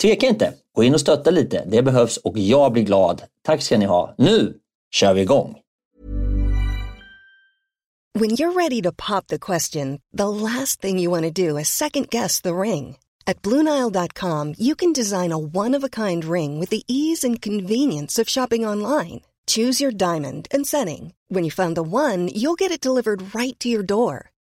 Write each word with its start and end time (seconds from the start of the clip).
tveka 0.00 0.26
inte. 0.26 0.52
Gå 0.74 0.84
in 0.84 0.94
och 0.94 1.00
stötta 1.00 1.30
lite. 1.30 1.64
Det 1.66 1.82
behövs 1.82 2.16
och 2.16 2.38
jag 2.38 2.72
blir 2.72 2.82
glad. 2.82 3.22
Tack 3.42 3.62
ska 3.62 3.78
ni 3.78 3.84
ha. 3.84 4.14
Nu 4.18 4.54
kör 4.90 5.14
vi 5.14 5.20
igång! 5.20 5.56
When 8.18 8.30
you're 8.30 8.52
ready 8.52 8.82
to 8.82 8.90
pop 8.92 9.28
the 9.28 9.38
question, 9.38 10.00
the 10.12 10.28
last 10.28 10.80
thing 10.80 10.98
you 10.98 11.10
want 11.10 11.24
to 11.24 11.30
do 11.30 11.58
is 11.58 11.68
second 11.68 12.08
guess 12.10 12.40
the 12.40 12.54
ring. 12.54 12.96
At 13.26 13.42
BlueNile.com 13.42 14.54
you 14.58 14.74
can 14.74 14.92
design 14.92 15.32
a 15.32 15.38
one-of-a-kind 15.38 16.24
ring 16.24 16.60
with 16.60 16.70
the 16.70 16.82
ease 16.88 17.26
and 17.26 17.42
convenience 17.42 18.22
of 18.22 18.28
shopping 18.28 18.66
online. 18.66 19.20
Choose 19.46 19.84
your 19.84 19.92
diamond 19.92 20.48
and 20.50 20.66
setting. 20.66 21.12
When 21.28 21.44
you 21.44 21.50
find 21.50 21.76
the 21.76 21.82
one, 21.82 22.28
you'll 22.34 22.58
get 22.58 22.72
it 22.72 22.80
delivered 22.80 23.34
right 23.34 23.58
to 23.60 23.68
your 23.68 23.82
door. 23.82 24.29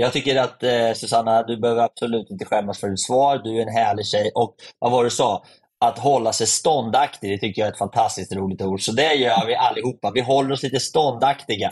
Jag 0.00 0.12
tycker 0.12 0.36
att 0.36 0.62
eh, 0.62 0.92
Susanna, 0.94 1.42
du 1.42 1.56
behöver 1.56 1.82
absolut 1.82 2.30
inte 2.30 2.44
skämmas 2.44 2.80
för 2.80 2.88
ditt 2.88 3.00
svar. 3.00 3.40
Du 3.44 3.56
är 3.58 3.62
en 3.62 3.74
härlig 3.74 4.06
tjej 4.06 4.30
och 4.34 4.54
vad 4.78 4.92
var 4.92 5.02
det 5.02 5.06
du 5.06 5.14
sa? 5.14 5.44
Att 5.80 5.98
hålla 5.98 6.32
sig 6.32 6.46
ståndaktig, 6.46 7.30
det 7.30 7.38
tycker 7.38 7.62
jag 7.62 7.68
är 7.68 7.72
ett 7.72 7.78
fantastiskt 7.78 8.32
roligt 8.32 8.62
ord. 8.62 8.82
Så 8.82 8.92
det 8.92 9.14
gör 9.14 9.46
vi 9.46 9.54
allihopa. 9.54 10.10
Vi 10.14 10.20
håller 10.20 10.52
oss 10.52 10.62
lite 10.62 10.80
ståndaktiga. 10.80 11.70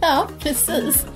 ja, 0.00 0.28
precis. 0.38 1.06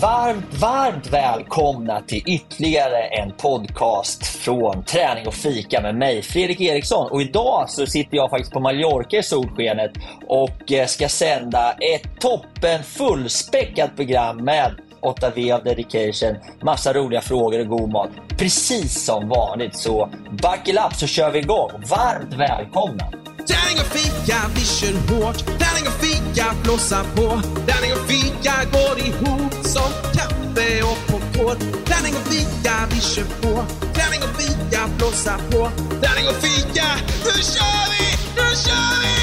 Varmt, 0.00 0.54
varmt 0.54 1.06
välkomna 1.06 2.00
till 2.00 2.22
ytterligare 2.26 3.02
en 3.02 3.32
podcast 3.32 4.26
från 4.26 4.84
Träning 4.84 5.26
och 5.26 5.34
fika 5.34 5.80
med 5.80 5.94
mig, 5.94 6.22
Fredrik 6.22 6.60
Eriksson. 6.60 7.10
Och 7.10 7.22
idag 7.22 7.70
så 7.70 7.86
sitter 7.86 8.16
jag 8.16 8.30
faktiskt 8.30 8.52
på 8.52 8.60
Mallorca 8.60 9.16
i 9.16 9.22
solskenet 9.22 9.92
och 10.26 10.72
eh, 10.72 10.86
ska 10.86 11.08
sända 11.08 11.72
ett 11.72 12.20
toppen 12.20 12.82
fullspäckat 12.82 13.96
program 13.96 14.36
med 14.44 14.74
8V 15.02 15.54
av 15.54 15.64
dedication, 15.64 16.36
massa 16.62 16.92
roliga 16.92 17.20
frågor 17.20 17.60
och 17.60 17.66
god 17.66 17.90
mat. 17.90 18.10
Precis 18.38 19.04
som 19.04 19.28
vanligt, 19.28 19.76
så 19.76 20.10
buckle 20.30 20.80
up 20.86 20.94
så 20.94 21.06
kör 21.06 21.30
vi 21.30 21.38
igång. 21.38 21.70
Varmt 21.90 22.34
välkomna! 22.34 23.04
Tärning 23.46 23.78
och 23.80 23.92
fika, 23.96 24.36
vi 24.54 24.60
kör 24.60 24.92
hårt. 24.92 25.38
Tärning 25.38 25.86
och 25.86 25.98
fika, 26.04 26.44
blåsa 26.62 27.04
på. 27.16 27.40
Tärning 27.66 27.92
och 27.92 28.06
fika 28.08 28.52
går 28.72 28.98
ihop 28.98 29.43
som 29.76 29.92
kaffe 30.18 30.68
och 30.90 31.00
popcorn. 31.08 31.58
Tärning 31.90 32.14
och 32.18 32.26
fika, 32.32 32.74
vi 32.92 33.00
kör 33.12 33.28
på. 33.42 33.52
Tärning 33.98 34.22
och 34.26 34.34
fika, 34.40 34.80
blåsa 34.98 35.34
på. 35.50 35.60
Tärning 36.04 36.26
och 36.32 36.38
fika, 36.46 36.86
nu 37.24 37.34
kör 37.54 37.84
vi! 37.92 38.04
Nu 38.36 38.48
kör 38.64 38.94
vi! 39.02 39.14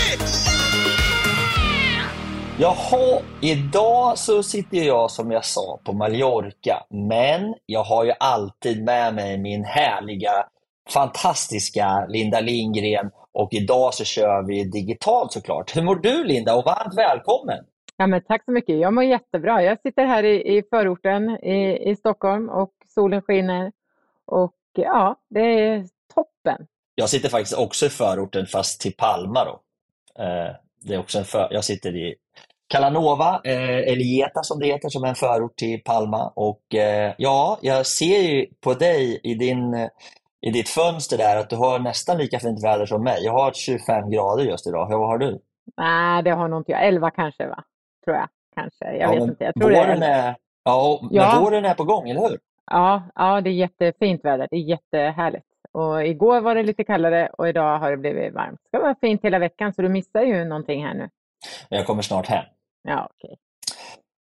Jaha, 2.60 3.22
idag 3.42 4.18
så 4.18 4.44
sitter 4.44 4.78
jag 4.78 5.12
som 5.12 5.32
jag 5.32 5.46
sa 5.46 5.80
på 5.86 5.94
Mallorca, 5.94 6.84
men 6.90 7.56
jag 7.66 7.84
har 7.84 8.04
ju 8.04 8.14
alltid 8.20 8.84
med 8.84 9.16
mig 9.16 9.38
min 9.38 9.64
härliga, 9.64 10.32
fantastiska 10.90 12.06
Linda 12.10 12.40
Lindgren 12.40 13.10
och 13.34 13.54
idag 13.54 13.94
så 13.94 14.04
kör 14.04 14.48
vi 14.48 14.64
digitalt 14.64 15.32
såklart. 15.32 15.76
Hur 15.76 15.82
mår 15.82 15.96
du 15.96 16.24
Linda 16.24 16.56
och 16.56 16.66
varmt 16.66 16.98
välkommen! 16.98 17.71
Ja, 18.02 18.08
men 18.08 18.22
tack 18.22 18.46
så 18.46 18.52
mycket. 18.52 18.80
Jag 18.80 18.94
mår 18.94 19.04
jättebra. 19.04 19.64
Jag 19.64 19.82
sitter 19.82 20.06
här 20.06 20.24
i, 20.24 20.58
i 20.58 20.64
förorten 20.70 21.30
i, 21.30 21.90
i 21.92 21.96
Stockholm 21.96 22.50
och 22.50 22.72
solen 22.88 23.22
skiner 23.22 23.72
och 24.26 24.56
ja, 24.74 25.16
det 25.30 25.40
är 25.40 25.88
toppen. 26.14 26.68
Jag 26.96 27.10
sitter 27.10 27.30
faktiskt 27.30 27.58
också 27.58 27.86
i 27.86 27.90
förorten 27.90 28.46
fast 28.46 28.82
till 28.82 28.94
Palma 28.98 29.46
då. 29.46 29.62
Eh, 30.24 30.56
det 30.82 30.94
är 30.94 31.00
också 31.00 31.18
en 31.18 31.26
för, 31.26 31.48
jag 31.52 31.64
sitter 31.64 31.96
i 31.96 32.16
Kalanova, 32.68 33.42
eh, 33.44 33.78
eller 33.78 34.04
Geta 34.04 34.44
som 34.44 34.60
det 34.60 34.66
heter, 34.66 34.90
som 34.90 35.04
är 35.04 35.08
en 35.08 35.16
förort 35.16 35.56
till 35.56 35.84
Palma. 35.84 36.32
Och 36.36 36.76
eh, 36.76 37.14
ja, 37.18 37.60
jag 37.62 37.86
ser 37.86 38.20
ju 38.22 38.48
på 38.62 38.74
dig 38.74 39.20
i 39.24 39.34
din 39.34 39.90
i 40.42 40.52
ditt 40.52 40.70
fönster 40.70 41.18
där 41.18 41.38
att 41.38 41.50
du 41.50 41.56
har 41.56 41.80
nästan 41.80 42.18
lika 42.18 42.40
fint 42.40 42.64
väder 42.64 42.86
som 42.86 43.04
mig. 43.04 43.24
Jag 43.24 43.34
har 43.34 43.52
25 43.54 44.10
grader 44.12 44.44
just 44.44 44.68
idag. 44.68 44.90
Vad 44.90 45.08
har 45.08 45.18
du? 45.18 45.42
Nej, 45.78 46.24
det 46.24 46.32
har 46.32 46.48
nog 46.48 46.60
inte 46.60 46.72
jag. 46.72 46.88
11 46.88 47.12
kanske, 47.12 47.48
va? 47.48 47.64
Tror 48.06 48.18
jag. 48.18 48.28
Kanske. 48.56 48.86
Jag 48.86 49.16
ja, 49.16 49.20
vet 49.20 49.30
inte. 49.30 49.44
Jag 49.44 49.54
tror 49.54 49.72
våren 49.72 50.00
det 50.00 50.06
är... 50.06 50.28
är, 50.30 50.36
ja, 50.64 51.00
men 51.02 51.10
Ja. 51.14 51.40
våren 51.44 51.66
är 51.66 51.74
på 51.74 51.84
gång, 51.84 52.10
eller 52.10 52.22
hur? 52.30 52.40
Ja, 52.72 53.04
ja, 53.16 53.42
det 53.42 53.50
är 53.50 53.54
jättefint 53.54 54.26
väder. 54.26 54.48
Det 54.52 54.56
är 54.56 54.62
jättehärligt. 54.62 55.46
Och 55.72 56.06
igår 56.08 56.42
var 56.42 56.56
det 56.56 56.64
lite 56.64 56.84
kallare 56.84 57.30
och 57.38 57.50
idag 57.50 57.80
har 57.80 57.92
det 57.92 57.98
blivit 57.98 58.34
varmt. 58.34 58.60
Det 58.64 58.68
ska 58.78 58.80
vara 58.80 58.96
fint 59.02 59.24
hela 59.24 59.40
veckan, 59.40 59.74
så 59.74 59.82
du 59.82 59.90
missar 59.90 60.22
ju 60.22 60.46
någonting 60.46 60.86
här 60.86 60.94
nu. 60.94 61.10
Jag 61.70 61.86
kommer 61.86 62.02
snart 62.02 62.28
hem. 62.28 62.46
Ja, 62.84 63.10
okej. 63.14 63.38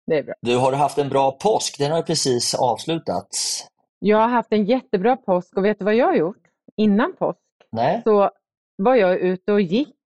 Det 0.06 0.18
är 0.18 0.22
bra. 0.22 0.34
Du, 0.40 0.56
har 0.56 0.70
du 0.70 0.76
haft 0.76 0.98
en 0.98 1.08
bra 1.08 1.30
påsk? 1.30 1.78
Den 1.78 1.90
har 1.90 1.98
ju 1.98 2.04
precis 2.04 2.54
avslutats. 2.54 3.66
Jag 3.98 4.18
har 4.18 4.28
haft 4.28 4.52
en 4.52 4.64
jättebra 4.64 5.16
påsk 5.16 5.56
och 5.56 5.64
vet 5.64 5.78
du 5.78 5.84
vad 5.84 5.94
jag 5.94 6.06
har 6.06 6.14
gjort? 6.14 6.42
Innan 6.76 7.16
påsk 7.18 7.38
Nej? 7.72 8.02
så 8.04 8.30
var 8.76 8.94
jag 8.94 9.18
ute 9.18 9.52
och 9.52 9.60
gick 9.60 9.96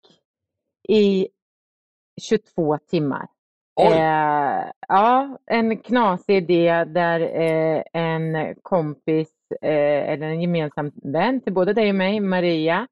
i 0.88 1.28
22 2.22 2.78
timmar. 2.90 3.26
Eh, 3.86 4.72
ja, 4.88 5.38
en 5.46 5.76
knasig 5.76 6.36
idé 6.36 6.84
där 6.84 7.20
eh, 7.20 7.82
en 7.92 8.54
kompis 8.62 9.32
eh, 9.62 10.10
eller 10.10 10.26
en 10.26 10.40
gemensam 10.40 10.92
vän 10.94 11.40
till 11.40 11.52
både 11.52 11.72
dig 11.72 11.88
och 11.88 11.94
mig, 11.94 12.20
Maria, 12.20 12.86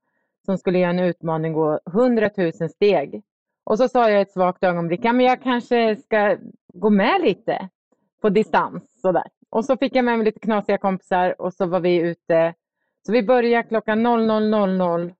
som 0.44 0.58
skulle 0.58 0.78
göra 0.78 0.90
en 0.90 0.98
utmaning 0.98 1.52
gå 1.52 1.80
100 1.86 2.30
000 2.36 2.52
steg. 2.52 3.22
Och 3.64 3.78
så 3.78 3.88
sa 3.88 4.10
jag 4.10 4.20
ett 4.20 4.32
svagt 4.32 4.64
ögonblick, 4.64 5.00
ja 5.02 5.12
men 5.12 5.26
jag 5.26 5.42
kanske 5.42 5.96
ska 5.96 6.36
gå 6.74 6.90
med 6.90 7.20
lite 7.20 7.68
på 8.22 8.28
distans 8.28 9.00
sådär. 9.00 9.26
Och 9.50 9.64
så 9.64 9.76
fick 9.76 9.96
jag 9.96 10.04
med 10.04 10.18
mig 10.18 10.24
lite 10.24 10.40
knasiga 10.40 10.78
kompisar 10.78 11.40
och 11.40 11.54
så 11.54 11.66
var 11.66 11.80
vi 11.80 11.96
ute. 11.96 12.54
Så 13.06 13.12
vi 13.12 13.22
började 13.22 13.68
klockan 13.68 14.06
00.00 14.06 15.14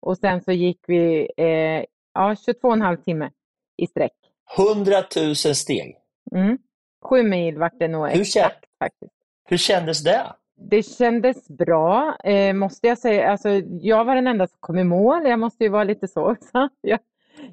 och 0.00 0.18
sen 0.18 0.40
så 0.40 0.52
gick 0.52 0.84
vi 0.86 1.30
eh, 1.36 1.84
ja, 2.14 2.34
22,5 2.34 2.96
timme 2.96 3.30
i 3.76 3.86
sträck. 3.86 4.19
100 4.58 4.92
000 5.16 5.34
steg. 5.36 5.96
Mm. 6.34 6.58
Sju 7.04 7.22
mil 7.22 7.58
vart 7.58 7.78
det 7.78 7.88
nog 7.88 8.08
Hur, 8.08 8.20
exakt 8.20 8.64
kän- 8.64 8.68
faktiskt. 8.78 9.14
hur 9.48 9.56
kändes 9.56 10.04
det? 10.04 10.26
Det 10.62 10.82
kändes 10.82 11.48
bra, 11.48 12.16
eh, 12.24 12.54
måste 12.54 12.86
jag 12.86 12.98
säga. 12.98 13.30
Alltså, 13.30 13.48
jag 13.80 14.04
var 14.04 14.14
den 14.14 14.26
enda 14.26 14.46
som 14.46 14.56
kom 14.60 14.78
i 14.78 14.84
mål. 14.84 15.26
Jag 15.28 15.38
måste 15.38 15.64
ju 15.64 15.70
vara 15.70 15.84
lite 15.84 16.08
så 16.08 16.30
också. 16.32 16.68
Jag, 16.80 16.98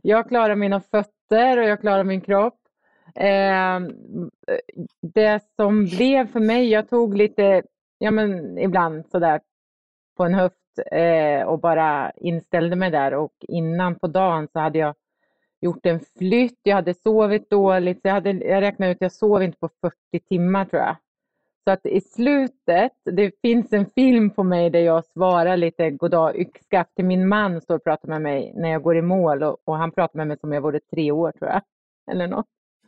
jag 0.01 0.27
klarar 0.27 0.55
mina 0.55 0.81
fötter 0.81 1.57
och 1.57 1.63
jag 1.67 1.81
klarar 1.81 2.03
min 2.03 2.21
kropp. 2.21 2.59
Eh, 3.15 3.79
det 5.01 5.39
som 5.55 5.85
blev 5.85 6.27
för 6.31 6.39
mig, 6.39 6.69
jag 6.69 6.89
tog 6.89 7.17
lite, 7.17 7.63
ja 7.97 8.11
men 8.11 8.57
ibland 8.57 9.05
sådär 9.11 9.41
på 10.17 10.23
en 10.23 10.33
höft 10.33 10.55
eh, 10.91 11.47
och 11.47 11.59
bara 11.59 12.11
inställde 12.15 12.75
mig 12.75 12.91
där 12.91 13.13
och 13.13 13.31
innan 13.47 13.95
på 13.99 14.07
dagen 14.07 14.47
så 14.53 14.59
hade 14.59 14.79
jag 14.79 14.95
gjort 15.61 15.85
en 15.85 15.99
flytt, 16.17 16.59
jag 16.63 16.75
hade 16.75 16.93
sovit 16.93 17.49
dåligt, 17.49 17.99
jag, 18.03 18.11
hade, 18.11 18.31
jag 18.31 18.61
räknade 18.61 18.91
ut 18.91 18.97
att 18.97 19.01
jag 19.01 19.11
sov 19.11 19.43
inte 19.43 19.57
på 19.57 19.69
40 19.81 19.95
timmar 20.27 20.65
tror 20.65 20.81
jag. 20.81 20.95
Så 21.63 21.71
att 21.71 21.85
i 21.85 22.01
slutet, 22.01 22.91
det 23.03 23.31
finns 23.41 23.73
en 23.73 23.85
film 23.85 24.29
på 24.29 24.43
mig 24.43 24.69
där 24.69 24.79
jag 24.79 25.05
svarar 25.05 25.57
lite 25.57 25.91
goddag 25.91 26.35
yxskaft 26.35 26.95
till 26.95 27.05
min 27.05 27.27
man 27.27 27.61
står 27.61 27.75
och 27.75 27.83
pratar 27.83 28.07
med 28.07 28.21
mig 28.21 28.53
när 28.55 28.69
jag 28.69 28.83
går 28.83 28.97
i 28.97 29.01
mål 29.01 29.43
och, 29.43 29.57
och 29.65 29.77
han 29.77 29.91
pratar 29.91 30.17
med 30.17 30.27
mig 30.27 30.37
som 30.39 30.51
jag 30.51 30.61
vore 30.61 30.79
tre 30.79 31.11
år 31.11 31.31
tror 31.31 31.49
jag. 31.49 31.61
Eller 32.11 32.27
något. 32.27 32.45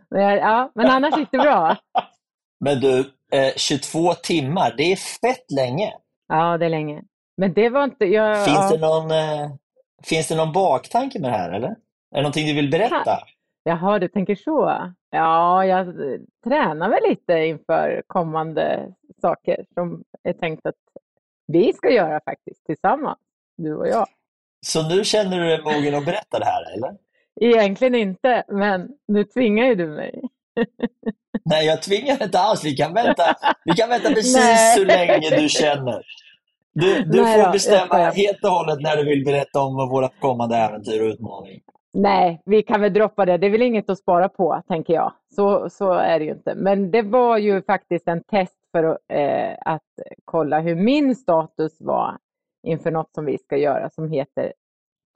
Men, 0.09 0.21
jag, 0.21 0.37
ja, 0.37 0.71
men 0.75 0.87
annars 0.87 1.17
gick 1.17 1.31
det 1.31 1.37
bra. 1.37 1.77
Men 2.59 2.79
du, 2.79 2.99
eh, 3.31 3.53
22 3.55 4.13
timmar, 4.13 4.73
det 4.77 4.91
är 4.91 4.95
fett 4.95 5.51
länge. 5.51 5.93
Ja, 6.27 6.57
det 6.57 6.65
är 6.65 6.69
länge. 6.69 7.03
Men 7.37 7.53
det 7.53 7.69
var 7.69 7.83
inte... 7.83 8.05
Jag, 8.05 8.45
Finns, 8.45 8.57
ja. 8.57 8.69
det 8.71 8.77
någon, 8.77 9.11
eh, 9.11 9.51
finns 10.03 10.27
det 10.27 10.35
någon 10.35 10.53
baktanke 10.53 11.19
med 11.19 11.31
det 11.31 11.37
här, 11.37 11.51
eller? 11.51 11.75
Är 12.11 12.15
det 12.15 12.21
någonting 12.21 12.47
du 12.47 12.53
vill 12.53 12.71
berätta? 12.71 13.19
Jaha, 13.63 13.99
du 13.99 14.07
tänker 14.07 14.35
så. 14.35 14.91
Ja, 15.09 15.65
jag 15.65 15.87
eh, 15.87 16.19
tränar 16.43 16.89
väl 16.89 17.09
lite 17.09 17.33
inför 17.33 18.03
kommande 18.07 18.93
saker 19.21 19.65
som 19.73 20.03
är 20.23 20.33
tänkt 20.33 20.65
att 20.65 20.75
vi 21.47 21.73
ska 21.73 21.89
göra 21.89 22.21
faktiskt 22.25 22.65
tillsammans, 22.65 23.19
du 23.57 23.75
och 23.75 23.87
jag. 23.87 24.07
Så 24.65 24.89
nu 24.89 25.03
känner 25.03 25.39
du 25.39 25.47
dig 25.47 25.61
mogen 25.63 25.95
att 25.95 26.05
berätta 26.05 26.39
det 26.39 26.45
här, 26.45 26.73
eller? 26.73 26.97
Egentligen 27.41 27.95
inte, 27.95 28.43
men 28.47 28.89
nu 29.07 29.23
tvingar 29.23 29.65
ju 29.65 29.75
du 29.75 29.87
mig. 29.87 30.21
Nej, 31.45 31.65
jag 31.65 31.81
tvingar 31.81 32.23
inte 32.23 32.39
alls. 32.39 32.65
Vi 32.65 32.75
kan 32.75 32.93
vänta, 32.93 33.23
vi 33.65 33.73
kan 33.73 33.89
vänta 33.89 34.09
precis 34.09 34.77
hur 34.77 34.85
länge 34.85 35.29
du 35.41 35.49
känner. 35.49 36.01
Du, 36.73 37.03
du 37.03 37.21
Nej 37.21 37.43
får 37.43 37.51
bestämma 37.51 37.95
helt 37.95 38.43
och 38.43 38.49
hållet 38.49 38.79
när 38.79 38.97
du 38.97 39.05
vill 39.05 39.25
berätta 39.25 39.59
om 39.61 39.75
våra 39.75 40.09
kommande 40.19 40.57
äventyr 40.57 41.01
och 41.01 41.07
utmaning. 41.07 41.61
Nej, 41.93 42.41
vi 42.45 42.63
kan 42.63 42.81
väl 42.81 42.93
droppa 42.93 43.25
det. 43.25 43.37
Det 43.37 43.47
är 43.47 43.51
väl 43.51 43.61
inget 43.61 43.89
att 43.89 43.97
spara 43.99 44.29
på, 44.29 44.61
tänker 44.67 44.93
jag. 44.93 45.13
Så, 45.35 45.69
så 45.69 45.91
är 45.93 46.19
det 46.19 46.25
ju 46.25 46.31
inte. 46.31 46.55
Men 46.55 46.91
det 46.91 47.01
var 47.01 47.37
ju 47.37 47.61
faktiskt 47.61 48.07
en 48.07 48.23
test 48.23 48.55
för 48.71 48.83
att, 48.83 48.97
eh, 49.07 49.73
att 49.73 49.83
kolla 50.25 50.59
hur 50.59 50.75
min 50.75 51.15
status 51.15 51.77
var 51.79 52.17
inför 52.67 52.91
något 52.91 53.13
som 53.13 53.25
vi 53.25 53.37
ska 53.37 53.57
göra 53.57 53.89
som 53.89 54.11
heter 54.11 54.53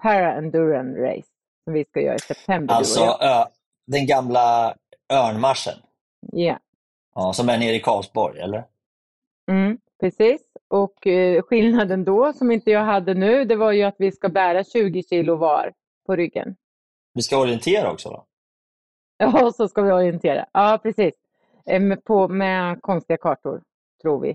Para 0.02 0.34
Endurance 0.34 1.00
Race. 1.02 1.28
Som 1.64 1.74
vi 1.74 1.86
ska 1.86 2.02
göra 2.02 2.16
i 2.16 2.20
september. 2.20 2.76
Alltså 2.76 3.02
ö, 3.04 3.46
den 3.88 4.06
gamla 4.08 4.76
örnmarschen, 5.14 5.74
Ja. 6.32 6.60
ja, 7.16 7.34
som 7.34 7.50
är 7.50 7.58
nere 7.58 7.76
i 7.76 7.80
Karlsborg, 7.80 8.40
eller? 8.40 8.64
Mm, 9.52 9.78
precis. 10.00 10.42
Och 10.68 11.08
eh, 11.08 11.42
skillnaden 11.42 12.04
då, 12.04 12.34
som 12.34 12.52
inte 12.52 12.72
jag 12.72 12.84
hade 12.84 13.14
nu, 13.14 13.46
det 13.46 13.56
var 13.56 13.72
ju 13.72 13.84
att 13.84 13.96
vi 13.98 14.12
ska 14.12 14.30
bära 14.30 14.64
20 14.64 15.04
kilo 15.04 15.36
var 15.36 15.74
på 16.06 16.16
ryggen. 16.16 16.56
Vi 17.14 17.22
ska 17.22 17.38
orientera 17.38 17.92
också, 17.92 18.10
va? 18.10 18.26
Ja, 19.18 19.52
så 19.58 19.68
ska 19.68 19.82
vi 19.82 19.92
orientera. 19.92 20.46
Ja, 20.54 20.80
precis. 20.84 21.14
Eh, 21.66 21.80
Med, 21.82 22.04
på, 22.04 22.28
med 22.28 22.82
konstiga 22.82 23.18
kartor, 23.18 23.62
tror 24.02 24.20
vi. 24.20 24.32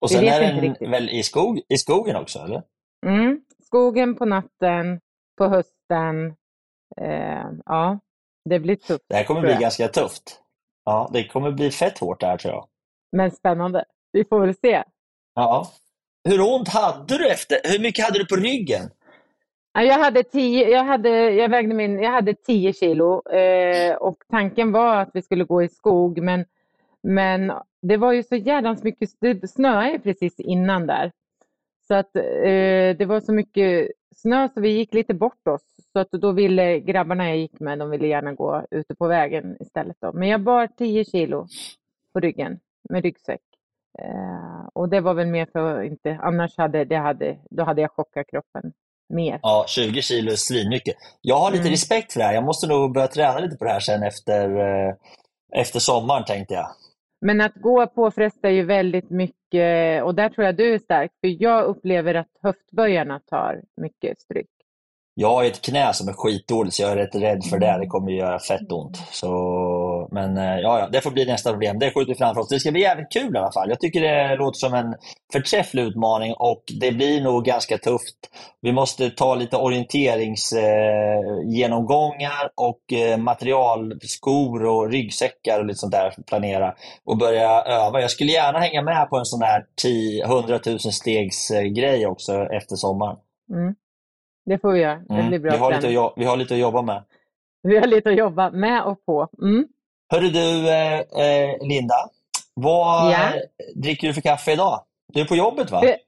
Och 0.00 0.10
Vi 0.10 0.14
sen 0.14 0.20
vet 0.24 0.34
är 0.34 0.40
den 0.40 0.60
riktigt. 0.60 0.88
väl 0.88 1.10
i, 1.10 1.22
skog, 1.22 1.60
i 1.68 1.78
skogen 1.78 2.16
också, 2.16 2.38
eller? 2.38 2.62
Mm. 3.06 3.40
Skogen 3.66 4.14
på 4.14 4.24
natten, 4.24 5.00
på 5.38 5.46
hösten. 5.48 6.26
Eh, 7.00 7.50
ja, 7.66 7.98
det 8.44 8.60
blir 8.60 8.76
tufft. 8.76 9.04
Det 9.08 9.14
här 9.16 9.24
kommer 9.24 9.40
bli 9.40 9.54
ganska 9.54 9.88
tufft. 9.88 10.40
Ja, 10.84 11.10
det 11.12 11.28
kommer 11.28 11.50
bli 11.50 11.70
fett 11.70 11.98
hårt 11.98 12.20
det 12.20 12.26
här, 12.26 12.36
tror 12.38 12.54
jag. 12.54 12.68
Men 13.12 13.30
spännande. 13.30 13.84
Vi 14.12 14.24
får 14.24 14.40
väl 14.40 14.54
se. 14.54 14.82
Ja. 15.34 15.66
Hur 16.28 16.40
ont 16.40 16.68
hade 16.68 17.18
du 17.18 17.28
efter? 17.30 17.60
Hur 17.64 17.78
mycket 17.78 18.04
hade 18.04 18.18
du 18.18 18.26
på 18.26 18.36
ryggen? 18.36 18.90
Jag 19.72 19.98
hade 19.98 20.22
tio, 20.22 20.68
jag 20.68 20.84
hade, 20.84 21.30
jag 21.30 21.48
vägde 21.48 21.74
min, 21.74 21.98
jag 21.98 22.10
hade 22.10 22.34
10 22.34 22.72
kilo 22.72 23.28
eh, 23.28 23.96
och 23.96 24.24
tanken 24.28 24.72
var 24.72 24.96
att 24.96 25.10
vi 25.14 25.22
skulle 25.22 25.44
gå 25.44 25.62
i 25.62 25.68
skog 25.68 26.22
men, 26.22 26.44
men 27.02 27.52
det 27.82 27.96
var 27.96 28.12
ju 28.12 28.22
så 28.22 28.36
jädrans 28.36 28.82
mycket, 28.82 29.10
det 29.20 29.50
snöade 29.50 29.98
precis 29.98 30.40
innan 30.40 30.86
där. 30.86 31.12
Så 31.88 31.94
att 31.94 32.16
eh, 32.16 32.96
det 32.98 33.06
var 33.08 33.20
så 33.20 33.32
mycket 33.32 33.90
snö 34.16 34.48
så 34.48 34.60
vi 34.60 34.68
gick 34.68 34.94
lite 34.94 35.14
bort 35.14 35.48
oss. 35.48 35.64
Så 35.92 35.98
att 35.98 36.10
då 36.10 36.32
ville 36.32 36.80
grabbarna 36.80 37.28
jag 37.28 37.38
gick 37.38 37.60
med, 37.60 37.78
de 37.78 37.90
ville 37.90 38.06
gärna 38.06 38.32
gå 38.32 38.66
ute 38.70 38.94
på 38.94 39.06
vägen 39.06 39.56
istället. 39.60 39.96
Då. 40.00 40.12
Men 40.12 40.28
jag 40.28 40.40
bar 40.40 40.66
10 40.66 41.04
kilo 41.04 41.46
på 42.12 42.20
ryggen 42.20 42.60
med 42.88 43.02
ryggsäck. 43.02 43.40
Eh, 43.98 44.68
och 44.72 44.88
det 44.88 45.00
var 45.00 45.14
väl 45.14 45.26
mer 45.26 45.46
för 45.52 45.80
att 45.80 45.86
inte, 45.86 46.18
annars 46.22 46.56
hade, 46.58 46.84
det 46.84 46.96
hade, 46.96 47.38
då 47.50 47.64
hade 47.64 47.80
jag 47.80 47.90
chockat 47.90 48.26
kroppen 48.26 48.72
mer. 49.10 49.38
Ja, 49.42 49.64
20 49.68 50.02
kilo 50.02 50.32
är 50.32 50.36
svinmycket. 50.36 50.94
Jag 51.20 51.36
har 51.38 51.50
lite 51.50 51.60
Mm. 51.60 51.70
respekt 51.72 52.12
för 52.12 52.20
det 52.20 52.26
här. 52.26 52.34
Jag 52.34 52.44
måste 52.44 52.66
nog 52.66 52.94
börja 52.94 53.06
träna 53.08 53.38
lite 53.38 53.56
på 53.56 53.64
det 53.64 53.70
här 53.70 53.80
sen 53.80 54.02
efter, 54.02 54.50
eh, 54.56 54.94
efter 55.56 55.80
sommaren, 55.80 56.24
tänkte 56.24 56.54
jag. 56.54 56.66
Men 57.26 57.40
att 57.40 57.54
gå 57.54 57.86
påfrestar 57.86 58.48
ju 58.48 58.64
väldigt 58.64 59.10
mycket 59.10 60.02
och 60.04 60.14
där 60.14 60.28
tror 60.28 60.44
jag 60.46 60.56
du 60.56 60.74
är 60.74 60.78
stark 60.78 61.10
för 61.20 61.42
jag 61.42 61.64
upplever 61.64 62.14
att 62.14 62.28
höftböjarna 62.42 63.20
tar 63.30 63.60
mycket 63.80 64.20
stryk. 64.20 64.46
Jag 65.14 65.28
har 65.30 65.44
ett 65.44 65.60
knä 65.62 65.92
som 65.92 66.08
är 66.08 66.12
skitdåligt, 66.12 66.74
så 66.76 66.82
jag 66.82 66.92
är 66.92 66.96
rätt 66.96 67.14
rädd 67.14 67.44
för 67.44 67.58
det. 67.58 67.78
Det 67.80 67.86
kommer 67.86 68.10
ju 68.10 68.16
göra 68.18 68.38
fett 68.38 68.72
ont. 68.72 68.96
Så, 68.96 69.28
men 70.10 70.36
eh, 70.36 70.58
ja, 70.58 70.78
ja, 70.78 70.88
det 70.92 71.00
får 71.00 71.10
bli 71.10 71.26
nästa 71.26 71.50
problem. 71.50 71.78
Det 71.78 71.90
skjuter 71.90 72.12
vi 72.12 72.18
framför 72.18 72.40
oss. 72.40 72.48
Det 72.48 72.60
ska 72.60 72.70
bli 72.72 72.80
jävligt 72.80 73.12
kul 73.12 73.34
i 73.34 73.38
alla 73.38 73.52
fall. 73.52 73.68
Jag 73.68 73.80
tycker 73.80 74.00
det 74.00 74.36
låter 74.36 74.58
som 74.58 74.74
en 74.74 74.94
förträfflig 75.32 75.82
utmaning 75.82 76.34
och 76.38 76.62
det 76.80 76.92
blir 76.92 77.20
nog 77.20 77.44
ganska 77.44 77.78
tufft. 77.78 78.16
Vi 78.60 78.72
måste 78.72 79.10
ta 79.10 79.34
lite 79.34 79.56
orienteringsgenomgångar 79.56 82.44
eh, 82.44 82.50
och 82.54 82.92
eh, 82.92 83.16
material, 83.18 83.98
skor 84.02 84.64
och 84.64 84.90
ryggsäckar 84.90 85.60
och 85.60 85.66
lite 85.66 85.78
sånt 85.78 85.92
där 85.92 86.10
för 86.10 86.20
att 86.20 86.26
planera 86.26 86.74
och 87.04 87.18
börja 87.18 87.62
öva. 87.62 88.00
Jag 88.00 88.10
skulle 88.10 88.32
gärna 88.32 88.58
hänga 88.58 88.82
med 88.82 89.10
på 89.10 89.16
en 89.16 89.24
sån 89.24 89.42
här 89.42 89.64
10, 89.82 90.24
100 90.24 90.58
000 90.66 90.78
stegs 90.78 91.50
eh, 91.50 91.62
grej 91.62 92.06
också 92.06 92.32
efter 92.32 92.76
sommaren. 92.76 93.16
Mm. 93.52 93.74
Det 94.46 94.58
får 94.58 94.72
vi 94.72 94.80
göra. 94.80 94.98
Det 95.08 95.14
Mm. 95.14 95.28
blir 95.28 95.38
bra 95.38 95.50
Vi, 95.50 95.56
har 95.58 95.72
lite 95.72 95.88
vi 96.16 96.24
har 96.24 96.36
lite 96.36 96.54
att 96.54 96.60
jobba 96.60 96.82
med. 96.82 97.04
Vi 97.62 97.78
har 97.78 97.86
lite 97.86 98.10
att 98.10 98.16
jobba 98.16 98.50
med 98.50 98.82
och 98.84 99.04
på. 99.06 99.28
Mm. 99.42 99.66
Hörru 100.10 100.28
du, 100.28 100.68
eh, 100.68 100.98
eh, 101.00 101.56
Linda. 101.68 101.94
Vad 102.54 103.12
Ja? 103.12 103.34
eh, 103.34 103.40
dricker 103.76 104.06
du 104.08 104.14
för 104.14 104.20
kaffe 104.20 104.52
idag? 104.52 104.84
Du 105.12 105.20
är 105.20 105.24
på 105.24 105.36
jobbet 105.36 105.70
va? 105.70 105.80
Det- 105.80 105.98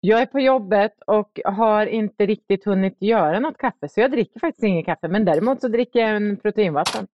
Jag 0.00 0.20
är 0.22 0.26
på 0.26 0.40
jobbet 0.40 0.92
och 1.06 1.40
har 1.44 1.86
inte 1.86 2.26
riktigt 2.26 2.64
hunnit 2.64 2.96
göra 3.02 3.40
något 3.40 3.58
kaffe 3.58 3.88
så 3.88 4.00
jag 4.00 4.10
dricker 4.10 4.40
faktiskt 4.40 4.64
inget 4.64 4.86
kaffe 4.86 5.08
men 5.08 5.24
däremot 5.24 5.60
så 5.60 5.68
dricker 5.68 6.00
jag 6.00 6.16
en 6.16 6.36
proteinvatten. 6.36 7.06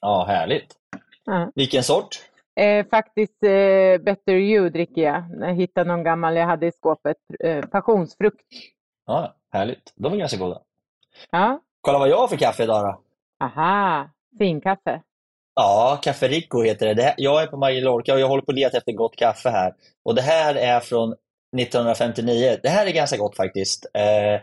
Ja, 0.00 0.24
härligt. 0.28 0.74
Ja. 1.24 1.52
Vilken 1.54 1.82
sort? 1.82 2.16
Eh, 2.60 2.86
faktiskt 2.86 3.42
eh, 3.42 3.98
Better 4.04 4.32
You 4.32 4.70
dricker 4.70 5.02
jag. 5.02 5.24
Jag 5.40 5.54
hittade 5.54 5.88
någon 5.88 6.02
gammal 6.04 6.36
jag 6.36 6.46
hade 6.46 6.66
i 6.66 6.72
skåpet. 6.72 7.16
Eh, 7.44 7.64
passionsfrukt. 7.66 8.40
Ja, 9.06 9.34
härligt. 9.52 9.92
De 9.96 10.12
är 10.12 10.16
ganska 10.16 10.36
goda. 10.38 10.60
Ja. 11.30 11.60
Kolla 11.80 11.98
vad 11.98 12.08
jag 12.08 12.16
har 12.18 12.28
för 12.28 12.36
kaffe 12.36 12.62
idag 12.62 12.84
då. 12.84 13.00
Aha, 13.44 14.10
finkaffe. 14.38 15.00
Ja, 15.54 15.98
Café 16.02 16.28
Rico 16.28 16.62
heter 16.62 16.86
det. 16.86 16.94
det 16.94 17.02
här, 17.02 17.14
jag 17.16 17.42
är 17.42 17.46
på 17.46 17.56
Mallorca 17.56 18.14
och 18.14 18.20
jag 18.20 18.28
håller 18.28 18.42
på 18.42 18.52
att 18.52 18.58
leta 18.58 18.76
efter 18.76 18.92
gott 18.92 19.16
kaffe 19.16 19.50
här. 19.50 19.74
Och 20.04 20.14
det 20.14 20.22
här 20.22 20.54
är 20.54 20.80
från 20.80 21.14
1959. 21.56 22.58
Det 22.62 22.68
här 22.68 22.86
är 22.86 22.90
ganska 22.90 23.16
gott 23.16 23.36
faktiskt. 23.36 23.86
Eh, 23.94 24.40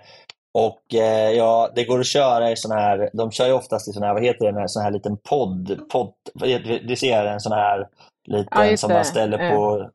och 0.54 0.94
eh, 0.94 1.32
ja, 1.32 1.72
det 1.76 1.84
går 1.84 2.00
att 2.00 2.08
köra 2.08 2.52
i 2.52 2.56
sån 2.56 2.72
här, 2.72 3.10
de 3.14 3.32
kör 3.32 3.48
ju 3.48 3.54
oftast 3.54 3.88
i 3.88 3.92
sån 3.92 4.04
här, 4.04 4.14
vad 4.14 4.24
heter 4.24 4.52
det, 4.52 4.62
en 4.62 4.70
sån 4.70 4.84
här 4.84 4.92
liten 4.92 5.18
podd, 5.18 5.80
podd, 5.90 6.14
det 6.88 6.96
ser 7.00 7.26
en 7.26 7.40
sån 7.40 7.52
här 7.52 7.88
liten 8.28 8.70
Ja, 8.70 8.78
som 8.78 8.94
man 8.94 9.06
ställer 9.06 9.52
på, 9.52 9.90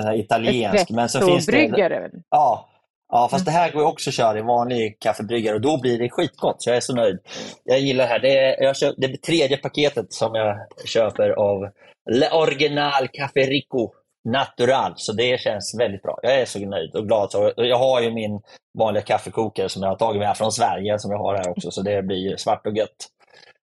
en 0.00 0.14
italiensk. 0.14 0.90
Men 0.90 1.08
så 1.08 1.26
finns 1.26 1.46
det, 1.46 2.24
ja, 2.30 2.69
ja, 3.10 3.28
fast 3.30 3.44
det 3.44 3.50
här 3.50 3.72
går 3.72 3.84
också 3.84 4.10
att 4.10 4.14
köra 4.14 4.38
i 4.38 4.42
vanlig 4.42 4.96
kaffebryggare 5.00 5.54
och 5.54 5.60
då 5.60 5.80
blir 5.80 5.98
det 5.98 6.10
skitgott. 6.10 6.62
Så 6.62 6.70
jag 6.70 6.76
är 6.76 6.80
så 6.80 6.94
nöjd. 6.94 7.18
Jag 7.64 7.80
gillar 7.80 8.04
det 8.04 8.10
här. 8.10 8.18
Det 8.18 8.38
är, 8.38 8.62
jag 8.62 8.76
köp, 8.76 8.94
det 8.98 9.06
är 9.06 9.16
tredje 9.16 9.56
paketet 9.56 10.12
som 10.12 10.34
jag 10.34 10.56
köper 10.84 11.30
av 11.30 11.70
Le 12.10 12.30
Original 12.30 13.08
Café 13.12 13.40
Rico 13.40 13.90
Natural. 14.24 14.92
Så 14.96 15.12
det 15.12 15.40
känns 15.40 15.76
väldigt 15.78 16.02
bra. 16.02 16.18
Jag 16.22 16.40
är 16.40 16.44
så 16.44 16.58
nöjd 16.58 16.94
och 16.96 17.06
glad. 17.06 17.30
Så 17.30 17.52
jag 17.56 17.78
har 17.78 18.00
ju 18.00 18.10
min 18.10 18.40
vanliga 18.78 19.02
kaffekokare 19.02 19.68
som 19.68 19.82
jag 19.82 19.88
har 19.88 19.96
tagit 19.96 20.18
med 20.18 20.28
här 20.28 20.34
från 20.34 20.52
Sverige 20.52 20.98
som 20.98 21.10
jag 21.10 21.18
har 21.18 21.34
här 21.36 21.48
också. 21.50 21.70
Så 21.70 21.82
det 21.82 22.02
blir 22.02 22.30
ju 22.30 22.36
svart 22.36 22.66
och 22.66 22.76
gött. 22.76 23.06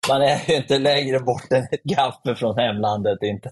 Man 0.09 0.21
är 0.21 0.39
ju 0.49 0.55
inte 0.55 0.79
längre 0.79 1.19
bort 1.19 1.51
än 1.51 1.63
ett 1.71 1.83
gaffe 1.83 2.35
från 2.35 2.57
hemlandet. 2.59 3.23
Inte. 3.23 3.49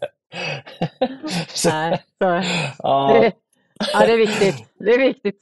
Så- 1.47 1.69
Nej, 1.69 2.01
så, 2.21 2.41
ja. 2.77 3.13
det, 3.13 3.31
ja, 3.93 4.05
det 4.05 4.13
är 4.13 4.17
viktigt. 4.17 4.55
Det 4.79 4.91
är 4.91 4.99
viktigt. 4.99 5.35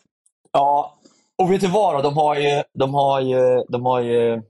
Ja, 0.51 0.99
och 1.37 1.51
vet 1.51 1.61
du 1.61 1.67
vad 1.67 1.95
då? 1.95 2.01
De 2.01 2.17
har 2.17 2.35
ju, 2.35 2.63
de 2.73 2.93
har 2.93 3.21
ju, 3.21 3.63
de 3.69 3.85
har 3.85 3.99
ju 3.99 4.41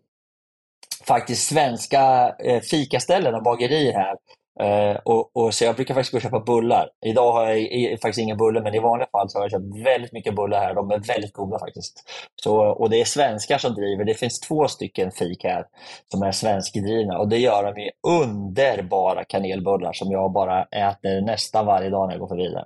faktiskt 1.08 1.48
svenska 1.48 2.36
eh, 2.40 2.62
fikaställen 2.62 3.36
och 3.36 3.44
bagerier 3.44 3.94
här. 3.94 4.16
Eh, 4.60 4.98
och, 5.06 5.36
och, 5.36 5.54
så 5.54 5.64
jag 5.64 5.76
brukar 5.76 5.94
faktiskt 5.94 6.12
gå 6.12 6.18
och 6.18 6.22
köpa 6.22 6.40
bullar. 6.40 6.90
Idag 7.06 7.32
har 7.32 7.48
jag 7.48 7.60
i, 7.60 7.98
faktiskt 8.02 8.20
inga 8.20 8.36
bullar, 8.36 8.62
men 8.62 8.76
i 8.76 8.80
vanliga 8.80 9.08
fall 9.12 9.30
så 9.30 9.38
har 9.38 9.44
jag 9.44 9.52
köpt 9.52 9.86
väldigt 9.86 10.14
mycket 10.14 10.36
bullar 10.36 10.60
här. 10.60 10.74
De 10.74 10.92
är 10.92 11.00
väldigt 11.00 11.34
goda 11.34 11.60
faktiskt. 11.60 12.10
Så, 12.44 12.58
och 12.58 12.90
det 12.90 13.02
är 13.02 13.06
svenskar 13.06 13.58
som 13.58 13.76
driver. 13.76 14.06
Det 14.06 14.14
finns 14.14 14.40
två 14.40 14.68
stycken 14.68 15.12
fik 15.12 15.44
här 15.44 15.66
som 16.12 16.22
är 16.24 16.32
svenskdrivna 16.32 17.18
och 17.18 17.28
det 17.28 17.38
gör 17.38 17.64
de 17.64 17.74
med 17.74 17.92
underbara 18.08 19.24
kanelbullar 19.24 19.94
som 19.94 20.12
jag 20.12 20.32
bara 20.32 20.64
äter 20.64 21.22
nästan 21.22 21.66
varje 21.66 21.90
dag 21.90 22.08
när 22.08 22.14
jag 22.14 22.20
går 22.20 22.28
förbi 22.28 22.48
där. 22.48 22.66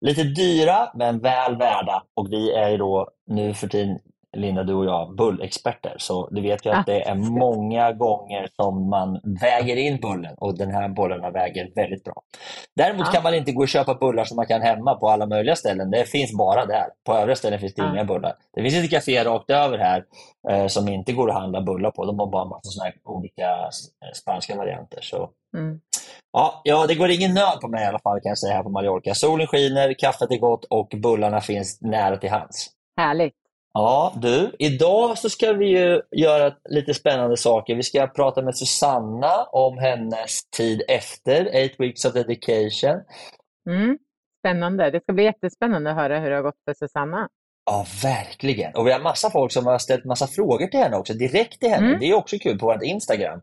Lite 0.00 0.24
dyra, 0.24 0.90
men 0.94 1.20
väl 1.20 1.56
värda. 1.56 2.04
Och 2.14 2.32
vi 2.32 2.52
är 2.52 2.70
ju 2.70 2.76
då 2.76 3.08
nu 3.26 3.54
för 3.54 3.68
tiden, 3.68 3.98
Linda, 4.34 4.62
du 4.62 4.74
och 4.74 4.84
jag, 4.84 5.16
bullexperter. 5.16 5.94
Så 5.98 6.28
du 6.30 6.40
vet 6.42 6.66
ju 6.66 6.70
att 6.70 6.86
det 6.86 7.08
är 7.08 7.14
många 7.14 7.92
gånger 7.92 8.48
som 8.56 8.90
man 8.90 9.20
väger 9.40 9.76
in 9.76 9.96
bullen 10.00 10.34
och 10.38 10.58
den 10.58 10.70
här 10.70 10.88
bullarna 10.88 11.30
väger 11.30 11.70
väldigt 11.74 12.04
bra. 12.04 12.14
Däremot 12.76 13.06
Ja. 13.06 13.12
kan 13.12 13.22
man 13.22 13.34
inte 13.34 13.52
gå 13.52 13.62
och 13.62 13.68
köpa 13.68 13.94
bullar 13.94 14.24
som 14.24 14.36
man 14.36 14.46
kan 14.46 14.62
hemma 14.62 14.94
på 14.94 15.08
alla 15.08 15.26
möjliga 15.26 15.56
ställen. 15.56 15.90
Det 15.90 16.04
finns 16.04 16.32
bara 16.32 16.66
där. 16.66 16.86
På 17.06 17.14
övriga 17.14 17.36
ställen 17.36 17.58
finns 17.58 17.74
det 17.74 17.82
Ja. 17.82 17.92
inga 17.92 18.04
bullar. 18.04 18.32
Det 18.54 18.62
finns 18.62 18.74
ett 18.84 18.90
café 18.90 19.24
rakt 19.24 19.50
över 19.50 19.78
här 19.78 20.04
eh, 20.50 20.66
som 20.66 20.88
inte 20.88 21.12
går 21.12 21.28
att 21.30 21.36
handla 21.36 21.60
bullar 21.62 21.90
på. 21.90 22.04
De 22.04 22.18
har 22.18 22.26
bara 22.26 22.42
en 22.42 22.48
massa 22.48 22.70
såna 22.70 22.90
olika 23.04 23.42
eh, 23.50 24.12
spanska 24.14 24.56
varianter. 24.56 24.98
Så 25.02 25.30
Mm. 25.56 25.80
Ja, 26.32 26.60
ja, 26.64 26.86
det 26.86 26.94
går 26.94 27.10
ingen 27.10 27.34
nöd 27.34 27.60
på 27.60 27.68
mig 27.68 27.84
i 27.84 27.86
alla 27.86 27.98
fall 27.98 28.20
kan 28.20 28.28
jag 28.30 28.38
säga 28.38 28.54
här 28.54 28.62
på 28.62 28.68
Mallorca. 28.68 29.14
Solen 29.14 29.46
skiner, 29.46 29.94
kaffet 29.98 30.30
är 30.30 30.38
gott 30.38 30.64
och 30.64 30.88
bullarna 31.02 31.40
finns 31.40 31.78
nära 31.80 32.16
till 32.16 32.30
hands. 32.30 32.66
Härligt. 32.96 33.34
Ja, 33.74 34.12
du, 34.16 34.52
idag 34.58 35.18
så 35.18 35.30
ska 35.30 35.52
vi 35.52 35.66
ju 35.66 36.02
göra 36.10 36.52
lite 36.68 36.94
spännande 36.94 37.36
saker. 37.36 37.74
Vi 37.74 37.82
ska 37.82 38.06
prata 38.06 38.42
med 38.42 38.56
Susanna 38.56 39.44
om 39.52 39.78
hennes 39.78 40.50
tid 40.50 40.82
efter 40.88 41.44
Eight 41.44 41.80
Weeks 41.80 42.04
of 42.04 42.12
Dedication. 42.12 43.00
Mm. 43.70 43.98
Spännande. 44.38 44.90
Det 44.90 45.00
ska 45.00 45.12
bli 45.12 45.24
jättespännande 45.24 45.90
att 45.90 45.96
höra 45.96 46.18
hur 46.18 46.30
det 46.30 46.36
har 46.36 46.42
gått 46.42 46.60
för 46.64 46.74
Susanna. 46.74 47.28
Ja, 47.66 47.86
verkligen. 48.02 48.74
Och 48.74 48.86
vi 48.86 48.92
har 48.92 49.00
massa 49.00 49.30
folk 49.30 49.52
som 49.52 49.66
har 49.66 49.78
ställt 49.78 50.04
massa 50.04 50.26
frågor 50.26 50.66
till 50.66 50.80
henne 50.80 50.96
också, 50.96 51.12
direkt 51.12 51.60
till 51.60 51.70
henne. 51.70 51.86
Mm. 51.86 52.00
Det 52.00 52.06
är 52.06 52.14
också 52.14 52.38
kul 52.38 52.58
på 52.58 52.66
vårt 52.66 52.82
Instagram. 52.82 53.40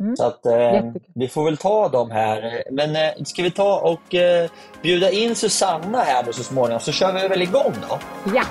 Mm. 0.00 0.16
Så 0.16 0.26
att 0.26 0.46
eh, 0.46 0.92
vi 1.14 1.28
får 1.28 1.44
väl 1.44 1.56
ta 1.56 1.88
dem 1.88 2.10
här. 2.10 2.64
Men 2.70 2.96
eh, 2.96 3.24
ska 3.24 3.42
vi 3.42 3.50
ta 3.50 3.80
och 3.80 4.14
eh, 4.14 4.50
bjuda 4.82 5.10
in 5.10 5.34
Susanna 5.34 5.98
här 5.98 6.22
då 6.22 6.32
så 6.32 6.42
småningom, 6.42 6.80
så 6.80 6.92
kör 6.92 7.12
vi 7.12 7.28
väl 7.28 7.42
igång 7.42 7.74
då? 7.88 7.98
Ja, 8.34 8.42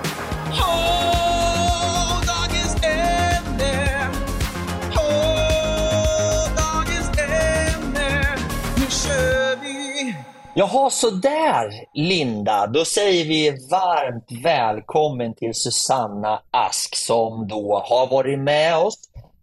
Jaha, 10.59 10.89
sådär 10.89 11.85
Linda. 11.93 12.67
Då 12.67 12.85
säger 12.85 13.25
vi 13.25 13.49
varmt 13.71 14.43
välkommen 14.43 15.33
till 15.33 15.53
Susanna 15.53 16.41
Ask 16.51 16.95
som 16.95 17.47
då 17.47 17.83
har 17.85 18.07
varit 18.07 18.39
med 18.39 18.77
oss 18.77 18.95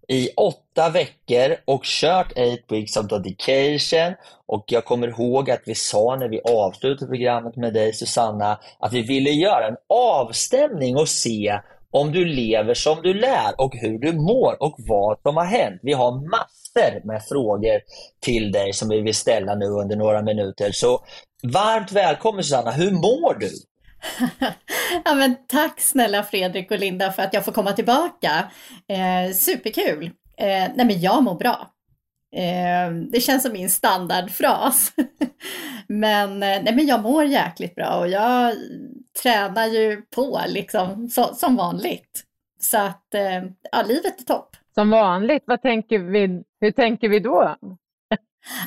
i 0.09 0.29
åtta 0.37 0.91
veckor 0.91 1.57
och 1.65 1.85
kört 1.85 2.33
8 2.33 2.41
Weeks 2.69 2.97
of 2.97 3.07
Dedication. 3.07 4.15
Och 4.47 4.65
jag 4.67 4.85
kommer 4.85 5.09
ihåg 5.09 5.51
att 5.51 5.63
vi 5.67 5.75
sa 5.75 6.17
när 6.17 6.29
vi 6.29 6.41
avslutade 6.41 7.09
programmet 7.09 7.57
med 7.57 7.75
dig 7.75 7.93
Susanna 7.93 8.59
att 8.79 8.93
vi 8.93 9.03
ville 9.03 9.31
göra 9.31 9.69
en 9.69 9.77
avstämning 9.89 10.97
och 10.97 11.09
se 11.09 11.61
om 11.91 12.13
du 12.13 12.25
lever 12.25 12.75
som 12.75 13.03
du 13.03 13.15
lär 13.15 13.61
och 13.61 13.75
hur 13.77 13.99
du 13.99 14.13
mår 14.13 14.63
och 14.63 14.75
vad 14.79 15.19
som 15.23 15.37
har 15.37 15.45
hänt. 15.45 15.81
Vi 15.83 15.93
har 15.93 16.31
massor 16.31 17.07
med 17.07 17.23
frågor 17.29 17.81
till 18.21 18.53
dig 18.53 18.73
som 18.73 18.89
vi 18.89 19.01
vill 19.01 19.15
ställa 19.15 19.55
nu 19.55 19.67
under 19.67 19.97
några 19.97 20.23
minuter. 20.23 20.71
Så 20.73 21.05
varmt 21.43 21.93
välkommen 21.93 22.45
Susanna, 22.45 22.71
hur 22.71 22.91
mår 22.91 23.39
du? 23.41 23.51
Ja, 25.05 25.15
men 25.15 25.37
tack 25.47 25.81
snälla 25.81 26.23
Fredrik 26.23 26.71
och 26.71 26.79
Linda 26.79 27.13
för 27.13 27.23
att 27.23 27.35
jag 27.35 27.45
får 27.45 27.53
komma 27.53 27.73
tillbaka. 27.73 28.51
Eh, 28.89 29.35
superkul. 29.35 30.05
Eh, 30.39 30.71
nej 30.75 30.87
men 30.87 31.01
jag 31.01 31.23
mår 31.23 31.35
bra. 31.35 31.71
Eh, 32.37 32.95
det 33.13 33.21
känns 33.21 33.43
som 33.43 33.53
min 33.53 33.71
standardfras. 33.71 34.93
men, 35.89 36.31
eh, 36.31 36.63
nej, 36.63 36.75
men 36.75 36.87
jag 36.87 37.03
mår 37.03 37.25
jäkligt 37.25 37.75
bra 37.75 37.99
och 37.99 38.09
jag 38.09 38.55
tränar 39.23 39.67
ju 39.67 40.03
på 40.03 40.41
liksom 40.47 41.09
så, 41.09 41.35
som 41.35 41.57
vanligt. 41.57 42.23
Så 42.61 42.79
att 42.79 43.15
eh, 43.15 43.45
ja, 43.73 43.83
livet 43.89 44.21
är 44.21 44.25
topp. 44.25 44.57
som 44.75 44.91
vanligt. 44.91 45.43
Vad 45.47 45.63
tänker 45.63 45.99
vi, 45.99 46.43
hur 46.61 46.71
tänker 46.71 47.09
vi 47.09 47.21
då? 47.21 47.57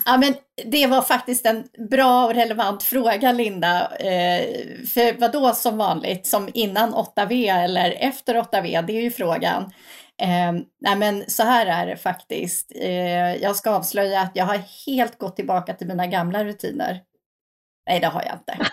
Ja, 0.05 0.17
men 0.17 0.33
det 0.65 0.87
var 0.87 1.01
faktiskt 1.01 1.45
en 1.45 1.67
bra 1.89 2.25
och 2.25 2.33
relevant 2.33 2.83
fråga, 2.83 3.31
Linda. 3.31 3.95
Eh, 3.95 4.45
för 4.87 5.19
vad 5.19 5.31
då 5.31 5.53
som 5.53 5.77
vanligt, 5.77 6.27
som 6.27 6.49
innan 6.53 6.93
8V 6.93 7.63
eller 7.63 7.91
efter 7.91 8.35
8V? 8.35 8.85
Det 8.87 8.93
är 8.93 9.01
ju 9.01 9.11
frågan. 9.11 9.63
Eh, 10.21 10.51
nej, 10.81 10.95
men 10.97 11.23
så 11.27 11.43
här 11.43 11.65
är 11.65 11.85
det 11.85 11.97
faktiskt. 11.97 12.71
Eh, 12.75 13.35
jag 13.35 13.55
ska 13.55 13.71
avslöja 13.71 14.21
att 14.21 14.31
jag 14.33 14.45
har 14.45 14.61
helt 14.85 15.17
gått 15.17 15.35
tillbaka 15.35 15.73
till 15.73 15.87
mina 15.87 16.07
gamla 16.07 16.43
rutiner. 16.45 17.01
Nej, 17.89 17.99
det 17.99 18.07
har 18.07 18.23
jag 18.23 18.35
inte. 18.35 18.69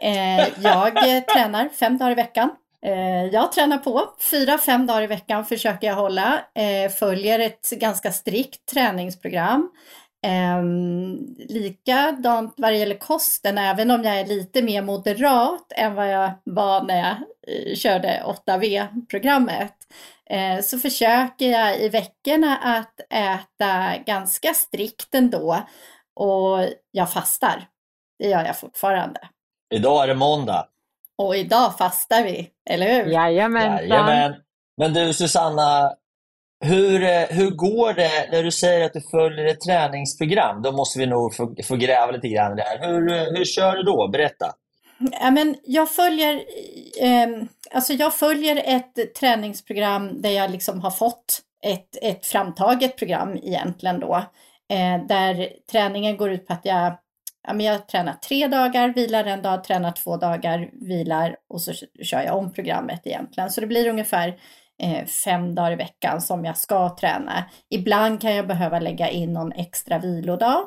Eh, 0.00 0.62
jag 0.62 0.94
tränar 1.28 1.68
fem 1.68 1.98
dagar 1.98 2.10
i 2.10 2.14
veckan. 2.14 2.50
Eh, 2.86 3.24
jag 3.24 3.52
tränar 3.52 3.78
på. 3.78 4.14
Fyra, 4.30 4.58
fem 4.58 4.86
dagar 4.86 5.02
i 5.02 5.06
veckan 5.06 5.44
försöker 5.44 5.86
jag 5.86 5.94
hålla. 5.94 6.40
Eh, 6.54 6.90
följer 6.90 7.38
ett 7.38 7.70
ganska 7.70 8.12
strikt 8.12 8.66
träningsprogram. 8.72 9.70
Um, 10.26 11.36
likadant 11.38 12.54
vad 12.56 12.72
det 12.72 12.76
gäller 12.76 12.98
kosten, 12.98 13.58
även 13.58 13.90
om 13.90 14.04
jag 14.04 14.20
är 14.20 14.26
lite 14.26 14.62
mer 14.62 14.82
moderat 14.82 15.72
än 15.76 15.94
vad 15.94 16.12
jag 16.12 16.30
var 16.44 16.82
när 16.82 16.96
jag 16.96 17.16
eh, 17.46 17.74
körde 17.74 18.22
8V-programmet, 18.46 19.74
eh, 20.30 20.60
så 20.62 20.78
försöker 20.78 21.50
jag 21.50 21.80
i 21.80 21.88
veckorna 21.88 22.56
att 22.56 23.00
äta 23.10 23.96
ganska 24.06 24.54
strikt 24.54 25.14
ändå 25.14 25.62
och 26.14 26.58
jag 26.90 27.12
fastar. 27.12 27.68
Det 28.18 28.28
gör 28.28 28.44
jag 28.44 28.58
fortfarande. 28.58 29.20
Idag 29.74 30.02
är 30.02 30.08
det 30.08 30.14
måndag. 30.14 30.68
Och 31.18 31.36
idag 31.36 31.78
fastar 31.78 32.24
vi, 32.24 32.50
eller 32.70 32.86
hur? 32.86 33.12
Jajamensan. 33.12 33.88
Jajamän. 33.88 34.34
Men 34.76 34.94
du 34.94 35.12
Susanna, 35.12 35.92
hur, 36.60 37.02
eh, 37.02 37.26
hur 37.28 37.50
går 37.50 37.92
det 37.92 38.28
när 38.32 38.42
du 38.42 38.50
säger 38.50 38.86
att 38.86 38.92
du 38.92 39.00
följer 39.00 39.44
ett 39.44 39.60
träningsprogram? 39.60 40.62
Då 40.62 40.72
måste 40.72 40.98
vi 40.98 41.06
nog 41.06 41.34
få, 41.34 41.54
få 41.64 41.76
gräva 41.76 42.12
lite 42.12 42.28
grann 42.28 42.56
där. 42.56 42.78
Hur, 42.86 43.12
eh, 43.12 43.38
hur 43.38 43.44
kör 43.44 43.76
du 43.76 43.82
då? 43.82 44.08
Berätta. 44.08 44.52
Ja, 44.98 45.30
men 45.30 45.56
jag 45.64 45.90
följer, 45.90 46.34
eh, 47.00 47.28
alltså 47.70 47.92
jag 47.92 48.14
följer 48.14 48.62
ett 48.64 49.14
träningsprogram 49.14 50.22
där 50.22 50.30
jag 50.30 50.50
liksom 50.50 50.80
har 50.80 50.90
fått 50.90 51.40
ett, 51.64 51.96
ett 52.02 52.26
framtaget 52.26 52.96
program 52.96 53.36
egentligen 53.36 54.00
då. 54.00 54.14
Eh, 54.70 55.06
där 55.08 55.48
träningen 55.70 56.16
går 56.16 56.30
ut 56.30 56.46
på 56.46 56.52
att 56.52 56.64
jag, 56.64 56.98
ja, 57.46 57.52
men 57.52 57.66
jag 57.66 57.88
tränar 57.88 58.12
tre 58.12 58.46
dagar, 58.46 58.88
vilar 58.88 59.24
en 59.24 59.42
dag, 59.42 59.64
tränar 59.64 59.92
två 59.92 60.16
dagar, 60.16 60.70
vilar 60.72 61.36
och 61.48 61.60
så 61.60 61.72
kör 62.02 62.22
jag 62.22 62.36
om 62.36 62.52
programmet 62.52 63.00
egentligen. 63.04 63.50
Så 63.50 63.60
det 63.60 63.66
blir 63.66 63.88
ungefär 63.88 64.36
Eh, 64.82 65.04
fem 65.06 65.54
dagar 65.54 65.72
i 65.72 65.76
veckan 65.76 66.20
som 66.20 66.44
jag 66.44 66.56
ska 66.56 66.96
träna. 66.96 67.44
Ibland 67.70 68.20
kan 68.20 68.34
jag 68.34 68.46
behöva 68.46 68.78
lägga 68.78 69.08
in 69.08 69.32
någon 69.32 69.52
extra 69.52 69.98
vilodag. 69.98 70.66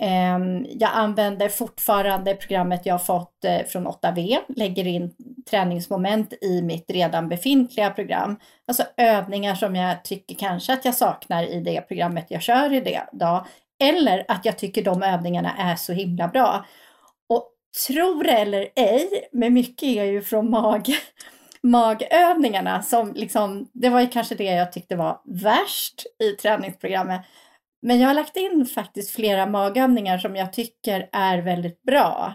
Ehm, 0.00 0.66
jag 0.70 0.90
använder 0.92 1.48
fortfarande 1.48 2.34
programmet 2.34 2.86
jag 2.86 3.06
fått 3.06 3.44
eh, 3.44 3.66
från 3.66 3.86
8V, 3.86 4.38
lägger 4.48 4.86
in 4.86 5.14
träningsmoment 5.50 6.32
i 6.40 6.62
mitt 6.62 6.90
redan 6.90 7.28
befintliga 7.28 7.90
program. 7.90 8.36
Alltså 8.66 8.84
övningar 8.96 9.54
som 9.54 9.76
jag 9.76 10.04
tycker 10.04 10.34
kanske 10.34 10.72
att 10.72 10.84
jag 10.84 10.94
saknar 10.94 11.42
i 11.42 11.60
det 11.60 11.80
programmet 11.80 12.26
jag 12.28 12.42
kör 12.42 12.72
i 12.72 12.80
det 12.80 13.02
dag. 13.12 13.46
Eller 13.82 14.24
att 14.28 14.44
jag 14.44 14.58
tycker 14.58 14.84
de 14.84 15.02
övningarna 15.02 15.52
är 15.58 15.76
så 15.76 15.92
himla 15.92 16.28
bra. 16.28 16.64
Och 17.28 17.50
tro 17.86 18.22
det 18.22 18.32
eller 18.32 18.68
ej, 18.76 19.28
men 19.32 19.54
mycket 19.54 19.88
är 19.88 20.04
ju 20.04 20.22
från 20.22 20.50
magen 20.50 20.96
magövningarna 21.62 22.82
som 22.82 23.12
liksom, 23.14 23.68
det 23.72 23.88
var 23.88 24.00
ju 24.00 24.06
kanske 24.06 24.34
det 24.34 24.44
jag 24.44 24.72
tyckte 24.72 24.96
var 24.96 25.20
värst 25.24 26.06
i 26.22 26.32
träningsprogrammet. 26.32 27.20
Men 27.82 28.00
jag 28.00 28.08
har 28.08 28.14
lagt 28.14 28.36
in 28.36 28.66
faktiskt 28.66 29.10
flera 29.10 29.46
magövningar 29.46 30.18
som 30.18 30.36
jag 30.36 30.52
tycker 30.52 31.08
är 31.12 31.38
väldigt 31.38 31.82
bra. 31.82 32.34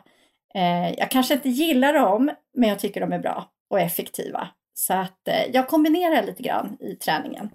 Eh, 0.55 0.93
jag 0.97 1.11
kanske 1.11 1.33
inte 1.33 1.49
gillar 1.49 1.93
dem, 1.93 2.31
men 2.53 2.69
jag 2.69 2.79
tycker 2.79 3.01
de 3.01 3.13
är 3.13 3.19
bra 3.19 3.51
och 3.69 3.79
effektiva. 3.79 4.47
Så 4.73 4.93
att 4.93 5.27
eh, 5.27 5.45
jag 5.53 5.67
kombinerar 5.67 6.23
lite 6.23 6.43
grann 6.43 6.77
i 6.79 6.95
träningen. 6.95 7.49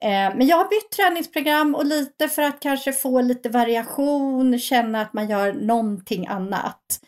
Eh, 0.00 0.36
men 0.36 0.46
jag 0.46 0.56
har 0.56 0.68
bytt 0.68 0.90
träningsprogram 0.90 1.74
och 1.74 1.84
lite 1.84 2.28
för 2.28 2.42
att 2.42 2.60
kanske 2.60 2.92
få 2.92 3.20
lite 3.20 3.48
variation, 3.48 4.58
känna 4.58 5.00
att 5.00 5.12
man 5.12 5.28
gör 5.28 5.52
någonting 5.52 6.26
annat. 6.26 7.00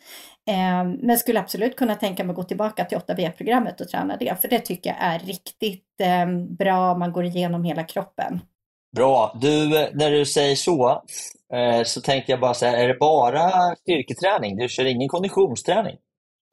Eh, 0.48 0.84
men 0.98 1.18
skulle 1.18 1.40
absolut 1.40 1.76
kunna 1.76 1.94
tänka 1.94 2.24
mig 2.24 2.30
att 2.30 2.36
gå 2.36 2.42
tillbaka 2.42 2.84
till 2.84 2.98
8V-programmet 2.98 3.80
och 3.80 3.88
träna 3.88 4.16
det, 4.16 4.40
för 4.40 4.48
det 4.48 4.58
tycker 4.58 4.90
jag 4.90 4.98
är 5.00 5.18
riktigt 5.18 5.84
bra. 6.58 6.94
Man 6.94 7.12
går 7.12 7.24
igenom 7.24 7.64
hela 7.64 7.84
kroppen. 7.84 8.40
Bra. 8.96 9.36
Du, 9.40 9.68
när 9.92 10.10
du 10.10 10.24
säger 10.24 10.56
så, 10.56 11.02
så 11.84 12.00
tänkte 12.00 12.32
jag 12.32 12.40
bara 12.40 12.54
säga, 12.54 12.76
är 12.76 12.88
det 12.88 12.94
bara 13.00 13.50
styrketräning? 13.76 14.56
Du 14.56 14.68
kör 14.68 14.84
ingen 14.84 15.08
konditionsträning? 15.08 15.96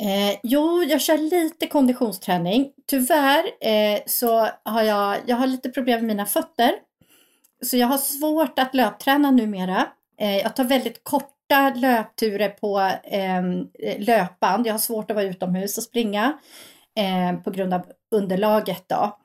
Eh, 0.02 0.40
jo, 0.44 0.84
jag 0.84 1.02
kör 1.02 1.18
lite 1.18 1.68
konditionsträning. 1.68 2.72
Tyvärr 2.88 3.44
eh, 3.62 4.00
så 4.06 4.48
har 4.64 4.84
jag, 4.84 5.18
jag 5.26 5.36
har 5.36 5.48
lite 5.48 5.70
problem 5.70 6.00
med 6.00 6.08
mina 6.08 6.26
fötter. 6.26 6.72
Så 7.66 7.78
jag 7.78 7.88
har 7.88 7.98
svårt 7.98 8.60
att 8.60 8.76
löpträna 8.76 9.32
numera. 9.32 9.88
Eh, 10.20 10.38
jag 10.38 10.56
tar 10.56 10.64
väldigt 10.64 11.04
korta 11.52 11.74
löpturer 11.80 12.50
på 12.50 12.80
eh, 13.04 13.44
löpband. 14.00 14.68
Jag 14.68 14.74
har 14.74 14.80
svårt 14.80 15.12
att 15.12 15.16
vara 15.16 15.26
utomhus 15.26 15.78
och 15.78 15.84
springa 15.84 16.34
eh, 16.98 17.44
på 17.44 17.52
grund 17.52 17.74
av 17.74 17.86
underlaget. 18.12 18.84
Då. 18.88 19.18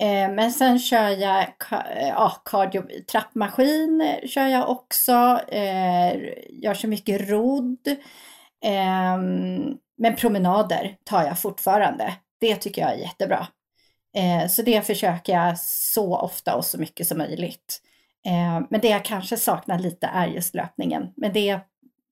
Eh, 0.00 0.32
men 0.32 0.52
sen 0.52 0.78
kör 0.78 1.08
jag 1.08 1.40
eh, 1.40 2.08
ja, 2.08 2.42
cardio, 2.44 2.82
trappmaskin 3.10 4.16
kör 4.26 4.46
jag 4.46 4.70
också. 4.70 5.40
Eh, 5.48 6.14
jag 6.48 6.76
kör 6.76 6.88
mycket 6.88 7.30
rodd. 7.30 7.88
Ehm, 8.64 9.76
men 9.98 10.16
promenader 10.16 10.96
tar 11.04 11.22
jag 11.24 11.38
fortfarande. 11.38 12.14
Det 12.40 12.56
tycker 12.56 12.82
jag 12.82 12.92
är 12.92 12.96
jättebra. 12.96 13.46
Eh, 14.16 14.48
så 14.48 14.62
det 14.62 14.86
försöker 14.86 15.32
jag 15.32 15.58
så 15.58 16.16
ofta 16.16 16.56
och 16.56 16.64
så 16.64 16.78
mycket 16.78 17.06
som 17.06 17.18
möjligt. 17.18 17.80
Eh, 18.26 18.66
men 18.70 18.80
det 18.80 18.88
jag 18.88 19.04
kanske 19.04 19.36
saknar 19.36 19.78
lite 19.78 20.06
är 20.06 20.26
just 20.26 20.54
löpningen. 20.54 21.12
Men 21.16 21.32
det 21.32 21.48
är 21.48 21.60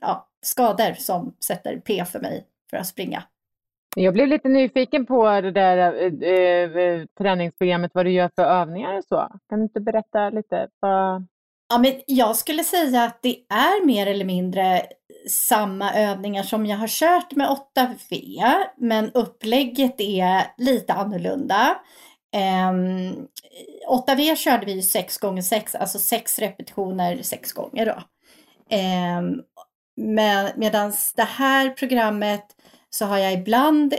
ja, 0.00 0.28
skador 0.42 0.94
som 0.94 1.36
sätter 1.44 1.76
P 1.76 2.04
för 2.04 2.20
mig 2.20 2.46
för 2.70 2.76
att 2.76 2.86
springa. 2.86 3.22
Jag 3.96 4.14
blev 4.14 4.28
lite 4.28 4.48
nyfiken 4.48 5.06
på 5.06 5.40
det 5.40 5.50
där 5.50 5.76
eh, 6.22 6.82
eh, 6.82 7.06
träningsprogrammet, 7.18 7.90
vad 7.94 8.06
du 8.06 8.12
gör 8.12 8.30
för 8.34 8.42
övningar 8.42 8.98
och 8.98 9.04
så. 9.04 9.28
Kan 9.48 9.58
du 9.58 9.62
inte 9.62 9.80
berätta 9.80 10.30
lite? 10.30 10.68
Vad... 10.80 11.26
Ja, 11.68 11.78
men 11.78 11.92
jag 12.06 12.36
skulle 12.36 12.64
säga 12.64 13.04
att 13.04 13.22
det 13.22 13.36
är 13.48 13.86
mer 13.86 14.06
eller 14.06 14.24
mindre 14.24 14.82
samma 15.28 15.94
övningar 15.94 16.42
som 16.42 16.66
jag 16.66 16.76
har 16.76 16.88
kört 16.88 17.32
med 17.32 17.48
8V, 17.48 18.42
men 18.76 19.10
upplägget 19.14 20.00
är 20.00 20.42
lite 20.56 20.92
annorlunda. 20.92 21.76
Ehm, 22.32 22.86
um, 22.86 23.28
8V 23.88 24.36
körde 24.36 24.66
vi 24.66 24.82
6 24.82 25.18
gånger 25.18 25.42
6 25.42 25.74
alltså 25.74 25.98
6 25.98 26.38
repetitioner 26.38 27.22
6 27.22 27.52
gånger 27.52 27.86
då. 27.86 28.02
Um, 28.76 29.42
med, 29.96 30.52
Medan 30.56 30.92
det 31.16 31.22
här 31.22 31.70
programmet 31.70 32.44
så 32.90 33.04
har 33.04 33.18
jag 33.18 33.32
ibland 33.32 33.94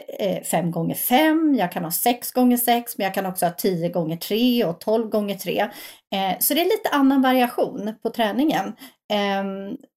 5 0.46 0.66
eh, 0.66 0.72
gånger 0.72 0.96
5 0.96 1.56
jag 1.56 1.72
kan 1.72 1.84
ha 1.84 1.92
6 1.92 2.32
gånger 2.32 2.58
6 2.58 2.98
men 2.98 3.06
jag 3.06 3.14
kan 3.14 3.26
också 3.26 3.46
ha 3.46 3.54
10 3.54 3.90
gånger 3.90 4.18
3 4.18 4.66
och 4.66 4.80
12 4.80 5.10
gånger 5.10 5.36
3 5.36 5.60
eh, 5.60 6.40
Så 6.40 6.54
det 6.54 6.62
är 6.62 6.66
lite 6.66 6.90
annan 6.90 7.22
variation 7.22 7.94
på 8.04 8.10
träningen. 8.10 8.66
Eh, 9.14 9.44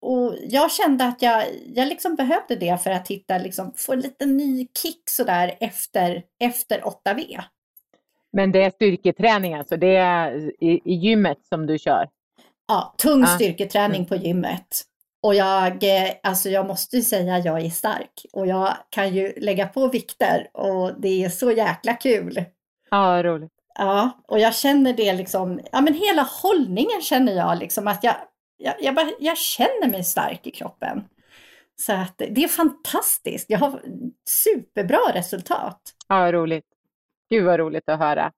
och 0.03 0.35
jag 0.42 0.72
kände 0.72 1.05
att 1.05 1.22
jag, 1.22 1.44
jag 1.75 1.88
liksom 1.88 2.14
behövde 2.14 2.57
det 2.57 2.83
för 2.83 2.90
att 2.90 3.09
hitta, 3.09 3.38
liksom, 3.38 3.72
få 3.77 3.92
en 3.92 4.01
liten 4.01 4.37
ny 4.37 4.68
kick 4.83 5.03
sådär 5.11 5.57
efter, 5.61 6.22
efter 6.40 6.81
8V. 6.81 7.42
Men 8.37 8.53
det 8.53 8.62
är 8.62 8.70
styrketräning 8.70 9.55
alltså, 9.55 9.77
det 9.77 9.96
är 9.96 10.53
i, 10.64 10.81
i 10.85 10.94
gymmet 10.94 11.38
som 11.49 11.66
du 11.66 11.79
kör? 11.79 12.09
Ja, 12.68 12.94
tung 12.99 13.22
ah. 13.22 13.27
styrketräning 13.27 14.07
på 14.07 14.16
gymmet. 14.16 14.83
Och 15.22 15.35
jag, 15.35 15.85
eh, 15.85 16.12
alltså 16.22 16.49
jag 16.49 16.66
måste 16.66 16.96
ju 16.96 17.03
säga 17.03 17.35
att 17.35 17.44
jag 17.44 17.64
är 17.64 17.70
stark 17.70 18.27
och 18.33 18.46
jag 18.46 18.77
kan 18.90 19.14
ju 19.14 19.33
lägga 19.37 19.66
på 19.66 19.88
vikter 19.88 20.49
och 20.53 21.01
det 21.01 21.25
är 21.25 21.29
så 21.29 21.51
jäkla 21.51 21.94
kul. 21.94 22.44
Ja, 22.90 23.22
roligt. 23.22 23.53
Ja, 23.75 24.11
och 24.29 24.38
jag 24.38 24.55
känner 24.55 24.92
det 24.92 25.12
liksom, 25.12 25.61
ja 25.72 25.81
men 25.81 25.94
hela 25.94 26.22
hållningen 26.22 27.03
känner 27.03 27.33
jag 27.33 27.59
liksom 27.59 27.88
att 27.88 28.05
jag, 28.05 28.14
jag, 28.57 28.75
jag, 28.81 28.94
bara, 28.94 29.11
jag 29.20 29.38
känner 29.38 29.90
mig 29.90 30.05
stark 30.05 30.46
i 30.46 30.51
kroppen. 30.51 31.05
Så 31.81 31.92
att 31.92 32.18
det 32.18 32.44
är 32.44 32.49
fantastiskt. 32.49 33.51
Jag 33.51 33.59
har 33.59 33.83
superbra 34.29 35.01
resultat. 35.14 35.81
Ja, 36.09 36.33
roligt. 36.33 36.76
Gud 37.31 37.45
vad 37.45 37.59
roligt 37.59 37.89
att 37.89 37.99
höra. 37.99 38.33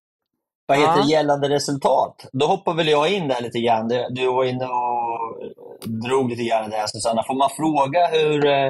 Vad 0.67 0.79
heter 0.79 1.01
ja. 1.01 1.11
gällande 1.11 1.49
resultat? 1.49 2.27
Då 2.33 2.47
hoppar 2.47 2.75
väl 2.75 2.89
jag 2.89 3.13
in 3.13 3.29
där 3.29 3.43
lite 3.43 3.61
grann. 3.61 3.89
Du, 3.89 4.27
var 4.27 4.45
inne 4.45 4.65
och 4.65 5.43
drog 6.09 6.31
lite 6.31 6.43
grann 6.43 6.71
där 6.71 6.87
Susanna. 6.87 7.23
Får 7.23 7.35
man 7.35 7.51
fråga 7.57 8.07
hur, 8.07 8.47
eh, 8.47 8.67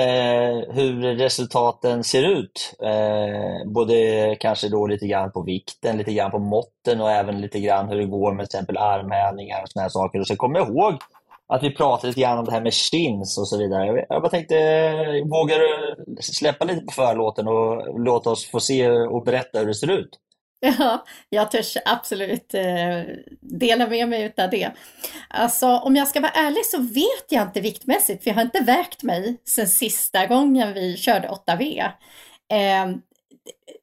eh, 0.00 0.74
hur 0.74 1.16
resultaten 1.16 2.04
ser 2.04 2.22
ut? 2.22 2.74
Eh, 2.82 3.72
både 3.72 4.36
kanske 4.40 4.68
då 4.68 4.86
lite 4.86 5.06
grann 5.06 5.32
på 5.32 5.42
vikten, 5.42 5.96
lite 5.96 6.12
grann 6.12 6.30
på 6.30 6.38
måtten 6.38 7.00
och 7.00 7.10
även 7.10 7.40
lite 7.40 7.60
grann 7.60 7.88
hur 7.88 7.96
det 7.96 8.06
går 8.06 8.32
med 8.32 8.50
till 8.50 8.56
exempel 8.56 8.76
armhävningar 8.76 9.62
och 9.62 9.80
här 9.80 9.88
saker. 9.88 10.20
Och 10.20 10.26
så 10.26 10.36
kommer 10.36 10.58
jag 10.58 10.68
ihåg 10.68 10.94
att 11.48 11.62
vi 11.62 11.74
pratade 11.74 12.08
lite 12.08 12.20
grann 12.20 12.38
om 12.38 12.44
det 12.44 12.52
här 12.52 12.60
med 12.60 12.72
chins 12.72 13.38
och 13.38 13.48
så 13.48 13.58
vidare. 13.58 14.06
Jag 14.08 14.22
bara 14.22 14.30
tänkte, 14.30 14.54
vågar 15.24 15.58
du 15.58 16.22
släppa 16.22 16.64
lite 16.64 16.84
på 16.84 16.92
förlåten 16.92 17.48
och 17.48 18.00
låta 18.00 18.30
oss 18.30 18.50
få 18.50 18.60
se 18.60 18.90
och 18.90 19.24
berätta 19.24 19.58
hur 19.58 19.66
det 19.66 19.74
ser 19.74 19.90
ut? 19.90 20.10
Ja, 20.78 21.04
jag 21.28 21.50
törs 21.50 21.76
absolut 21.84 22.54
eh, 22.54 23.02
dela 23.40 23.86
med 23.86 24.08
mig 24.08 24.34
av 24.38 24.50
det. 24.50 24.70
Alltså 25.28 25.66
om 25.66 25.96
jag 25.96 26.08
ska 26.08 26.20
vara 26.20 26.32
ärlig 26.32 26.66
så 26.66 26.78
vet 26.82 27.26
jag 27.28 27.42
inte 27.42 27.60
viktmässigt, 27.60 28.22
för 28.22 28.30
jag 28.30 28.34
har 28.34 28.42
inte 28.42 28.64
vägt 28.64 29.02
mig 29.02 29.40
sedan 29.44 29.66
sista 29.66 30.26
gången 30.26 30.74
vi 30.74 30.96
körde 30.96 31.28
8V. 31.28 31.90
Eh, 32.52 32.96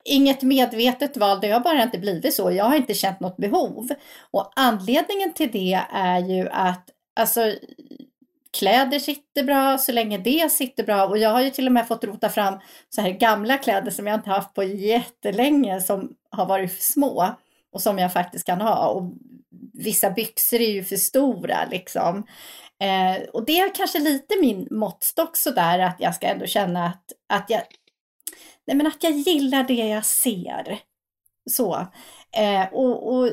inget 0.05 0.41
medvetet 0.41 1.17
val, 1.17 1.39
det 1.41 1.51
har 1.51 1.59
bara 1.59 1.83
inte 1.83 1.97
blivit 1.99 2.33
så. 2.33 2.51
Jag 2.51 2.65
har 2.65 2.75
inte 2.75 2.93
känt 2.93 3.19
något 3.19 3.37
behov. 3.37 3.89
Och 4.31 4.51
anledningen 4.55 5.33
till 5.33 5.51
det 5.51 5.79
är 5.93 6.19
ju 6.19 6.49
att 6.49 6.89
alltså, 7.13 7.55
kläder 8.53 8.99
sitter 8.99 9.43
bra 9.43 9.77
så 9.77 9.91
länge 9.91 10.17
det 10.17 10.51
sitter 10.51 10.83
bra. 10.83 11.05
Och 11.07 11.17
jag 11.17 11.29
har 11.29 11.41
ju 11.41 11.49
till 11.49 11.67
och 11.67 11.73
med 11.73 11.87
fått 11.87 12.03
rota 12.03 12.29
fram 12.29 12.59
så 12.89 13.01
här 13.01 13.09
gamla 13.09 13.57
kläder 13.57 13.91
som 13.91 14.07
jag 14.07 14.19
inte 14.19 14.29
haft 14.29 14.53
på 14.53 14.63
jättelänge 14.63 15.81
som 15.81 16.15
har 16.29 16.45
varit 16.45 16.73
för 16.73 16.81
små 16.81 17.35
och 17.71 17.81
som 17.81 17.99
jag 17.99 18.13
faktiskt 18.13 18.45
kan 18.45 18.61
ha. 18.61 18.87
Och 18.87 19.13
vissa 19.73 20.09
byxor 20.09 20.61
är 20.61 20.71
ju 20.71 20.83
för 20.83 20.95
stora 20.95 21.65
liksom. 21.71 22.27
Eh, 22.79 23.23
och 23.33 23.45
det 23.45 23.59
är 23.59 23.75
kanske 23.75 23.99
lite 23.99 24.33
min 24.41 24.67
måttstock 24.71 25.37
sådär 25.37 25.79
att 25.79 25.95
jag 25.99 26.15
ska 26.15 26.27
ändå 26.27 26.45
känna 26.45 26.85
att, 26.85 27.03
att 27.29 27.49
jag 27.49 27.61
Nej 28.67 28.77
men 28.77 28.87
att 28.87 29.03
jag 29.03 29.11
gillar 29.11 29.63
det 29.63 29.73
jag 29.73 30.05
ser. 30.05 30.79
Så. 31.49 31.87
Eh, 32.37 32.73
och, 32.73 33.13
och 33.13 33.31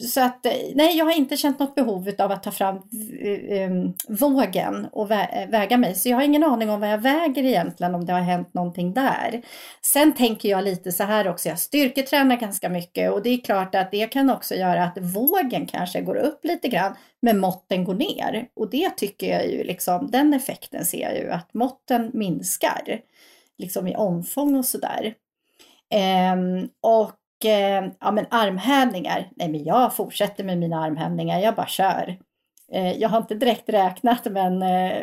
så 0.00 0.20
att, 0.20 0.46
eh, 0.46 0.52
nej, 0.74 0.98
jag 0.98 1.04
har 1.04 1.12
inte 1.12 1.36
känt 1.36 1.58
något 1.58 1.74
behov 1.74 2.10
av 2.18 2.32
att 2.32 2.42
ta 2.42 2.50
fram 2.50 2.76
um, 2.76 3.94
vågen 4.08 4.86
och 4.92 5.10
vä 5.10 5.48
väga 5.50 5.76
mig. 5.76 5.94
Så 5.94 6.08
jag 6.08 6.16
har 6.16 6.22
ingen 6.22 6.44
aning 6.44 6.70
om 6.70 6.80
vad 6.80 6.92
jag 6.92 6.98
väger 6.98 7.44
egentligen, 7.44 7.94
om 7.94 8.04
det 8.04 8.12
har 8.12 8.20
hänt 8.20 8.54
någonting 8.54 8.94
där. 8.94 9.42
Sen 9.82 10.14
tänker 10.14 10.48
jag 10.48 10.64
lite 10.64 10.92
så 10.92 11.04
här 11.04 11.28
också, 11.28 11.48
jag 11.48 11.58
styrketränar 11.58 12.36
ganska 12.36 12.68
mycket 12.68 13.12
och 13.12 13.22
det 13.22 13.30
är 13.30 13.38
klart 13.38 13.74
att 13.74 13.90
det 13.90 14.06
kan 14.06 14.30
också 14.30 14.54
göra 14.54 14.84
att 14.84 14.98
vågen 14.98 15.66
kanske 15.66 16.00
går 16.00 16.16
upp 16.16 16.44
lite 16.44 16.68
grann, 16.68 16.94
men 17.22 17.38
måtten 17.38 17.84
går 17.84 17.94
ner. 17.94 18.46
Och 18.56 18.70
det 18.70 18.90
tycker 18.90 19.26
jag 19.26 19.46
ju 19.50 19.64
liksom, 19.64 20.10
den 20.10 20.34
effekten 20.34 20.84
ser 20.84 21.02
jag 21.02 21.18
ju, 21.18 21.30
att 21.30 21.54
måtten 21.54 22.10
minskar, 22.14 23.00
liksom 23.58 23.86
i 23.86 23.96
omfång 23.96 24.56
och 24.56 24.64
sådär. 24.64 25.14
Um, 25.94 26.00
ehm, 26.00 26.68
och 26.80 27.12
eh, 27.44 27.84
ja, 28.00 28.10
men 28.10 28.26
armhävningar, 28.30 29.28
nej 29.36 29.48
men 29.48 29.64
jag 29.64 29.96
fortsätter 29.96 30.44
med 30.44 30.58
mina 30.58 30.84
armhävningar, 30.84 31.40
jag 31.40 31.54
bara 31.54 31.66
kör. 31.66 32.16
Eh, 32.72 32.92
jag 32.92 33.08
har 33.08 33.18
inte 33.18 33.34
direkt 33.34 33.68
räknat 33.68 34.24
men 34.24 34.62
eh, 34.62 35.02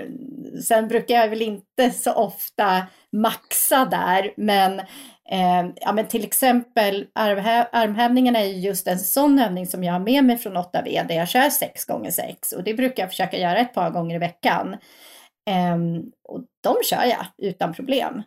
sen 0.68 0.88
brukar 0.88 1.16
jag 1.16 1.30
väl 1.30 1.42
inte 1.42 1.92
så 1.92 2.14
ofta 2.14 2.88
maxa 3.12 3.86
där 3.86 4.34
men 4.38 4.80
eh, 5.30 5.72
ja, 5.76 5.94
men 5.94 6.08
till 6.08 6.24
exempel 6.24 7.08
armhävningarna 7.14 8.40
är 8.40 8.46
just 8.46 8.88
en 8.88 9.00
sån 9.00 9.40
övning 9.40 9.68
som 9.68 9.84
jag 9.84 9.94
har 9.94 10.00
med 10.00 10.24
mig 10.24 10.38
från 10.38 10.58
8V 10.58 11.08
där 11.08 11.16
jag 11.16 11.30
kör 11.30 11.50
6 11.50 11.86
gånger 11.86 12.12
6 12.12 12.52
och 12.52 12.64
det 12.64 12.74
brukar 12.74 13.04
jag 13.04 13.10
försöka 13.10 13.38
göra 13.38 13.58
ett 13.58 13.74
par 13.74 13.90
gånger 13.90 14.16
i 14.16 14.20
veckan. 14.20 14.78
Ehm, 15.50 16.12
och 16.28 16.42
de 16.64 16.76
kör 16.84 17.04
jag 17.04 17.26
utan 17.38 17.74
problem. 17.74 18.24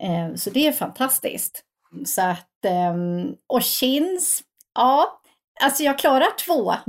Ehm, 0.00 0.36
så 0.36 0.50
det 0.50 0.66
är 0.66 0.72
fantastiskt. 0.72 1.62
Så 2.06 2.22
att, 2.22 2.48
och 3.46 3.62
chins, 3.62 4.42
ja, 4.74 5.20
alltså 5.60 5.82
jag 5.82 5.98
klarar 5.98 6.36
två. 6.46 6.74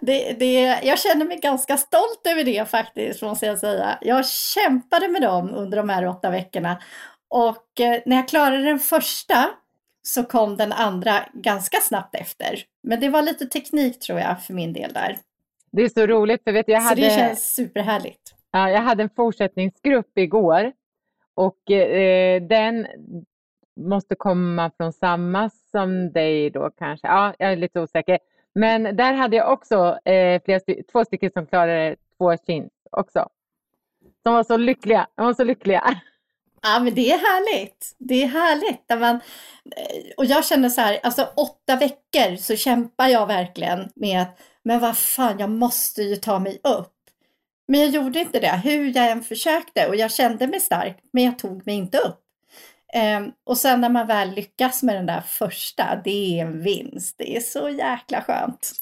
Det, 0.00 0.32
det, 0.32 0.80
jag 0.82 0.98
känner 0.98 1.24
mig 1.24 1.38
ganska 1.38 1.76
stolt 1.76 2.20
över 2.24 2.44
det 2.44 2.70
faktiskt, 2.70 3.22
måste 3.22 3.46
jag 3.46 3.58
säga. 3.58 3.98
Jag 4.00 4.26
kämpade 4.26 5.08
med 5.08 5.22
dem 5.22 5.50
under 5.50 5.76
de 5.76 5.88
här 5.88 6.06
åtta 6.06 6.30
veckorna. 6.30 6.82
Och 7.28 7.80
eh, 7.80 8.00
när 8.06 8.16
jag 8.16 8.28
klarade 8.28 8.62
den 8.62 8.78
första 8.78 9.50
så 10.02 10.24
kom 10.24 10.56
den 10.56 10.72
andra 10.72 11.28
ganska 11.32 11.80
snabbt 11.80 12.14
efter. 12.14 12.62
Men 12.82 13.00
det 13.00 13.08
var 13.08 13.22
lite 13.22 13.46
teknik 13.46 14.00
tror 14.00 14.20
jag 14.20 14.42
för 14.42 14.54
min 14.54 14.72
del 14.72 14.92
där. 14.92 15.18
Det 15.72 15.82
är 15.82 15.88
så 15.88 16.06
roligt, 16.06 16.44
för 16.44 16.52
vet 16.52 16.68
jag 16.68 16.82
Så 16.82 16.88
hade... 16.88 17.00
det 17.00 17.10
känns 17.10 17.54
superhärligt. 17.54 18.34
Ja, 18.50 18.70
jag 18.70 18.80
hade 18.80 19.02
en 19.02 19.10
fortsättningsgrupp 19.16 20.18
igår 20.18 20.72
och 21.34 21.70
eh, 21.70 22.42
den 22.42 22.86
måste 23.76 24.14
komma 24.14 24.70
från 24.76 24.92
samma 24.92 25.50
som 25.70 26.12
dig 26.12 26.50
då 26.50 26.70
kanske. 26.78 27.06
Ja, 27.06 27.34
jag 27.38 27.52
är 27.52 27.56
lite 27.56 27.80
osäker. 27.80 28.18
Men 28.54 28.96
där 28.96 29.12
hade 29.12 29.36
jag 29.36 29.52
också 29.52 29.98
eh, 30.04 30.42
flera 30.44 30.60
sty 30.60 30.82
två 30.92 31.04
stycken 31.04 31.30
som 31.30 31.46
klarade 31.46 31.96
två 32.18 32.36
chins 32.36 32.72
också. 32.90 33.28
De 34.24 34.34
var 34.34 34.44
så 34.44 34.56
lyckliga. 34.56 35.06
De 35.14 35.26
var 35.26 35.34
så 35.34 35.44
lyckliga. 35.44 36.00
Ja, 36.62 36.80
men 36.80 36.94
det 36.94 37.10
är 37.10 37.18
härligt. 37.18 37.96
Det 37.98 38.22
är 38.22 38.26
härligt. 38.26 38.84
När 38.88 38.96
man, 38.96 39.14
eh, 39.76 40.12
och 40.16 40.24
jag 40.24 40.44
känner 40.44 40.68
så 40.68 40.80
här, 40.80 40.98
alltså 41.02 41.28
åtta 41.36 41.76
veckor 41.76 42.36
så 42.36 42.56
kämpar 42.56 43.08
jag 43.08 43.26
verkligen 43.26 43.88
med 43.94 44.22
att, 44.22 44.40
men 44.62 44.80
vad 44.80 44.98
fan, 44.98 45.38
jag 45.38 45.50
måste 45.50 46.02
ju 46.02 46.16
ta 46.16 46.38
mig 46.38 46.60
upp. 46.64 46.90
Men 47.68 47.80
jag 47.80 47.90
gjorde 47.90 48.18
inte 48.18 48.40
det, 48.40 48.60
hur 48.64 48.96
jag 48.96 49.10
än 49.10 49.22
försökte 49.22 49.88
och 49.88 49.96
jag 49.96 50.10
kände 50.10 50.46
mig 50.46 50.60
stark, 50.60 50.98
men 51.12 51.24
jag 51.24 51.38
tog 51.38 51.66
mig 51.66 51.74
inte 51.74 51.98
upp. 51.98 52.23
Ehm, 52.94 53.32
och 53.44 53.58
sen 53.58 53.80
när 53.80 53.88
man 53.88 54.06
väl 54.06 54.30
lyckas 54.30 54.82
med 54.82 54.94
den 54.94 55.06
där 55.06 55.20
första, 55.20 56.00
det 56.04 56.10
är 56.10 56.42
en 56.42 56.62
vinst. 56.62 57.14
Det 57.18 57.36
är 57.36 57.40
så 57.40 57.68
jäkla 57.68 58.22
skönt. 58.22 58.72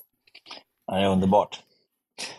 Ja, 0.87 0.95
det 0.95 1.03
är 1.03 1.09
underbart. 1.09 1.61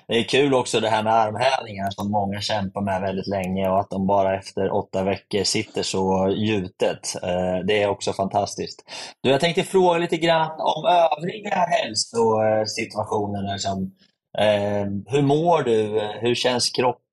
Det 0.07 0.13
är 0.13 0.23
kul 0.23 0.53
också 0.53 0.79
det 0.79 0.89
här 0.89 1.03
med 1.03 1.13
armhävningar 1.13 1.89
som 1.89 2.11
många 2.11 2.41
kämpar 2.41 2.81
med 2.81 3.01
väldigt 3.01 3.27
länge 3.27 3.69
och 3.69 3.79
att 3.79 3.89
de 3.89 4.07
bara 4.07 4.37
efter 4.37 4.73
åtta 4.73 5.03
veckor 5.03 5.43
sitter 5.43 5.83
så 5.83 6.33
gjutet. 6.37 7.15
Ehm, 7.23 7.67
det 7.67 7.83
är 7.83 7.87
också 7.87 8.13
fantastiskt. 8.13 8.83
Du, 9.21 9.29
jag 9.29 9.39
tänkte 9.39 9.63
fråga 9.63 9.97
lite 9.97 10.17
grann 10.17 10.51
om 10.59 10.85
övriga 10.85 11.55
hälsosituationer. 11.55 13.53
Liksom. 13.53 13.91
hur 15.07 15.21
mår 15.21 15.63
du? 15.63 16.01
Hur 16.21 16.35
känns 16.35 16.69
kroppen? 16.69 17.03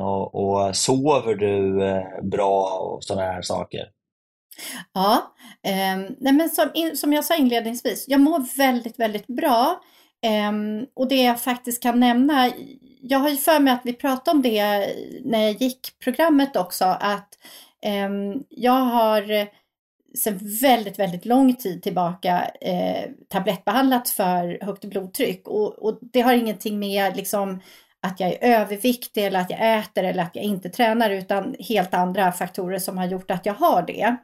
Och, 0.00 0.34
och 0.34 0.76
sover 0.76 1.34
du 1.34 1.84
eh, 1.84 2.22
bra 2.22 2.80
och 2.82 3.04
sådana 3.04 3.32
här 3.32 3.42
saker? 3.42 3.90
Ja, 4.92 5.34
eh, 5.62 5.96
nej 6.18 6.32
men 6.32 6.50
som, 6.50 6.70
in, 6.74 6.96
som 6.96 7.12
jag 7.12 7.24
sa 7.24 7.36
inledningsvis, 7.36 8.04
jag 8.08 8.20
mår 8.20 8.56
väldigt, 8.56 8.98
väldigt 9.00 9.26
bra. 9.26 9.80
Eh, 10.22 10.52
och 10.94 11.08
det 11.08 11.22
jag 11.22 11.40
faktiskt 11.40 11.82
kan 11.82 12.00
nämna, 12.00 12.50
jag 13.00 13.18
har 13.18 13.28
ju 13.28 13.36
för 13.36 13.60
mig 13.60 13.72
att 13.72 13.82
vi 13.84 13.92
pratade 13.92 14.36
om 14.36 14.42
det 14.42 14.88
när 15.24 15.42
jag 15.42 15.62
gick 15.62 15.98
programmet 16.04 16.56
också, 16.56 16.84
att 16.84 17.38
eh, 17.82 18.08
jag 18.48 18.72
har 18.72 19.48
sedan 20.18 20.38
väldigt, 20.62 20.98
väldigt 20.98 21.24
lång 21.24 21.54
tid 21.54 21.82
tillbaka 21.82 22.50
eh, 22.60 23.10
tablettbehandlat 23.28 24.08
för 24.08 24.64
högt 24.64 24.84
blodtryck 24.84 25.48
och, 25.48 25.78
och 25.78 25.98
det 26.00 26.20
har 26.20 26.32
ingenting 26.32 26.78
med 26.78 27.16
liksom 27.16 27.60
att 28.06 28.20
jag 28.20 28.30
är 28.30 28.38
överviktig 28.60 29.24
eller 29.24 29.40
att 29.40 29.50
jag 29.50 29.78
äter 29.78 30.04
eller 30.04 30.22
att 30.22 30.36
jag 30.36 30.44
inte 30.44 30.68
tränar 30.68 31.10
utan 31.10 31.56
helt 31.58 31.94
andra 31.94 32.32
faktorer 32.32 32.78
som 32.78 32.98
har 32.98 33.06
gjort 33.06 33.30
att 33.30 33.46
jag 33.46 33.54
har 33.54 33.82
det. 33.82 34.16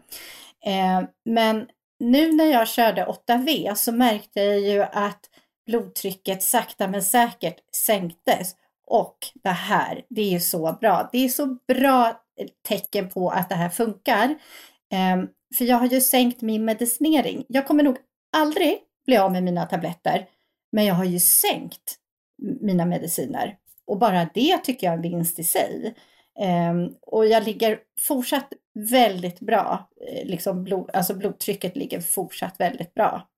Eh, 0.66 1.02
men 1.24 1.66
nu 1.98 2.32
när 2.32 2.44
jag 2.44 2.68
körde 2.68 3.06
8V 3.06 3.74
så 3.74 3.92
märkte 3.92 4.40
jag 4.40 4.60
ju 4.60 4.82
att 4.82 5.20
blodtrycket 5.66 6.42
sakta 6.42 6.88
men 6.88 7.02
säkert 7.02 7.56
sänktes. 7.86 8.54
Och 8.86 9.18
det 9.42 9.48
här, 9.48 10.04
det 10.08 10.22
är 10.22 10.30
ju 10.30 10.40
så 10.40 10.78
bra. 10.80 11.08
Det 11.12 11.18
är 11.18 11.28
så 11.28 11.58
bra 11.68 12.20
tecken 12.68 13.08
på 13.08 13.30
att 13.30 13.48
det 13.48 13.54
här 13.54 13.68
funkar. 13.68 14.34
Ehm, 14.92 15.28
för 15.58 15.64
jag 15.64 15.76
har 15.76 15.86
ju 15.86 16.00
sänkt 16.00 16.42
min 16.42 16.64
medicinering. 16.64 17.44
Jag 17.48 17.66
kommer 17.66 17.82
nog 17.82 17.96
aldrig 18.36 18.78
bli 19.06 19.16
av 19.16 19.32
med 19.32 19.42
mina 19.42 19.66
tabletter, 19.66 20.26
men 20.72 20.84
jag 20.84 20.94
har 20.94 21.04
ju 21.04 21.20
sänkt 21.20 21.98
mina 22.60 22.86
mediciner. 22.86 23.56
Och 23.86 23.98
bara 23.98 24.28
det 24.34 24.58
tycker 24.58 24.86
jag 24.86 24.92
är 24.92 24.96
en 24.96 25.02
vinst 25.02 25.38
i 25.38 25.44
sig. 25.44 25.94
Um, 26.70 26.94
och 27.02 27.26
jag 27.26 27.44
ligger 27.44 27.78
fortsatt 28.00 28.52
väldigt 28.90 29.40
bra. 29.40 29.88
Liksom 30.24 30.64
blod, 30.64 30.90
alltså 30.92 31.14
blodtrycket 31.14 31.76
ligger 31.76 32.00
fortsatt 32.00 32.54
väldigt 32.60 32.94
bra. 32.94 33.28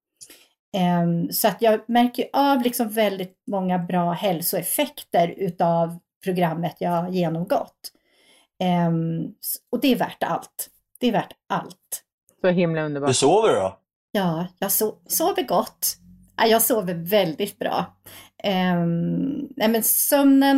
Um, 1.03 1.33
så 1.33 1.49
att 1.49 1.63
jag 1.63 1.81
märker 1.89 2.29
av 2.33 2.63
liksom 2.63 2.89
väldigt 2.89 3.43
många 3.47 3.79
bra 3.79 4.13
hälsoeffekter 4.13 5.35
utav 5.37 5.99
programmet 6.25 6.77
jag 6.79 6.91
har 6.91 7.09
genomgått. 7.09 7.93
Um, 8.89 9.35
och 9.71 9.81
det 9.81 9.93
är 9.93 9.97
värt 9.97 10.23
allt. 10.23 10.71
Det 11.01 11.09
är 11.09 11.13
värt 11.13 11.33
allt. 11.49 12.03
Så 12.41 12.49
himla 12.49 12.83
underbart. 12.83 13.09
Hur 13.09 13.15
sover 13.15 13.49
du 13.49 13.55
då? 13.55 13.79
Ja, 14.13 14.47
jag 14.59 14.73
so 14.73 14.95
sover 15.07 15.43
gott. 15.43 15.97
Ja, 16.37 16.47
jag 16.47 16.63
sover 16.63 16.95
väldigt 16.95 17.59
bra. 17.59 17.97
Um, 18.45 19.49
nej 19.57 19.69
men 19.69 19.83
sömnen, 19.83 20.57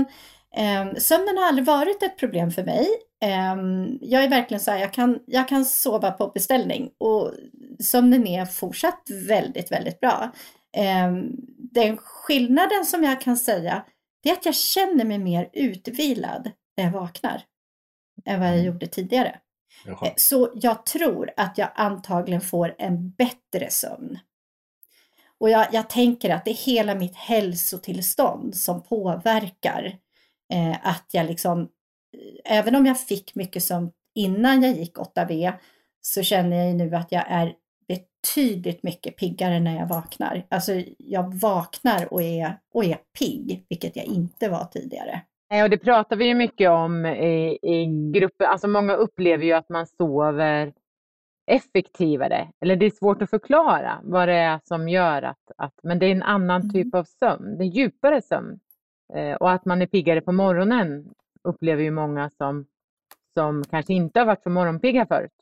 um, 0.56 1.00
sömnen 1.00 1.38
har 1.38 1.44
aldrig 1.44 1.66
varit 1.66 2.02
ett 2.02 2.18
problem 2.18 2.50
för 2.50 2.64
mig. 2.64 2.86
Um, 3.52 3.98
jag 4.00 4.24
är 4.24 4.28
verkligen 4.28 4.60
så 4.60 4.70
här, 4.70 4.78
jag 4.78 4.92
kan, 4.92 5.18
jag 5.26 5.48
kan 5.48 5.64
sova 5.64 6.10
på 6.10 6.28
beställning 6.34 6.90
och 6.98 7.32
sömnen 7.80 8.26
är 8.26 8.46
fortsatt 8.46 9.02
väldigt, 9.28 9.72
väldigt 9.72 10.00
bra. 10.00 10.32
den 11.56 11.96
skillnaden 11.96 12.84
som 12.86 13.04
jag 13.04 13.20
kan 13.20 13.36
säga, 13.36 13.84
det 14.22 14.28
är 14.28 14.32
att 14.32 14.46
jag 14.46 14.54
känner 14.54 15.04
mig 15.04 15.18
mer 15.18 15.50
utvilad 15.52 16.50
när 16.76 16.84
jag 16.84 16.92
vaknar 16.92 17.42
än 18.24 18.40
vad 18.40 18.48
jag 18.48 18.64
gjorde 18.64 18.86
tidigare. 18.86 19.38
Jaha. 19.84 20.12
Så 20.16 20.52
jag 20.54 20.86
tror 20.86 21.30
att 21.36 21.58
jag 21.58 21.70
antagligen 21.74 22.40
får 22.40 22.74
en 22.78 23.10
bättre 23.10 23.70
sömn. 23.70 24.18
Och 25.40 25.50
jag, 25.50 25.66
jag 25.72 25.90
tänker 25.90 26.30
att 26.30 26.44
det 26.44 26.50
är 26.50 26.66
hela 26.66 26.94
mitt 26.94 27.16
hälsotillstånd 27.16 28.54
som 28.54 28.82
påverkar 28.82 29.96
eh, 30.52 30.76
att 30.82 31.06
jag 31.12 31.26
liksom, 31.26 31.60
eh, 31.62 32.58
även 32.58 32.74
om 32.74 32.86
jag 32.86 33.00
fick 33.00 33.34
mycket 33.34 33.62
som 33.62 33.92
innan 34.14 34.62
jag 34.62 34.72
gick 34.72 34.96
8V, 34.96 35.52
så 36.00 36.22
känner 36.22 36.64
jag 36.64 36.76
nu 36.76 36.94
att 36.94 37.12
jag 37.12 37.24
är 37.28 37.54
betydligt 37.88 38.82
mycket 38.82 39.16
piggare 39.16 39.60
när 39.60 39.76
jag 39.76 39.86
vaknar. 39.86 40.46
Alltså 40.48 40.72
jag 40.98 41.34
vaknar 41.34 42.12
och 42.12 42.22
är, 42.22 42.58
och 42.74 42.84
är 42.84 42.98
pigg, 43.18 43.66
vilket 43.68 43.96
jag 43.96 44.04
inte 44.04 44.48
var 44.48 44.64
tidigare. 44.64 45.20
Och 45.62 45.70
det 45.70 45.78
pratar 45.78 46.16
vi 46.16 46.24
ju 46.24 46.34
mycket 46.34 46.70
om 46.70 47.06
i, 47.06 47.58
i 47.62 47.86
gruppen. 48.12 48.46
Alltså 48.46 48.68
många 48.68 48.94
upplever 48.94 49.44
ju 49.44 49.52
att 49.52 49.68
man 49.68 49.86
sover 49.86 50.72
effektivare. 51.48 52.48
Eller 52.60 52.76
det 52.76 52.86
är 52.86 52.90
svårt 52.90 53.22
att 53.22 53.30
förklara 53.30 54.00
vad 54.02 54.28
det 54.28 54.34
är 54.34 54.60
som 54.64 54.88
gör 54.88 55.22
att, 55.22 55.50
att 55.56 55.74
men 55.82 55.98
det 55.98 56.06
är 56.06 56.10
en 56.12 56.22
annan 56.22 56.60
Mm. 56.60 56.72
typ 56.72 56.94
av 56.94 57.04
sömn. 57.04 57.58
Det 57.58 57.64
är 57.64 57.68
djupare 57.68 58.22
sömn. 58.22 58.60
Eh, 59.14 59.32
och 59.36 59.50
att 59.50 59.64
man 59.64 59.82
är 59.82 59.86
piggare 59.86 60.20
på 60.20 60.32
morgonen 60.32 61.08
upplever 61.44 61.82
ju 61.82 61.90
många 61.90 62.30
som, 62.38 62.66
som 63.34 63.64
kanske 63.70 63.92
inte 63.94 64.18
har 64.18 64.26
varit 64.26 64.42
så 64.42 64.50
morgonpigga 64.50 65.06
förut. 65.06 65.32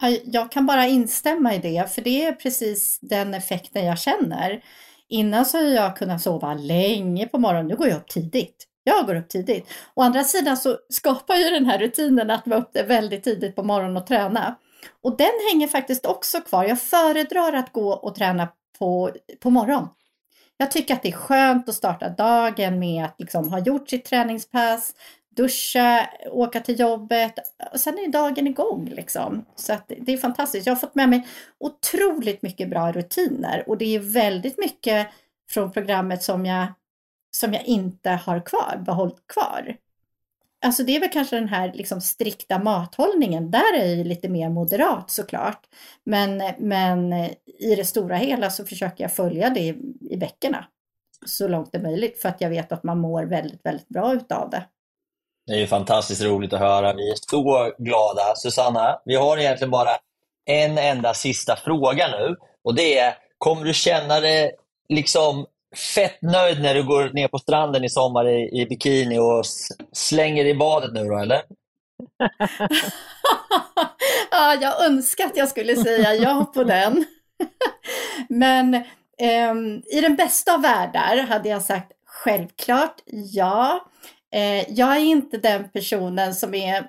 Ja, 0.00 0.08
Jag 0.24 0.50
kan 0.52 0.66
bara 0.66 0.86
instämma 0.86 1.54
i 1.54 1.58
det, 1.58 1.90
för 1.94 2.02
det 2.02 2.24
är 2.24 2.32
precis 2.32 2.98
den 3.00 3.34
effekten 3.34 3.84
jag 3.86 3.98
känner. 3.98 4.62
Innan 5.08 5.44
så 5.46 5.58
har 5.58 5.64
jag 5.64 5.96
kunnat 5.96 6.22
sova 6.22 6.54
länge 6.54 7.26
på 7.28 7.38
morgonen, 7.38 7.66
nu 7.66 7.76
går 7.76 7.88
jag 7.88 7.96
upp 7.96 8.08
tidigt. 8.08 8.66
Jag 8.84 9.06
går 9.06 9.14
upp 9.14 9.28
tidigt. 9.28 9.68
Å 9.94 10.02
andra 10.02 10.24
sidan 10.24 10.56
så 10.56 10.78
skapar 10.88 11.34
ju 11.34 11.50
den 11.50 11.66
här 11.66 11.78
rutinen 11.78 12.30
att 12.30 12.46
vara 12.46 12.60
uppe 12.60 12.82
väldigt 12.82 13.24
tidigt 13.24 13.56
på 13.56 13.62
morgonen 13.62 13.96
och 13.96 14.06
träna. 14.06 14.54
Och 15.02 15.16
den 15.16 15.32
hänger 15.50 15.68
faktiskt 15.68 16.06
också 16.06 16.40
kvar. 16.40 16.64
Jag 16.64 16.80
föredrar 16.80 17.52
att 17.52 17.72
gå 17.72 17.92
och 17.92 18.14
träna 18.14 18.48
på, 18.78 19.10
på 19.40 19.50
morgon. 19.50 19.88
Jag 20.56 20.70
tycker 20.70 20.94
att 20.94 21.02
det 21.02 21.08
är 21.08 21.12
skönt 21.12 21.68
att 21.68 21.74
starta 21.74 22.08
dagen 22.08 22.78
med 22.78 23.04
att 23.04 23.14
liksom 23.18 23.48
ha 23.48 23.58
gjort 23.58 23.90
sitt 23.90 24.04
träningspass, 24.04 24.94
duscha, 25.36 26.08
åka 26.30 26.60
till 26.60 26.80
jobbet 26.80 27.34
och 27.72 27.80
sen 27.80 27.98
är 27.98 28.08
dagen 28.08 28.46
igång 28.46 28.88
liksom. 28.88 29.44
Så 29.56 29.72
att 29.72 29.92
det 29.98 30.12
är 30.12 30.18
fantastiskt. 30.18 30.66
Jag 30.66 30.74
har 30.74 30.80
fått 30.80 30.94
med 30.94 31.08
mig 31.08 31.26
otroligt 31.58 32.42
mycket 32.42 32.70
bra 32.70 32.92
rutiner 32.92 33.64
och 33.66 33.78
det 33.78 33.94
är 33.94 33.98
väldigt 33.98 34.58
mycket 34.58 35.08
från 35.50 35.72
programmet 35.72 36.22
som 36.22 36.46
jag, 36.46 36.66
som 37.30 37.52
jag 37.54 37.64
inte 37.64 38.10
har 38.10 38.46
kvar, 38.46 38.82
behållit 38.86 39.26
kvar. 39.26 39.76
Alltså 40.64 40.82
det 40.82 40.96
är 40.96 41.00
väl 41.00 41.08
kanske 41.08 41.36
den 41.36 41.48
här 41.48 41.72
liksom 41.74 42.00
strikta 42.00 42.58
mathållningen, 42.58 43.50
där 43.50 43.74
är 43.76 43.86
jag 43.86 43.96
ju 43.96 44.04
lite 44.04 44.28
mer 44.28 44.48
moderat 44.48 45.10
såklart. 45.10 45.60
Men, 46.04 46.42
men 46.58 47.12
eh, 47.12 47.30
i 47.58 47.74
det 47.76 47.84
stora 47.84 48.16
hela 48.16 48.50
så 48.50 48.64
försöker 48.64 49.04
jag 49.04 49.12
följa 49.12 49.50
det 49.50 49.60
i, 49.60 49.76
i 50.10 50.16
veckorna. 50.16 50.66
så 51.26 51.48
långt 51.48 51.72
det 51.72 51.78
är 51.78 51.82
möjligt 51.82 52.22
för 52.22 52.28
att 52.28 52.40
jag 52.40 52.50
vet 52.50 52.72
att 52.72 52.84
man 52.84 52.98
mår 52.98 53.22
väldigt, 53.22 53.66
väldigt 53.66 53.88
bra 53.88 54.14
utav 54.14 54.50
det. 54.50 54.64
Det 55.46 55.52
är 55.52 55.58
ju 55.58 55.66
fantastiskt 55.66 56.22
roligt 56.22 56.52
att 56.52 56.60
höra. 56.60 56.94
Vi 56.94 57.10
är 57.10 57.16
så 57.30 57.72
glada. 57.78 58.34
Susanna, 58.36 59.00
vi 59.04 59.14
har 59.14 59.38
egentligen 59.38 59.70
bara 59.70 59.90
en 60.44 60.78
enda 60.78 61.14
sista 61.14 61.56
fråga 61.56 62.08
nu 62.08 62.36
och 62.64 62.74
det 62.74 62.98
är, 62.98 63.14
kommer 63.38 63.64
du 63.64 63.74
känna 63.74 64.20
dig 64.20 64.52
liksom 64.88 65.46
fett 65.74 66.22
nöjd 66.22 66.62
när 66.62 66.74
du 66.74 66.82
går 66.82 67.10
ner 67.14 67.28
på 67.28 67.38
stranden 67.38 67.84
i 67.84 67.90
sommar 67.90 68.28
i, 68.28 68.60
i 68.60 68.66
bikini 68.66 69.18
och 69.18 69.44
slänger 69.92 70.44
i 70.44 70.54
badet 70.54 70.92
nu 70.92 71.04
då, 71.04 71.18
eller? 71.18 71.42
ja, 74.30 74.54
jag 74.60 74.84
önskar 74.84 75.24
att 75.24 75.36
jag 75.36 75.48
skulle 75.48 75.76
säga 75.76 76.14
ja 76.14 76.50
på 76.54 76.64
den. 76.64 77.04
Men 78.28 78.74
eh, 79.18 79.54
i 79.96 80.00
den 80.00 80.16
bästa 80.16 80.54
av 80.54 80.62
världar 80.62 81.16
hade 81.16 81.48
jag 81.48 81.62
sagt 81.62 81.92
självklart 82.06 82.96
ja. 83.06 83.86
Eh, 84.34 84.72
jag 84.72 84.96
är 84.96 85.00
inte 85.00 85.38
den 85.38 85.68
personen 85.68 86.34
som 86.34 86.54
är 86.54 86.86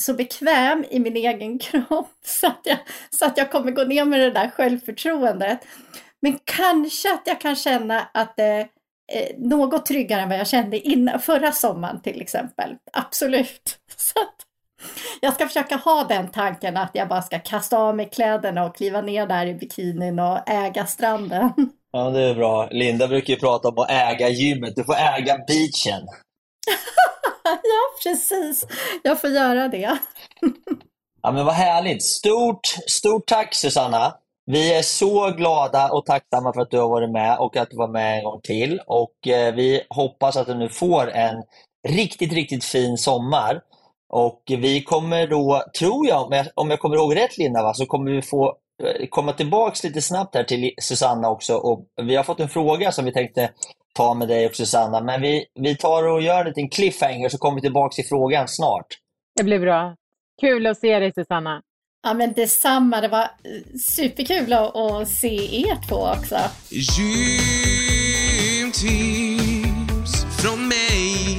så 0.00 0.14
bekväm 0.14 0.84
i 0.90 0.98
min 0.98 1.16
egen 1.16 1.58
kropp 1.58 2.18
så 2.24 2.46
att 2.46 2.60
jag, 2.64 2.78
så 3.10 3.24
att 3.24 3.38
jag 3.38 3.50
kommer 3.50 3.70
gå 3.70 3.84
ner 3.84 4.04
med 4.04 4.20
det 4.20 4.30
där 4.30 4.50
självförtroendet. 4.50 5.58
Men 6.22 6.38
kanske 6.44 7.14
att 7.14 7.22
jag 7.24 7.40
kan 7.40 7.56
känna 7.56 8.08
att 8.14 8.36
det 8.36 8.68
är 9.12 9.38
något 9.38 9.86
tryggare 9.86 10.20
än 10.20 10.28
vad 10.28 10.38
jag 10.38 10.48
kände 10.48 10.78
innan, 10.88 11.20
förra 11.20 11.52
sommaren 11.52 12.00
till 12.02 12.22
exempel. 12.22 12.76
Absolut. 12.92 13.78
Så 13.96 14.18
jag 15.20 15.34
ska 15.34 15.46
försöka 15.46 15.76
ha 15.76 16.04
den 16.04 16.30
tanken 16.30 16.76
att 16.76 16.90
jag 16.92 17.08
bara 17.08 17.22
ska 17.22 17.38
kasta 17.38 17.78
av 17.78 17.96
mig 17.96 18.08
kläderna 18.12 18.64
och 18.64 18.76
kliva 18.76 19.00
ner 19.00 19.26
där 19.26 19.46
i 19.46 19.54
bikinin 19.54 20.18
och 20.18 20.48
äga 20.48 20.86
stranden. 20.86 21.50
Ja, 21.92 22.10
det 22.10 22.22
är 22.22 22.34
bra. 22.34 22.68
Linda 22.70 23.08
brukar 23.08 23.34
ju 23.34 23.40
prata 23.40 23.68
om 23.68 23.78
att 23.78 23.90
äga 23.90 24.28
gymmet. 24.28 24.76
Du 24.76 24.84
får 24.84 24.94
äga 24.94 25.38
beachen. 25.46 26.06
ja, 27.44 28.02
precis. 28.02 28.66
Jag 29.02 29.20
får 29.20 29.30
göra 29.30 29.68
det. 29.68 29.98
ja, 31.22 31.32
men 31.32 31.44
vad 31.44 31.54
härligt. 31.54 32.02
Stort, 32.02 32.66
stort 32.86 33.26
tack 33.26 33.54
Susanna. 33.54 34.14
Vi 34.50 34.74
är 34.74 34.82
så 34.82 35.30
glada 35.30 35.90
och 35.90 36.06
tacksamma 36.06 36.52
för 36.52 36.60
att 36.60 36.70
du 36.70 36.78
har 36.78 36.88
varit 36.88 37.10
med 37.10 37.38
och 37.38 37.56
att 37.56 37.70
du 37.70 37.76
var 37.76 37.88
med 37.88 38.18
en 38.18 38.24
gång 38.24 38.40
till. 38.40 38.80
Och 38.86 39.28
eh, 39.28 39.54
Vi 39.54 39.82
hoppas 39.88 40.36
att 40.36 40.46
du 40.46 40.54
nu 40.54 40.68
får 40.68 41.10
en 41.10 41.42
riktigt, 41.88 42.32
riktigt 42.32 42.64
fin 42.64 42.96
sommar. 42.98 43.60
Och 44.08 44.42
Vi 44.46 44.82
kommer 44.82 45.26
då, 45.26 45.62
tror 45.78 46.06
jag, 46.06 46.26
om 46.26 46.32
jag, 46.32 46.46
om 46.54 46.70
jag 46.70 46.80
kommer 46.80 46.96
ihåg 46.96 47.16
rätt 47.16 47.38
Linda, 47.38 47.62
va, 47.62 47.74
så 47.74 47.86
kommer 47.86 48.10
vi 48.10 48.22
få 48.22 48.56
eh, 48.82 49.06
komma 49.10 49.32
tillbaks 49.32 49.84
lite 49.84 50.02
snabbt 50.02 50.34
här 50.34 50.44
till 50.44 50.72
Susanna 50.80 51.30
också. 51.30 51.54
Och 51.54 51.86
vi 52.02 52.16
har 52.16 52.24
fått 52.24 52.40
en 52.40 52.48
fråga 52.48 52.92
som 52.92 53.04
vi 53.04 53.12
tänkte 53.12 53.50
ta 53.94 54.14
med 54.14 54.28
dig 54.28 54.46
och 54.46 54.54
Susanna, 54.54 55.00
men 55.00 55.22
vi, 55.22 55.46
vi 55.54 55.76
tar 55.76 56.08
och 56.08 56.22
gör 56.22 56.40
en 56.40 56.46
liten 56.46 56.68
cliffhanger 56.68 57.28
så 57.28 57.38
kommer 57.38 57.54
vi 57.54 57.60
tillbaks 57.60 57.96
till 57.96 58.06
frågan 58.08 58.48
snart. 58.48 58.86
Det 59.36 59.44
blir 59.44 59.58
bra. 59.58 59.94
Kul 60.40 60.66
att 60.66 60.78
se 60.78 60.98
dig 60.98 61.12
Susanna. 61.12 61.62
Ja 62.02 62.14
men 62.14 62.32
detsamma, 62.32 63.00
det 63.00 63.08
var 63.08 63.22
eh, 63.22 63.28
superkul 63.80 64.52
att, 64.52 64.76
att 64.76 65.08
se 65.08 65.60
er 65.60 65.88
två 65.88 65.96
också. 65.96 66.38
Gymtips 66.70 67.62
från 70.42 70.68
mig 70.68 71.38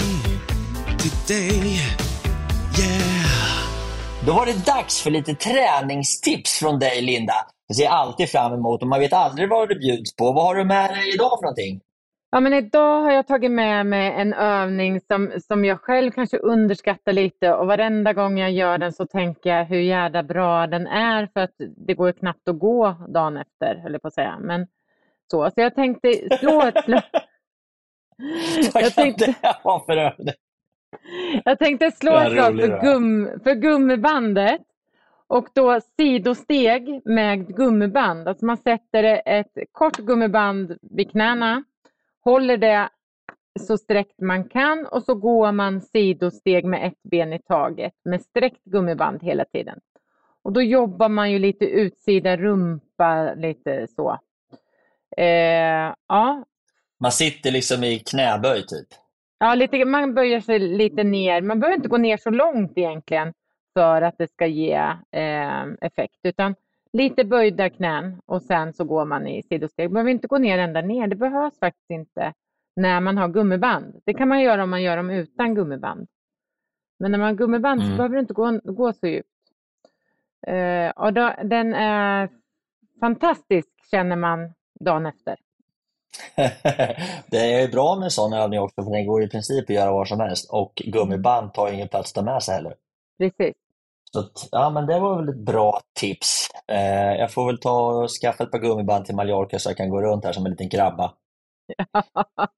till 0.99 1.11
dig 1.35 1.79
Yeah 2.79 3.39
Då 4.25 4.33
var 4.33 4.45
det 4.45 4.65
dags 4.65 5.01
för 5.01 5.11
lite 5.11 5.35
träningstips 5.35 6.59
från 6.59 6.79
dig 6.79 7.01
Linda. 7.01 7.33
Det 7.67 7.73
ser 7.73 7.87
alltid 7.87 8.29
fram 8.29 8.53
emot 8.53 8.81
och 8.81 8.87
man 8.87 8.99
vet 8.99 9.13
aldrig 9.13 9.49
vad 9.49 9.69
det 9.69 9.75
bjuds 9.75 10.15
på. 10.15 10.31
Vad 10.31 10.43
har 10.43 10.55
du 10.55 10.65
med 10.65 10.89
dig 10.89 11.13
idag 11.13 11.31
för 11.39 11.43
någonting? 11.43 11.81
Ja, 12.31 12.39
men 12.39 12.53
idag 12.53 13.01
har 13.01 13.11
jag 13.11 13.27
tagit 13.27 13.51
med 13.51 13.85
mig 13.85 14.13
en 14.13 14.33
övning 14.33 15.01
som, 15.01 15.31
som 15.47 15.65
jag 15.65 15.81
själv 15.81 16.11
kanske 16.11 16.37
underskattar 16.37 17.13
lite 17.13 17.53
och 17.53 17.67
varenda 17.67 18.13
gång 18.13 18.39
jag 18.39 18.51
gör 18.51 18.77
den 18.77 18.93
så 18.93 19.05
tänker 19.05 19.49
jag 19.49 19.65
hur 19.65 19.79
jävla 19.79 20.23
bra 20.23 20.67
den 20.67 20.87
är 20.87 21.29
för 21.33 21.39
att 21.39 21.55
det 21.57 21.93
går 21.93 22.11
knappt 22.11 22.47
att 22.47 22.59
gå 22.59 22.95
dagen 23.07 23.37
efter, 23.37 23.75
höll 23.75 23.91
jag 23.91 24.01
på 24.01 24.07
att 24.07 24.13
säga. 24.13 24.37
Men 24.39 24.67
så, 25.31 25.51
så 25.51 25.61
jag 25.61 25.75
tänkte 25.75 26.37
slå 26.39 26.61
ett 26.61 26.83
slag. 26.85 27.03
jag 28.73 28.95
tänkte... 28.95 29.35
Jag 31.45 31.59
tänkte 31.59 31.91
slå 31.91 32.17
ett 32.17 32.31
slag 32.31 32.59
för, 32.59 32.81
gum, 32.81 33.29
för 33.43 33.53
gummibandet 33.55 34.61
och 35.27 35.47
då 35.53 35.79
sidosteg 35.97 37.01
med 37.05 37.55
gummiband. 37.55 38.27
Alltså 38.27 38.45
man 38.45 38.57
sätter 38.57 39.21
ett 39.25 39.57
kort 39.71 39.97
gummiband 39.97 40.77
vid 40.81 41.11
knäna 41.11 41.63
håller 42.23 42.57
det 42.57 42.89
så 43.59 43.77
sträckt 43.77 44.21
man 44.21 44.49
kan 44.49 44.85
och 44.85 45.03
så 45.03 45.15
går 45.15 45.51
man 45.51 45.81
sidosteg 45.81 46.65
med 46.65 46.87
ett 46.87 47.03
ben 47.03 47.33
i 47.33 47.39
taget 47.39 47.93
med 48.05 48.21
sträckt 48.21 48.63
gummiband 48.63 49.23
hela 49.23 49.45
tiden. 49.45 49.79
Och 50.41 50.53
då 50.53 50.61
jobbar 50.61 51.09
man 51.09 51.31
ju 51.31 51.39
lite 51.39 51.65
utsida 51.65 52.37
rumpa, 52.37 53.33
lite 53.33 53.87
så. 53.87 54.19
Eh, 55.17 55.93
ja. 56.07 56.45
Man 56.99 57.11
sitter 57.11 57.51
liksom 57.51 57.83
i 57.83 57.99
knäböj 57.99 58.65
typ? 58.65 58.87
Ja, 59.39 59.55
lite, 59.55 59.85
man 59.85 60.13
böjer 60.13 60.41
sig 60.41 60.59
lite 60.59 61.03
ner. 61.03 61.41
Man 61.41 61.59
behöver 61.59 61.75
inte 61.75 61.89
gå 61.89 61.97
ner 61.97 62.17
så 62.17 62.29
långt 62.29 62.71
egentligen 62.75 63.33
för 63.73 64.01
att 64.01 64.17
det 64.17 64.27
ska 64.27 64.45
ge 64.47 64.73
eh, 65.11 65.63
effekt, 65.81 66.19
utan 66.23 66.55
lite 66.93 67.23
böjda 67.23 67.69
knän 67.69 68.21
och 68.25 68.41
sen 68.41 68.73
så 68.73 68.83
går 68.83 69.05
man 69.05 69.27
i 69.27 69.43
sidosteg. 69.43 69.85
Man 69.85 69.93
behöver 69.93 70.11
inte 70.11 70.27
gå 70.27 70.37
ner 70.37 70.57
ända 70.57 70.81
ner. 70.81 71.07
Det 71.07 71.15
behövs 71.15 71.59
faktiskt 71.59 71.89
inte 71.89 72.33
när 72.75 73.01
man 73.01 73.17
har 73.17 73.27
gummiband. 73.27 74.01
Det 74.05 74.13
kan 74.13 74.27
man 74.27 74.41
göra 74.41 74.63
om 74.63 74.69
man 74.69 74.83
gör 74.83 74.97
dem 74.97 75.09
utan 75.09 75.55
gummiband. 75.55 76.07
Men 76.99 77.11
när 77.11 77.19
man 77.19 77.27
har 77.27 77.35
gummiband 77.35 77.81
mm. 77.81 77.91
så 77.91 77.97
behöver 77.97 78.15
du 78.15 78.21
inte 78.21 78.33
gå, 78.33 78.59
gå 78.63 78.93
så 78.93 79.07
djupt. 79.07 79.29
Uh, 80.47 80.89
och 80.89 81.13
då, 81.13 81.33
den 81.43 81.73
är 81.73 82.29
fantastisk 82.99 83.69
känner 83.91 84.15
man 84.15 84.53
dagen 84.79 85.05
efter. 85.05 85.35
det 87.27 87.61
är 87.61 87.71
bra 87.71 87.95
med 87.95 88.11
sån 88.11 88.33
övning 88.33 88.59
också 88.59 88.83
för 88.83 88.91
den 88.91 89.05
går 89.05 89.23
i 89.23 89.29
princip 89.29 89.69
att 89.69 89.75
göra 89.75 89.91
var 89.91 90.05
som 90.05 90.19
helst 90.19 90.49
och 90.51 90.81
gummiband 90.85 91.53
tar 91.53 91.71
ingen 91.71 91.87
plats 91.87 92.11
att 92.11 92.15
ta 92.15 92.31
med 92.31 92.43
sig 92.43 92.55
heller. 92.55 92.73
Precis. 93.17 93.55
Så 94.13 94.19
att, 94.19 94.49
ja, 94.51 94.69
men 94.69 94.85
det 94.85 94.99
var 94.99 95.17
väl 95.17 95.29
ett 95.29 95.45
bra 95.45 95.81
tips. 95.99 96.47
Eh, 96.67 97.13
jag 97.13 97.31
får 97.31 97.45
väl 97.45 97.59
ta 97.59 97.81
och 97.81 98.09
skaffa 98.09 98.43
ett 98.43 98.51
par 98.51 98.59
gummiband 98.59 99.05
till 99.05 99.15
Mallorca 99.15 99.59
så 99.59 99.69
jag 99.69 99.77
kan 99.77 99.89
gå 99.89 100.01
runt 100.01 100.25
här 100.25 100.33
som 100.33 100.45
en 100.45 100.51
liten 100.51 100.69
grabba. 100.69 101.13
Ja, 101.77 102.03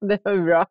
det 0.00 0.20
var 0.24 0.44
bra. 0.44 0.66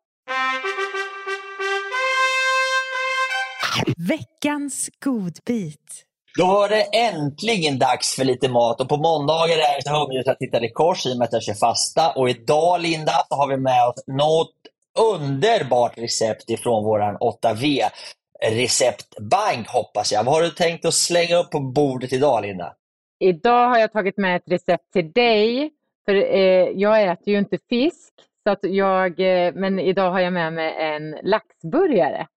Veckans 4.10 4.90
godbit. 5.04 6.06
Då 6.38 6.46
var 6.46 6.70
det 6.70 6.82
äntligen 6.82 7.80
dags 7.80 8.16
för 8.16 8.24
lite 8.24 8.50
mat 8.50 8.82
och 8.82 8.90
på 8.90 8.98
måndagar 8.98 9.58
är 9.58 9.84
det 9.84 9.90
hungrig 9.90 10.30
att 10.30 10.40
titta 10.40 10.66
i 10.66 10.72
kors 10.72 11.06
i 11.06 11.14
och 11.14 11.18
med 11.18 11.26
att 11.26 11.34
jag 11.34 11.44
kör 11.44 11.54
fasta. 11.54 12.12
Och 12.12 12.30
idag 12.30 12.82
Linda 12.82 13.12
så 13.30 13.36
har 13.36 13.48
vi 13.48 13.58
med 13.58 13.88
oss 13.88 14.04
något 14.08 14.56
underbart 15.00 15.98
recept 15.98 16.50
ifrån 16.50 16.84
våran 16.84 17.18
8V 17.18 17.82
receptbank 18.50 19.68
hoppas 19.68 20.12
jag. 20.12 20.24
Vad 20.24 20.36
har 20.36 20.42
du 20.42 20.50
tänkt 20.50 20.86
att 20.86 20.94
slänga 20.94 21.38
upp 21.38 21.52
på 21.52 21.60
bordet 21.60 22.14
idag 22.14 22.42
Linda? 22.42 22.76
Idag 23.20 23.70
har 23.70 23.78
jag 23.78 23.92
tagit 23.92 24.18
med 24.18 24.36
ett 24.36 24.52
recept 24.52 24.94
till 24.94 25.12
dig. 25.12 25.72
För 26.06 26.16
eh, 26.16 26.70
jag 26.76 27.04
äter 27.04 27.28
ju 27.28 27.38
inte 27.38 27.58
fisk, 27.70 28.14
så 28.44 28.52
att 28.52 28.60
jag, 28.62 29.20
eh, 29.20 29.54
men 29.54 29.80
idag 29.80 30.12
har 30.12 30.20
jag 30.20 30.34
med 30.34 30.54
mig 30.54 30.76
en 30.80 31.12
laxburgare. 31.24 32.28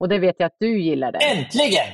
Och 0.00 0.08
det 0.08 0.18
vet 0.18 0.36
jag 0.38 0.46
att 0.46 0.56
du 0.58 0.80
gillar. 0.80 1.12
Den. 1.12 1.20
Äntligen! 1.22 1.86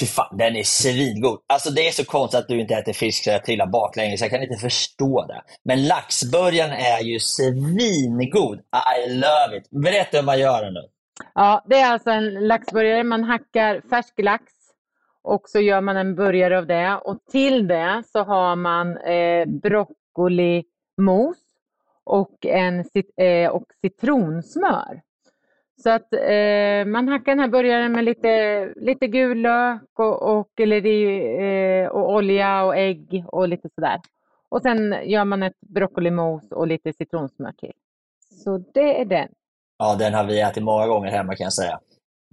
Fy 0.00 0.06
fan, 0.06 0.36
den 0.38 0.56
är 0.56 0.62
svingod. 0.62 1.40
Alltså 1.46 1.70
det 1.70 1.88
är 1.88 1.92
så 1.92 2.04
konstigt 2.04 2.40
att 2.40 2.48
du 2.48 2.60
inte 2.60 2.74
äter 2.74 2.92
fisk 2.92 3.24
så 3.24 3.30
jag 3.30 3.44
trillar 3.44 3.66
baklänges. 3.66 4.20
Jag 4.20 4.30
kan 4.30 4.42
inte 4.42 4.56
förstå 4.56 5.26
det. 5.26 5.42
Men 5.64 5.86
laxburgaren 5.86 6.70
är 6.70 7.00
ju 7.00 7.20
svingod. 7.20 8.58
I 8.58 9.10
love 9.10 9.56
it. 9.56 9.70
Berätta 9.70 10.16
hur 10.16 10.24
man 10.24 10.38
gör 10.38 10.64
den 10.64 10.74
nu. 10.74 10.88
Ja, 11.34 11.62
det 11.66 11.76
är 11.76 11.92
alltså 11.92 12.10
en 12.10 12.46
laxburgare. 12.48 13.04
Man 13.04 13.24
hackar 13.24 13.80
färsk 13.80 14.14
lax 14.18 14.52
och 15.22 15.48
så 15.48 15.60
gör 15.60 15.80
man 15.80 15.96
en 15.96 16.14
burgare 16.14 16.58
av 16.58 16.66
det. 16.66 16.96
Och 17.04 17.24
till 17.24 17.68
det 17.68 18.02
så 18.06 18.22
har 18.22 18.56
man 18.56 18.96
eh, 18.96 19.46
broccolimos 19.46 21.38
och, 22.04 22.46
en, 22.46 22.84
eh, 23.16 23.50
och 23.50 23.66
citronsmör. 23.80 25.00
Så 25.82 25.90
att 25.90 26.12
eh, 26.12 26.84
man 26.86 27.08
hackar 27.08 27.32
den 27.32 27.40
här 27.40 27.48
burgaren 27.48 27.92
med 27.92 28.04
lite, 28.04 28.66
lite 28.76 29.06
gul 29.06 29.38
lök 29.38 29.98
och, 29.98 30.38
och, 30.38 30.60
eller, 30.60 30.86
eh, 30.86 31.88
och 31.88 32.14
olja 32.14 32.64
och 32.64 32.76
ägg 32.76 33.24
och 33.28 33.48
lite 33.48 33.68
sådär. 33.68 34.00
Och 34.48 34.62
sen 34.62 34.96
gör 35.04 35.24
man 35.24 35.42
ett 35.42 35.60
broccolimos 35.60 36.52
och 36.52 36.66
lite 36.66 36.92
citronsmör 36.92 37.52
till. 37.52 37.72
Så 38.44 38.58
det 38.74 39.00
är 39.00 39.04
den. 39.04 39.28
Ja, 39.78 39.94
den 39.94 40.14
har 40.14 40.24
vi 40.24 40.40
ätit 40.40 40.62
många 40.62 40.86
gånger 40.86 41.10
hemma 41.10 41.36
kan 41.36 41.44
jag 41.44 41.52
säga. 41.52 41.80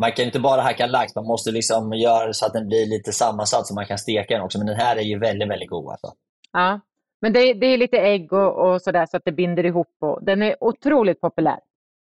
Man 0.01 0.12
kan 0.12 0.25
inte 0.25 0.39
bara 0.39 0.62
hacka 0.62 0.86
lax, 0.86 1.15
man 1.15 1.25
måste 1.25 1.51
liksom 1.51 1.93
göra 1.93 2.34
så 2.34 2.45
att 2.45 2.54
den 2.54 2.67
blir 2.67 2.86
lite 2.86 3.12
sammansatt 3.12 3.67
så 3.67 3.73
man 3.73 3.86
kan 3.86 3.97
steka 3.97 4.34
den 4.34 4.43
också. 4.43 4.58
Men 4.58 4.67
den 4.67 4.75
här 4.75 4.95
är 4.95 5.01
ju 5.01 5.19
väldigt, 5.19 5.49
väldigt 5.49 5.69
god. 5.69 5.91
Alltså. 5.91 6.13
Ja, 6.51 6.80
Men 7.21 7.34
det, 7.34 7.54
det 7.54 7.65
är 7.65 7.77
lite 7.77 7.97
ägg 7.97 8.34
och, 8.34 8.71
och 8.71 8.82
sådär 8.82 9.06
så 9.06 9.17
att 9.17 9.25
det 9.25 9.32
binder 9.32 9.65
ihop 9.65 9.95
och 9.99 10.19
den 10.23 10.41
är 10.41 10.63
otroligt 10.63 11.21
populär. 11.21 11.60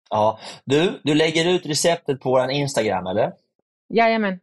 Ja. 0.09 0.39
Du, 0.65 0.99
du 1.03 1.13
lägger 1.13 1.49
ut 1.49 1.65
receptet 1.65 2.19
på 2.19 2.29
vår 2.29 2.51
Instagram, 2.51 3.07
eller? 3.07 3.33
Jajamän, 3.93 4.39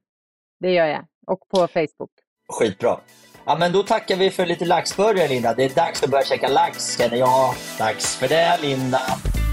det 0.60 0.70
gör 0.70 0.86
jag. 0.86 1.04
Och 1.26 1.48
på 1.48 1.66
Facebook. 1.66 2.10
Skitbra. 2.48 3.00
Ja, 3.44 3.56
men 3.58 3.72
då 3.72 3.82
tackar 3.82 4.16
vi 4.16 4.30
för 4.30 4.46
lite 4.46 4.64
laxburgare, 4.64 5.28
Linda. 5.28 5.54
Det 5.54 5.64
är 5.64 5.74
dags 5.74 6.02
att 6.02 6.10
börja 6.10 6.24
käka 6.24 6.48
lax, 6.48 6.98
känner 6.98 7.16
jag. 7.16 7.54
Dags 7.78 8.16
för 8.16 8.28
det, 8.28 8.58
Linda. 8.62 9.00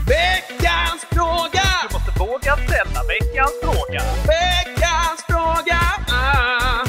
Veckans 0.10 1.02
fråga! 1.12 1.67
Du 1.84 1.93
måste 1.93 2.12
våga 2.19 2.54
ställa 2.65 3.00
veckans 3.13 3.56
fråga. 3.63 4.02
Veckans 4.34 5.19
fråga! 5.30 5.80
Ah, 6.12 6.86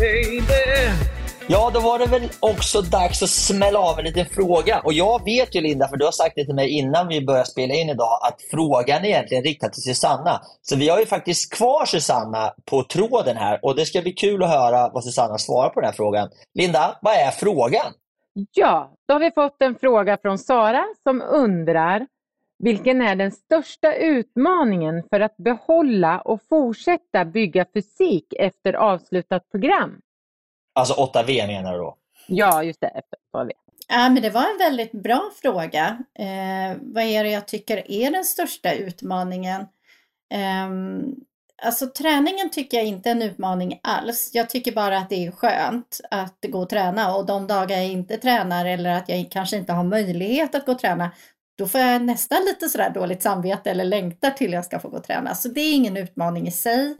baby. 0.00 0.68
Ja, 1.46 1.70
då 1.74 1.80
var 1.80 1.98
det 1.98 2.06
väl 2.06 2.28
också 2.40 2.82
dags 2.82 3.22
att 3.22 3.30
smälla 3.30 3.78
av 3.78 3.98
en 3.98 4.04
liten 4.04 4.26
fråga. 4.26 4.80
Och 4.84 4.92
jag 4.92 5.24
vet 5.24 5.54
ju 5.54 5.60
Linda, 5.60 5.88
för 5.88 5.96
du 5.96 6.04
har 6.04 6.12
sagt 6.12 6.32
det 6.36 6.44
till 6.44 6.54
mig 6.54 6.68
innan 6.68 7.08
vi 7.08 7.26
började 7.26 7.46
spela 7.46 7.74
in 7.74 7.88
idag, 7.88 8.18
att 8.22 8.42
frågan 8.50 9.04
är 9.04 9.08
egentligen 9.08 9.44
riktad 9.44 9.68
till 9.68 9.82
Susanna. 9.82 10.42
Så 10.62 10.76
vi 10.76 10.88
har 10.88 10.98
ju 10.98 11.06
faktiskt 11.06 11.52
kvar 11.54 11.84
Susanna 11.84 12.54
på 12.70 12.82
tråden 12.82 13.36
här 13.36 13.58
och 13.62 13.76
det 13.76 13.86
ska 13.86 14.02
bli 14.02 14.12
kul 14.12 14.42
att 14.42 14.50
höra 14.50 14.88
vad 14.88 15.04
Susanna 15.04 15.38
svarar 15.38 15.68
på 15.68 15.80
den 15.80 15.88
här 15.88 15.96
frågan. 15.96 16.28
Linda, 16.54 16.98
vad 17.02 17.14
är 17.14 17.30
frågan? 17.30 17.92
Ja, 18.52 18.92
då 19.08 19.14
har 19.14 19.20
vi 19.20 19.30
fått 19.30 19.62
en 19.62 19.74
fråga 19.74 20.18
från 20.22 20.38
Sara 20.38 20.84
som 21.02 21.22
undrar 21.22 22.06
vilken 22.58 23.02
är 23.02 23.16
den 23.16 23.32
största 23.32 23.94
utmaningen 23.94 25.02
för 25.10 25.20
att 25.20 25.36
behålla 25.36 26.20
och 26.20 26.42
fortsätta 26.48 27.24
bygga 27.24 27.66
fysik 27.74 28.32
efter 28.38 28.72
avslutat 28.72 29.50
program? 29.50 30.00
Alltså 30.74 30.94
8V 30.94 31.46
menar 31.46 31.72
du 31.72 31.78
då? 31.78 31.96
Ja, 32.26 32.62
just 32.62 32.80
det, 32.80 32.86
efter 32.86 33.18
8V. 33.34 33.50
Ja, 33.88 34.08
men 34.08 34.22
det 34.22 34.30
var 34.30 34.40
en 34.40 34.58
väldigt 34.58 34.92
bra 34.92 35.30
fråga. 35.42 35.98
Eh, 36.18 36.76
vad 36.80 37.04
är 37.04 37.24
det 37.24 37.30
jag 37.30 37.48
tycker 37.48 37.90
är 37.90 38.10
den 38.10 38.24
största 38.24 38.72
utmaningen? 38.72 39.60
Eh, 40.34 40.68
alltså 41.62 41.86
träningen 41.86 42.50
tycker 42.50 42.76
jag 42.76 42.86
inte 42.86 43.08
är 43.08 43.14
en 43.14 43.22
utmaning 43.22 43.80
alls. 43.82 44.30
Jag 44.34 44.50
tycker 44.50 44.72
bara 44.72 44.98
att 44.98 45.08
det 45.08 45.26
är 45.26 45.30
skönt 45.30 46.00
att 46.10 46.38
gå 46.48 46.58
och 46.58 46.70
träna 46.70 47.14
och 47.14 47.26
de 47.26 47.46
dagar 47.46 47.76
jag 47.76 47.86
inte 47.86 48.16
tränar 48.16 48.66
eller 48.66 48.90
att 48.90 49.08
jag 49.08 49.28
kanske 49.30 49.56
inte 49.56 49.72
har 49.72 49.84
möjlighet 49.84 50.54
att 50.54 50.66
gå 50.66 50.72
och 50.72 50.78
träna, 50.78 51.10
då 51.58 51.68
får 51.68 51.80
jag 51.80 52.02
nästan 52.02 52.44
lite 52.44 52.68
sådär 52.68 52.90
dåligt 52.90 53.22
samvete 53.22 53.70
eller 53.70 53.84
längtar 53.84 54.30
till 54.30 54.52
jag 54.52 54.64
ska 54.64 54.78
få 54.78 54.88
gå 54.88 54.96
och 54.96 55.04
träna. 55.04 55.34
Så 55.34 55.48
det 55.48 55.60
är 55.60 55.74
ingen 55.74 55.96
utmaning 55.96 56.48
i 56.48 56.50
sig. 56.50 56.96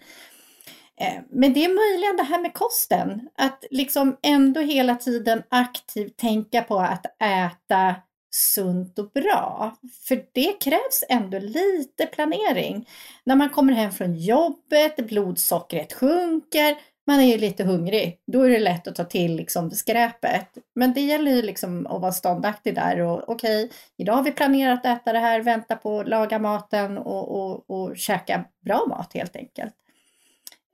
Eh, 1.00 1.22
men 1.30 1.52
det 1.52 1.64
är 1.64 1.92
möjligen 1.92 2.16
det 2.16 2.22
här 2.22 2.42
med 2.42 2.54
kosten, 2.54 3.28
att 3.38 3.64
liksom 3.70 4.16
ändå 4.22 4.60
hela 4.60 4.94
tiden 4.94 5.42
aktivt 5.48 6.16
tänka 6.16 6.62
på 6.62 6.78
att 6.78 7.06
äta 7.22 7.94
sunt 8.30 8.98
och 8.98 9.10
bra. 9.10 9.76
För 10.08 10.24
det 10.32 10.60
krävs 10.60 11.04
ändå 11.08 11.38
lite 11.38 12.06
planering. 12.06 12.88
När 13.24 13.36
man 13.36 13.48
kommer 13.50 13.72
hem 13.72 13.92
från 13.92 14.14
jobbet, 14.14 14.96
blodsockret 14.96 15.92
sjunker, 15.92 16.76
man 17.08 17.20
är 17.20 17.26
ju 17.26 17.38
lite 17.38 17.64
hungrig. 17.64 18.20
Då 18.26 18.42
är 18.42 18.50
det 18.50 18.58
lätt 18.58 18.88
att 18.88 18.94
ta 18.94 19.04
till 19.04 19.36
liksom 19.36 19.70
skräpet. 19.70 20.48
Men 20.74 20.92
det 20.92 21.00
gäller 21.00 21.30
ju 21.30 21.42
liksom 21.42 21.86
att 21.86 22.00
vara 22.00 22.12
ståndaktig 22.12 22.74
där 22.74 23.00
och 23.00 23.28
okej, 23.28 23.70
idag 23.96 24.14
har 24.14 24.22
vi 24.22 24.32
planerat 24.32 24.86
att 24.86 25.00
äta 25.00 25.12
det 25.12 25.18
här, 25.18 25.40
vänta 25.40 25.76
på 25.76 26.00
att 26.00 26.08
laga 26.08 26.38
maten 26.38 26.98
och, 26.98 27.28
och, 27.28 27.70
och 27.70 27.96
käka 27.96 28.44
bra 28.60 28.86
mat 28.88 29.14
helt 29.14 29.36
enkelt. 29.36 29.74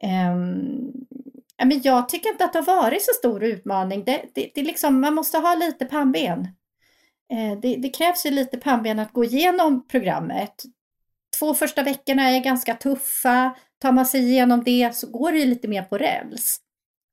Um, 0.02 0.92
men 1.64 1.80
jag 1.84 2.08
tycker 2.08 2.28
inte 2.28 2.44
att 2.44 2.52
det 2.52 2.58
har 2.58 2.82
varit 2.82 3.02
så 3.02 3.12
stor 3.12 3.44
utmaning. 3.44 4.04
Det, 4.04 4.24
det, 4.34 4.50
det 4.54 4.62
liksom, 4.62 5.00
man 5.00 5.14
måste 5.14 5.38
ha 5.38 5.54
lite 5.54 5.84
pannben. 5.84 6.48
Ehm, 7.32 7.60
det, 7.60 7.76
det, 7.76 7.88
krävs 7.88 8.26
ju 8.26 8.30
lite 8.30 8.56
pannben 8.56 8.98
att 8.98 9.12
gå 9.12 9.24
igenom 9.24 9.86
programmet. 9.88 10.62
Två 11.38 11.54
första 11.54 11.82
veckorna 11.82 12.30
är 12.30 12.40
ganska 12.40 12.74
tuffa. 12.74 13.54
Tar 13.84 13.92
man 13.92 14.06
sig 14.06 14.20
igenom 14.20 14.64
det 14.64 14.94
så 14.94 15.06
går 15.06 15.32
det 15.32 15.38
ju 15.38 15.46
lite 15.46 15.68
mer 15.68 15.82
på 15.82 15.98
räls. 15.98 16.58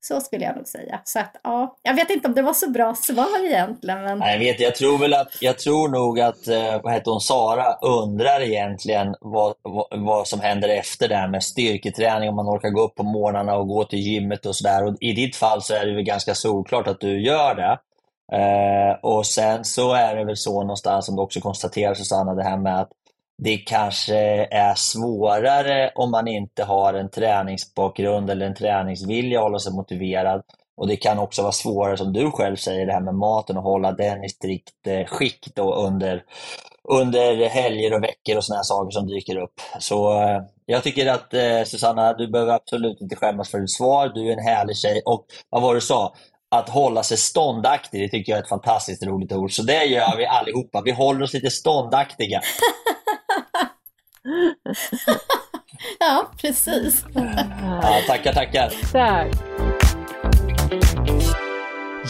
Så 0.06 0.20
skulle 0.20 0.44
jag 0.44 0.56
nog 0.56 0.66
säga. 0.66 1.00
Så 1.04 1.18
att, 1.18 1.40
ja, 1.42 1.76
jag 1.82 1.94
vet 1.94 2.10
inte 2.10 2.28
om 2.28 2.34
det 2.34 2.42
var 2.42 2.52
så 2.52 2.70
bra 2.70 2.94
svar 2.94 3.46
egentligen. 3.46 4.02
Men... 4.02 4.18
Nej, 4.18 4.32
jag, 4.32 4.38
vet, 4.38 4.60
jag 4.60 4.74
tror 4.74 4.98
väl 4.98 5.14
att, 5.14 5.28
jag 5.40 5.58
tror 5.58 5.88
nog 5.88 6.20
att, 6.20 6.48
eh, 6.48 6.82
vad 6.82 6.92
heter 6.92 7.10
hon, 7.10 7.20
Sara 7.20 7.74
undrar 7.82 8.42
egentligen 8.42 9.14
vad, 9.20 9.54
vad, 9.62 9.86
vad 9.90 10.28
som 10.28 10.40
händer 10.40 10.68
efter 10.68 11.08
det 11.08 11.16
här 11.16 11.28
med 11.28 11.42
styrketräning, 11.42 12.28
om 12.28 12.36
man 12.36 12.48
orkar 12.48 12.70
gå 12.70 12.82
upp 12.82 12.94
på 12.94 13.02
morgnarna 13.02 13.54
och 13.54 13.68
gå 13.68 13.84
till 13.84 13.98
gymmet 13.98 14.46
och 14.46 14.56
sådär. 14.56 14.96
I 15.00 15.12
ditt 15.12 15.36
fall 15.36 15.62
så 15.62 15.74
är 15.74 15.86
det 15.86 15.94
väl 15.94 16.04
ganska 16.04 16.34
solklart 16.34 16.86
att 16.86 17.00
du 17.00 17.22
gör 17.22 17.54
det. 17.54 17.78
Eh, 18.36 18.98
och 19.02 19.26
sen 19.26 19.64
så 19.64 19.92
är 19.92 20.16
det 20.16 20.24
väl 20.24 20.36
så 20.36 20.60
någonstans 20.60 21.06
som 21.06 21.16
du 21.16 21.22
också 21.22 21.40
konstaterar 21.40 21.94
Susanna, 21.94 22.34
det 22.34 22.44
här 22.44 22.56
med 22.56 22.80
att 22.80 22.90
det 23.44 23.56
kanske 23.56 24.16
är 24.50 24.74
svårare 24.74 25.92
om 25.94 26.10
man 26.10 26.28
inte 26.28 26.64
har 26.64 26.94
en 26.94 27.10
träningsbakgrund 27.10 28.30
eller 28.30 28.46
en 28.46 28.54
träningsvilja 28.54 29.38
att 29.38 29.42
hålla 29.42 29.58
sig 29.58 29.72
motiverad. 29.72 30.42
Och 30.76 30.88
det 30.88 30.96
kan 30.96 31.18
också 31.18 31.42
vara 31.42 31.52
svårare, 31.52 31.96
som 31.96 32.12
du 32.12 32.30
själv 32.30 32.56
säger, 32.56 32.86
det 32.86 32.92
här 32.92 33.00
med 33.00 33.14
maten 33.14 33.56
och 33.56 33.62
hålla 33.62 33.92
den 33.92 34.24
i 34.24 34.28
strikt 34.28 34.86
eh, 34.86 35.06
skick 35.06 35.46
då 35.54 35.74
under, 35.74 36.24
under 36.88 37.48
helger 37.48 37.94
och 37.94 38.02
veckor 38.02 38.36
och 38.36 38.44
sådana 38.44 38.64
saker 38.64 38.90
som 38.90 39.06
dyker 39.06 39.36
upp. 39.36 39.60
Så 39.78 40.22
eh, 40.22 40.42
jag 40.66 40.82
tycker 40.82 41.06
att 41.06 41.34
eh, 41.34 41.62
Susanna, 41.64 42.12
du 42.12 42.28
behöver 42.28 42.52
absolut 42.52 43.00
inte 43.00 43.16
skämmas 43.16 43.50
för 43.50 43.60
ditt 43.60 43.76
svar. 43.76 44.08
Du 44.14 44.28
är 44.28 44.32
en 44.32 44.44
härlig 44.44 44.76
tjej. 44.76 45.02
Och 45.04 45.26
vad 45.50 45.62
var 45.62 45.74
det 45.74 45.76
du 45.76 45.86
sa? 45.86 46.14
Att 46.50 46.68
hålla 46.68 47.02
sig 47.02 47.16
ståndaktig, 47.16 48.00
det 48.00 48.08
tycker 48.08 48.32
jag 48.32 48.38
är 48.38 48.42
ett 48.42 48.48
fantastiskt 48.48 49.02
roligt 49.02 49.32
ord. 49.32 49.52
Så 49.52 49.62
det 49.62 49.84
gör 49.84 50.16
vi 50.16 50.26
allihopa. 50.26 50.82
Vi 50.84 50.90
håller 50.90 51.22
oss 51.22 51.34
lite 51.34 51.50
ståndaktiga. 51.50 52.40
ja, 55.98 56.30
precis. 56.40 57.04
Ja, 57.82 58.00
tackar, 58.06 58.32
tackar. 58.32 58.72
Tack. 58.92 59.28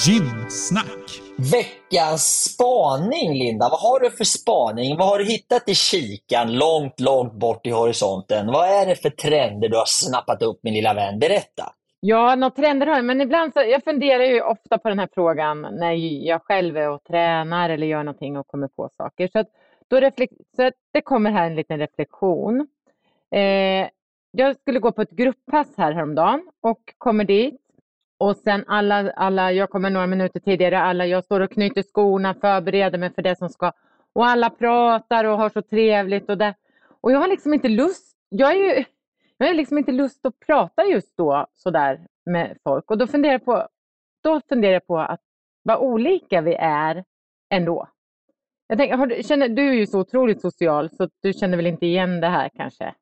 Gymsnack. 0.07 1.23
Veckans 1.39 2.53
spaning, 2.53 3.39
Linda. 3.39 3.69
Vad 3.69 3.81
har 3.81 4.01
du 4.01 4.11
för 4.11 4.25
spaning? 4.25 4.97
Vad 4.97 5.09
har 5.09 5.19
du 5.19 5.25
hittat 5.25 5.69
i 5.69 5.75
kikan 5.75 6.53
långt, 6.53 7.01
långt 7.01 7.33
bort 7.33 7.67
i 7.67 7.71
horisonten? 7.71 8.47
Vad 8.47 8.69
är 8.69 8.87
det 8.87 8.97
för 8.97 9.11
trender 9.11 9.69
du 9.69 9.77
har 9.77 9.87
snappat 9.87 10.43
upp, 10.43 10.61
min 10.63 10.75
lilla 10.75 10.95
vän? 10.95 11.19
Berätta. 11.19 11.73
Ja, 12.01 12.35
några 12.35 12.51
trender 12.51 12.87
har 12.87 12.95
jag, 12.95 13.05
men 13.05 13.21
ibland 13.21 13.53
så, 13.53 13.61
jag 13.61 13.85
funderar 13.85 14.25
ju 14.25 14.43
ofta 14.43 14.79
på 14.79 14.89
den 14.89 14.99
här 14.99 15.09
frågan 15.15 15.63
när 15.63 15.93
jag 16.27 16.43
själv 16.43 16.77
är 16.77 16.89
och 16.91 17.05
tränar 17.05 17.71
eller 17.71 17.87
gör 17.87 18.03
någonting 18.03 18.37
och 18.37 18.47
kommer 18.47 18.69
på 18.69 18.89
saker. 18.97 19.29
Så, 19.33 19.39
att, 19.39 19.49
då 20.01 20.11
så 20.57 20.71
det 20.93 21.01
kommer 21.01 21.31
här 21.31 21.47
en 21.47 21.55
liten 21.55 21.79
reflektion. 21.79 22.69
Eh, 23.31 23.89
jag 24.31 24.57
skulle 24.57 24.79
gå 24.79 24.93
på 24.93 25.03
ett 25.03 25.11
grupppass 25.11 25.77
här 25.77 25.93
häromdagen 25.93 26.51
och 26.61 26.95
kommer 26.99 27.25
dit 27.25 27.61
och 28.19 28.37
sen 28.37 28.65
alla, 28.67 29.11
alla, 29.11 29.53
jag 29.53 29.71
kommer 29.71 29.91
några 29.91 30.07
minuter 30.07 30.41
tidigare, 30.41 30.81
alla, 30.81 31.07
jag 31.07 31.25
står 31.25 31.41
och 31.41 31.51
knyter 31.51 31.83
skorna, 31.83 32.35
förbereder 32.35 32.99
mig 32.99 33.15
för 33.15 33.23
det 33.23 33.39
som 33.39 33.49
ska, 33.49 33.73
och 34.13 34.27
alla 34.27 34.51
pratar 34.51 35.25
och 35.25 35.39
har 35.39 35.49
så 35.49 35.63
trevligt 35.63 36.31
och 36.31 36.39
det. 36.39 36.55
Och 37.01 37.13
jag 37.13 37.19
har 37.19 37.29
liksom 37.29 37.55
inte 37.55 37.69
lust, 37.69 38.17
jag 38.29 38.51
är 38.51 38.77
ju, 38.77 38.85
jag 39.37 39.47
har 39.47 39.55
liksom 39.55 39.79
inte 39.79 39.93
lust 39.93 40.27
att 40.27 40.39
prata 40.47 40.85
just 40.85 41.17
då 41.17 41.47
sådär 41.55 42.07
med 42.27 42.59
folk. 42.65 42.91
Och 42.91 42.99
då 42.99 43.07
funderar 43.07 43.33
jag 43.33 43.45
på, 43.45 43.69
då 44.23 44.41
funderar 44.49 44.73
jag 44.73 44.87
på 44.87 44.99
att 44.99 45.21
vad 45.63 45.79
olika 45.79 46.41
vi 46.41 46.55
är 46.55 47.05
ändå. 47.51 47.89
Jag 48.73 48.79
tänker, 48.79 48.97
har 48.97 49.07
du, 49.07 49.23
känner, 49.23 49.49
du 49.49 49.69
är 49.69 49.73
ju 49.73 49.87
så 49.87 50.01
otroligt 50.01 50.41
social 50.41 50.91
så 50.97 51.09
du 51.23 51.33
känner 51.33 51.57
väl 51.57 51.67
inte 51.67 51.87
igen 51.87 52.21
det 52.21 52.29
här 52.29 52.51
kanske? 52.57 52.95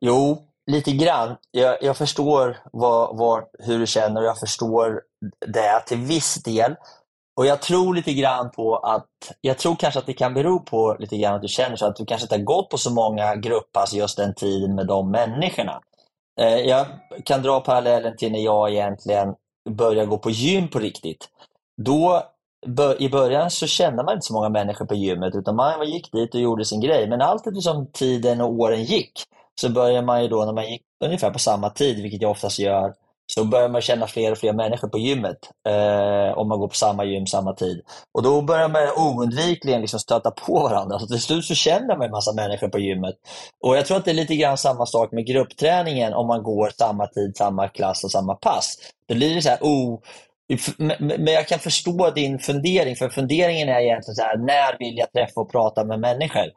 Jo, 0.00 0.38
lite 0.70 0.92
grann. 0.92 1.36
Jag, 1.50 1.82
jag 1.82 1.96
förstår 1.96 2.56
vad, 2.72 3.16
vad, 3.16 3.44
hur 3.58 3.78
du 3.78 3.86
känner 3.86 4.20
och 4.20 4.26
jag 4.26 4.38
förstår 4.38 5.02
det 5.46 5.80
till 5.86 5.98
viss 5.98 6.42
del. 6.42 6.74
Och 7.36 7.46
jag 7.46 7.62
tror 7.62 7.94
lite 7.94 8.12
grann 8.12 8.50
på 8.50 8.76
att, 8.76 9.08
jag 9.40 9.58
tror 9.58 9.76
kanske 9.76 10.00
att 10.00 10.06
det 10.06 10.12
kan 10.12 10.34
bero 10.34 10.60
på 10.60 10.96
lite 10.98 11.16
grann 11.16 11.34
att 11.34 11.42
du 11.42 11.48
känner 11.48 11.76
så 11.76 11.86
att 11.86 11.96
du 11.96 12.06
kanske 12.06 12.24
inte 12.24 12.36
har 12.36 12.42
gått 12.42 12.70
på 12.70 12.78
så 12.78 12.94
många 12.94 13.36
grupppass 13.36 13.80
alltså 13.80 13.96
just 13.96 14.16
den 14.16 14.34
tiden 14.34 14.74
med 14.74 14.86
de 14.86 15.10
människorna. 15.10 15.80
Eh, 16.40 16.56
jag 16.56 16.86
kan 17.24 17.42
dra 17.42 17.60
parallellen 17.60 18.16
till 18.16 18.32
när 18.32 18.44
jag 18.44 18.70
egentligen 18.70 19.34
började 19.70 20.06
gå 20.06 20.18
på 20.18 20.30
gym 20.30 20.68
på 20.68 20.78
riktigt. 20.78 21.28
Då 21.82 22.22
i 22.98 23.08
början 23.08 23.50
så 23.50 23.66
kände 23.66 24.02
man 24.02 24.14
inte 24.14 24.26
så 24.26 24.32
många 24.32 24.48
människor 24.48 24.86
på 24.86 24.94
gymmet 24.94 25.34
utan 25.34 25.56
man 25.56 25.88
gick 25.88 26.12
dit 26.12 26.34
och 26.34 26.40
gjorde 26.40 26.64
sin 26.64 26.80
grej. 26.80 27.08
Men 27.08 27.20
allt 27.20 27.46
eftersom 27.46 27.90
tiden 27.92 28.40
och 28.40 28.52
åren 28.52 28.84
gick 28.84 29.12
så 29.60 29.68
började 29.70 30.06
man 30.06 30.22
ju 30.22 30.28
då 30.28 30.44
när 30.44 30.52
man 30.52 30.70
gick 30.70 30.82
ungefär 31.04 31.30
på 31.30 31.38
samma 31.38 31.70
tid, 31.70 32.02
vilket 32.02 32.22
jag 32.22 32.30
oftast 32.30 32.58
gör, 32.58 32.94
så 33.32 33.44
börjar 33.44 33.68
man 33.68 33.80
känna 33.80 34.06
fler 34.06 34.32
och 34.32 34.38
fler 34.38 34.52
människor 34.52 34.88
på 34.88 34.98
gymmet. 34.98 35.38
Eh, 35.68 36.38
om 36.38 36.48
man 36.48 36.58
går 36.58 36.68
på 36.68 36.74
samma 36.74 37.04
gym 37.04 37.26
samma 37.26 37.54
tid. 37.54 37.82
Och 38.14 38.22
då 38.22 38.42
börjar 38.42 38.68
man 38.68 38.82
oundvikligen 38.96 39.80
liksom 39.80 40.00
stöta 40.00 40.30
på 40.30 40.52
varandra. 40.62 40.98
Så 40.98 41.06
till 41.06 41.22
slut 41.22 41.44
så 41.44 41.54
känner 41.54 41.96
man 41.96 42.02
en 42.02 42.10
massa 42.10 42.32
människor 42.32 42.68
på 42.68 42.78
gymmet. 42.78 43.14
Och 43.64 43.76
jag 43.76 43.86
tror 43.86 43.96
att 43.96 44.04
det 44.04 44.10
är 44.10 44.14
lite 44.14 44.36
grann 44.36 44.58
samma 44.58 44.86
sak 44.86 45.12
med 45.12 45.26
gruppträningen 45.26 46.14
om 46.14 46.26
man 46.26 46.42
går 46.42 46.70
samma 46.78 47.06
tid, 47.06 47.36
samma 47.36 47.68
klass 47.68 48.04
och 48.04 48.10
samma 48.10 48.34
pass. 48.34 48.76
Då 49.08 49.14
blir 49.14 49.34
det 49.34 49.42
så 49.42 49.48
här, 49.48 49.58
oh, 49.60 50.00
men 50.98 51.26
jag 51.26 51.48
kan 51.48 51.58
förstå 51.58 52.10
din 52.10 52.38
fundering, 52.38 52.96
för 52.96 53.08
funderingen 53.08 53.68
är 53.68 53.80
egentligen 53.80 54.14
så 54.14 54.22
här, 54.22 54.36
när 54.36 54.78
vill 54.78 54.98
jag 54.98 55.12
träffa 55.12 55.40
och 55.40 55.52
prata 55.52 55.84
med 55.84 56.00
människor? 56.00 56.50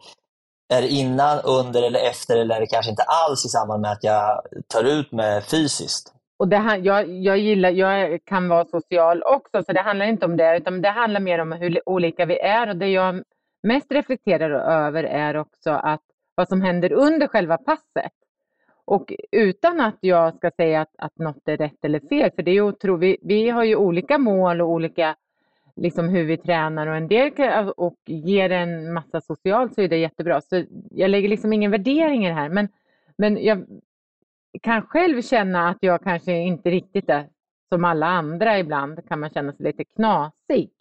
Är 0.74 0.82
det 0.82 0.88
innan, 0.88 1.40
under 1.40 1.84
eller 1.84 2.00
efter 2.00 2.38
eller 2.38 2.56
är 2.56 2.60
det 2.60 2.68
kanske 2.68 2.90
inte 2.90 3.04
alls 3.04 3.46
i 3.46 3.50
samband 3.50 3.82
med 3.82 3.92
att 3.92 4.04
jag 4.04 4.42
tar 4.68 4.84
ut 4.84 5.12
mig 5.12 5.42
fysiskt? 5.42 6.14
Och 6.40 6.48
det 6.48 6.58
här, 6.58 6.78
jag, 6.78 7.10
jag, 7.10 7.38
gillar, 7.38 7.70
jag 7.70 8.20
kan 8.26 8.50
vara 8.50 8.66
social 8.66 9.24
också, 9.24 9.64
så 9.64 9.74
det 9.74 9.82
handlar 9.82 10.06
inte 10.06 10.26
om 10.26 10.38
det, 10.38 10.58
utan 10.58 10.82
det 10.82 10.90
handlar 10.90 11.20
mer 11.20 11.40
om 11.40 11.52
hur 11.52 11.90
olika 11.90 12.26
vi 12.26 12.40
är. 12.40 12.70
Och 12.70 12.76
det 12.76 12.88
jag 12.88 13.24
mest 13.68 13.92
reflekterar 13.92 14.50
över 14.88 15.04
är 15.04 15.38
också 15.38 15.70
att 15.70 16.02
vad 16.36 16.48
som 16.48 16.62
händer 16.62 16.92
under 16.92 17.28
själva 17.28 17.58
passet. 17.58 18.14
Och 18.90 19.14
utan 19.32 19.80
att 19.80 19.98
jag 20.00 20.36
ska 20.36 20.52
säga 20.52 20.82
att, 20.82 20.96
att 20.98 21.18
något 21.18 21.48
är 21.48 21.58
rätt 21.58 21.86
eller 21.86 22.00
fel, 22.00 22.32
för 22.36 22.44
det 22.44 22.52
är 22.52 22.62
otro, 22.62 22.98
vi, 22.98 23.18
vi 23.22 23.50
har 23.50 23.64
ju 23.64 23.76
olika 23.76 24.18
mål 24.18 24.62
och 24.62 24.70
olika 24.70 25.16
liksom 25.76 26.10
hur 26.10 26.24
vi 26.24 26.38
tränar 26.38 26.88
och 26.88 26.96
en 26.96 27.08
del 27.08 27.32
kan, 27.32 27.70
och 27.70 27.98
ger 28.06 28.50
en 28.50 28.94
massa 28.94 29.22
socialt 29.22 29.76
så 29.76 29.82
är 29.82 29.88
det 29.88 29.98
jättebra. 29.98 30.42
Så 30.42 30.64
jag 30.92 31.12
lägger 31.12 31.30
liksom 31.30 31.54
ingen 31.54 31.72
värdering 31.72 32.26
i 32.26 32.28
det 32.28 32.34
här. 32.34 32.50
Men, 32.50 32.68
men 33.18 33.44
jag 33.44 33.66
kan 34.62 34.82
själv 34.82 35.22
känna 35.22 35.70
att 35.70 35.78
jag 35.80 36.04
kanske 36.04 36.32
inte 36.32 36.70
riktigt 36.70 37.10
är 37.10 37.30
som 37.70 37.86
alla 37.86 38.08
andra 38.08 38.60
ibland 38.60 39.08
kan 39.08 39.20
man 39.20 39.30
känna 39.30 39.54
sig 39.54 39.66
lite 39.66 39.84
knasig. 39.84 40.72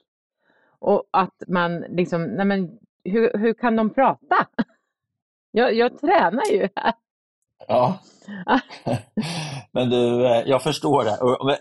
Och 0.78 1.08
att 1.10 1.42
man 1.48 1.80
liksom, 1.80 2.24
nej 2.24 2.46
men 2.46 2.78
hur, 3.04 3.38
hur 3.38 3.54
kan 3.54 3.76
de 3.76 3.90
prata? 3.90 4.36
Jag, 5.50 5.74
jag 5.74 6.00
tränar 6.00 6.52
ju 6.52 6.68
här. 6.76 6.92
Ja. 7.66 7.98
Men 9.72 9.90
du, 9.90 10.26
eh, 10.26 10.42
jag 10.46 10.62
förstår 10.62 11.04
det. 11.04 11.18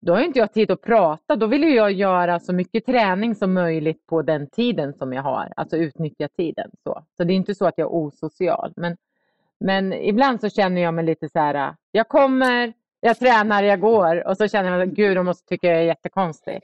då 0.00 0.12
har 0.12 0.20
inte 0.20 0.38
jag 0.38 0.52
tid 0.52 0.70
att 0.70 0.82
prata. 0.82 1.36
Då 1.36 1.46
vill 1.46 1.74
jag 1.74 1.92
göra 1.92 2.40
så 2.40 2.52
mycket 2.52 2.86
träning 2.86 3.34
som 3.34 3.52
möjligt 3.52 4.06
på 4.06 4.22
den 4.22 4.46
tiden 4.46 4.94
som 4.94 5.12
jag 5.12 5.22
har, 5.22 5.52
alltså 5.56 5.76
utnyttja 5.76 6.28
tiden. 6.28 6.70
Så, 6.82 7.04
så 7.16 7.24
det 7.24 7.32
är 7.32 7.36
inte 7.36 7.54
så 7.54 7.66
att 7.66 7.78
jag 7.78 7.86
är 7.86 7.94
osocial. 7.94 8.72
Men, 8.76 8.96
men 9.60 9.92
ibland 9.92 10.40
så 10.40 10.48
känner 10.48 10.82
jag 10.82 10.94
mig 10.94 11.04
lite 11.04 11.28
så 11.28 11.38
här, 11.38 11.74
jag 11.92 12.08
kommer, 12.08 12.72
jag 13.00 13.18
tränar, 13.18 13.62
jag 13.62 13.80
går 13.80 14.28
och 14.28 14.36
så 14.36 14.48
känner 14.48 14.70
jag 14.70 14.88
att 14.88 14.94
gud, 14.94 15.16
de 15.16 15.26
måste 15.26 15.48
tycka 15.48 15.66
jag 15.66 15.78
är 15.78 15.82
jättekonstig. 15.82 16.60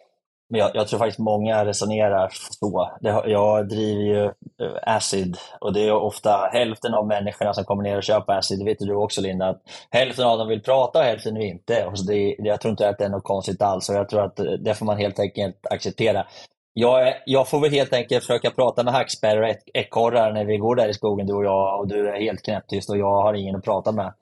Men 0.48 0.60
jag, 0.60 0.70
jag, 0.74 0.88
tror 0.88 0.98
faktiskt 0.98 1.18
många 1.18 1.64
resonerar 1.64 2.28
så. 2.32 2.90
Det, 3.00 3.22
jag 3.26 3.68
driver 3.68 4.02
ju 4.02 4.24
eh, 4.24 4.76
Acid 4.82 5.36
och 5.60 5.72
det 5.72 5.88
är 5.88 5.92
ofta 5.92 6.48
hälften 6.52 6.94
av 6.94 7.06
människorna 7.06 7.54
som 7.54 7.64
kommer 7.64 7.82
ner 7.82 7.96
och 7.96 8.02
köper 8.02 8.32
Acid, 8.32 8.58
det 8.58 8.64
vet 8.64 8.78
du 8.78 8.94
också 8.94 9.20
Linda, 9.20 9.48
att 9.48 9.62
hälften 9.90 10.26
av 10.26 10.38
dem 10.38 10.48
vill 10.48 10.62
prata 10.62 10.98
och 10.98 11.04
hälften 11.04 11.34
vill 11.34 11.48
inte. 11.48 11.86
Och 11.86 11.98
så 11.98 12.04
det, 12.04 12.36
jag 12.38 12.60
tror 12.60 12.70
inte 12.70 12.88
att 12.88 12.98
det 12.98 13.04
är 13.04 13.08
något 13.08 13.24
konstigt 13.24 13.62
alls 13.62 13.88
och 13.88 13.94
jag 13.94 14.08
tror 14.08 14.24
att 14.24 14.38
eh, 14.38 14.44
det 14.44 14.74
får 14.74 14.86
man 14.86 14.98
helt 14.98 15.18
enkelt 15.18 15.66
acceptera. 15.70 16.26
Jag, 16.72 17.14
jag 17.26 17.48
får 17.48 17.60
väl 17.60 17.70
helt 17.70 17.92
enkelt 17.92 18.24
försöka 18.24 18.50
prata 18.50 18.82
med 18.82 18.94
hackspärrar 18.94 19.42
och 19.42 19.56
ekorrar 19.74 20.32
när 20.32 20.44
vi 20.44 20.56
går 20.56 20.76
där 20.76 20.88
i 20.88 20.94
skogen 20.94 21.26
du 21.26 21.34
och 21.34 21.44
jag 21.44 21.80
och 21.80 21.88
du 21.88 22.08
är 22.08 22.20
helt 22.20 22.44
knäpptyst 22.44 22.90
och 22.90 22.98
jag 22.98 23.22
har 23.22 23.34
ingen 23.34 23.56
att 23.56 23.64
prata 23.64 23.92
med. 23.92 24.12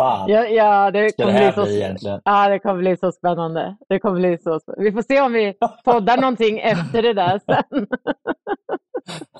Fan. 0.00 0.28
Ja, 0.28 0.44
ja, 0.44 0.90
det 0.90 1.12
kommer 1.12 1.32
det 1.32 1.38
bli 1.38 1.52
så, 1.52 1.64
bli 1.64 2.18
ja, 2.24 2.48
det 2.48 2.58
kommer 2.58 2.80
bli 2.80 2.96
så 2.96 3.12
spännande. 3.12 3.76
Det 3.88 3.98
kommer 3.98 4.20
bli 4.20 4.38
så 4.38 4.60
spännande. 4.60 4.84
Vi 4.84 4.92
får 4.92 5.02
se 5.02 5.20
om 5.20 5.32
vi 5.32 5.54
poddar 5.84 6.16
någonting 6.16 6.58
efter 6.58 7.02
det 7.02 7.12
där 7.12 7.40
sen. 7.46 7.86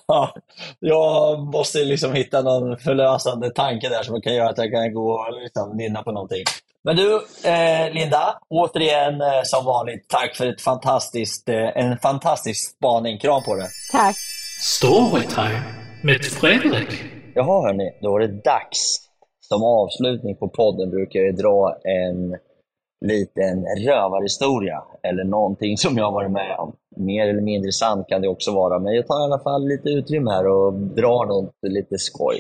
ja, 0.09 0.35
jag 0.81 1.41
måste 1.41 1.79
liksom 1.79 2.13
hitta 2.13 2.43
någon 2.43 2.77
förlösande 2.77 3.51
tanke 3.51 3.89
där 3.89 4.03
som 4.03 4.21
kan 4.21 4.35
göra 4.35 4.49
att 4.49 4.59
jag 4.59 4.71
kan 4.71 4.95
gå 4.95 5.13
och 5.13 5.43
liksom 5.43 5.77
nynna 5.77 6.03
på 6.03 6.13
någonting. 6.13 6.45
Men 6.85 6.97
du, 6.97 7.15
eh, 7.45 7.93
Linda, 7.93 8.39
återigen 8.49 9.21
eh, 9.21 9.41
som 9.45 9.65
vanligt, 9.65 10.09
tack 10.09 10.37
för 10.37 10.47
ett 10.47 10.61
fantastiskt, 10.61 11.49
eh, 11.49 11.77
en 11.77 11.99
fantastisk 11.99 12.77
spaning. 12.77 13.19
Kram 13.19 13.43
på 13.43 13.55
dig! 13.55 13.69
Tack! 13.93 14.17
Storytime 14.61 15.63
med 16.03 16.25
Fredrik. 16.25 16.89
Jaha 17.35 17.67
hörni, 17.67 17.99
då 18.03 18.17
är 18.17 18.21
det 18.21 18.43
dags 18.45 19.10
som 19.55 19.65
avslutning 19.65 20.37
på 20.37 20.49
podden 20.49 20.91
brukar 20.91 21.21
jag 21.21 21.37
dra 21.37 21.77
en 21.85 22.37
liten 23.07 23.67
rövarhistoria 23.87 24.83
eller 25.03 25.25
någonting 25.25 25.77
som 25.77 25.97
jag 25.99 26.05
har 26.05 26.13
varit 26.13 26.31
med 26.31 26.57
om. 26.59 26.73
Mer 26.97 27.29
eller 27.29 27.41
mindre 27.41 27.73
sant 27.73 28.07
kan 28.09 28.23
det 28.23 28.29
också 28.29 28.55
vara, 28.55 28.79
men 28.79 28.95
jag 28.95 29.07
tar 29.07 29.21
i 29.21 29.25
alla 29.25 29.39
fall 29.39 29.69
lite 29.69 29.89
utrymme 29.89 30.31
här 30.31 30.47
och 30.47 30.73
drar 30.73 31.27
något 31.27 31.55
lite 31.63 31.99
skoj. 31.99 32.37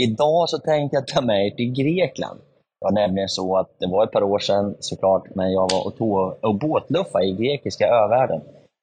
Idag 0.00 0.48
så 0.48 0.58
tänkte 0.58 0.96
jag 0.96 1.06
ta 1.06 1.20
med 1.20 1.46
er 1.46 1.50
till 1.50 1.72
Grekland. 1.72 2.40
Det 2.80 2.84
var 2.84 2.92
nämligen 2.92 3.28
så 3.28 3.56
att 3.56 3.78
det 3.78 3.86
var 3.86 4.04
ett 4.04 4.12
par 4.12 4.22
år 4.22 4.38
sedan 4.38 4.74
såklart, 4.80 5.34
men 5.34 5.52
jag 5.52 5.70
var 5.72 5.86
och, 5.86 5.96
tog, 5.96 6.44
och 6.44 6.58
båtluffade 6.58 7.24
i 7.24 7.32
grekiska 7.32 7.86
övärlden. 7.86 8.40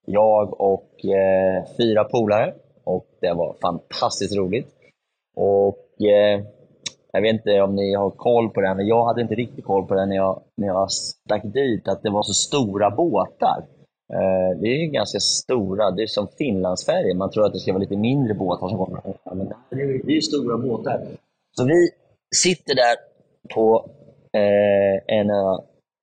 Jag 0.08 0.62
och 0.62 1.06
eh, 1.06 1.64
fyra 1.78 2.04
polare 2.04 2.54
och 2.84 3.06
det 3.22 3.34
var 3.34 3.56
fantastiskt 3.62 4.36
roligt. 4.36 4.68
Och 5.36 6.02
eh, 6.02 6.42
jag 7.12 7.22
vet 7.22 7.34
inte 7.34 7.62
om 7.62 7.76
ni 7.76 7.93
har 7.93 8.10
koll 8.10 8.49
på 8.49 8.62
det, 8.62 8.76
men 8.76 8.88
jag 8.88 9.05
hade 9.05 9.22
inte 9.22 9.36
riktigt 9.36 9.66
koll 9.66 9.86
på 9.86 9.95
det 9.95 10.05
när 10.05 10.16
jag, 10.16 10.41
när 10.57 10.68
jag 10.68 10.91
stack 10.91 11.43
dit, 11.43 11.88
att 11.88 12.03
det 12.03 12.10
var 12.10 12.24
så 12.24 12.34
stora 12.34 12.91
båtar. 12.91 13.66
Eh, 14.14 14.60
det 14.62 14.68
är 14.68 14.91
ganska 14.91 15.20
stora, 15.20 15.91
det 15.91 16.03
är 16.03 16.07
som 16.07 16.28
Finlandsfärjor. 16.38 17.16
Man 17.16 17.32
tror 17.32 17.45
att 17.45 17.53
det 17.53 17.60
ska 17.60 17.72
vara 17.72 17.82
lite 17.82 17.97
mindre 17.97 18.34
båtar 18.34 18.68
som 18.68 18.78
kommer. 18.78 19.01
Men 19.36 19.53
det 19.70 20.12
är 20.12 20.16
ju 20.16 20.22
stora 20.22 20.57
båtar. 20.57 21.07
Så 21.57 21.66
vi 21.66 21.89
sitter 22.36 22.76
där 22.76 22.95
på 23.55 23.89
eh, 24.34 25.20
en 25.20 25.30
ö 25.30 25.57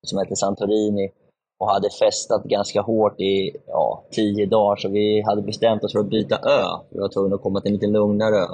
som 0.07 0.19
heter 0.19 0.35
Santorini 0.35 1.11
och 1.59 1.69
hade 1.69 1.89
festat 1.89 2.43
ganska 2.43 2.81
hårt 2.81 3.19
i 3.19 3.51
ja, 3.67 4.03
tio 4.11 4.45
dagar, 4.45 4.75
så 4.75 4.89
vi 4.89 5.21
hade 5.21 5.41
bestämt 5.41 5.83
oss 5.83 5.91
för 5.91 5.99
att 5.99 6.09
byta 6.09 6.35
ö. 6.35 6.63
Vi 6.89 6.99
var 6.99 7.09
tvungna 7.09 7.35
att 7.35 7.41
komma 7.41 7.61
till 7.61 7.69
en 7.69 7.73
lite 7.73 7.87
lugnare 7.87 8.35
ö. 8.35 8.47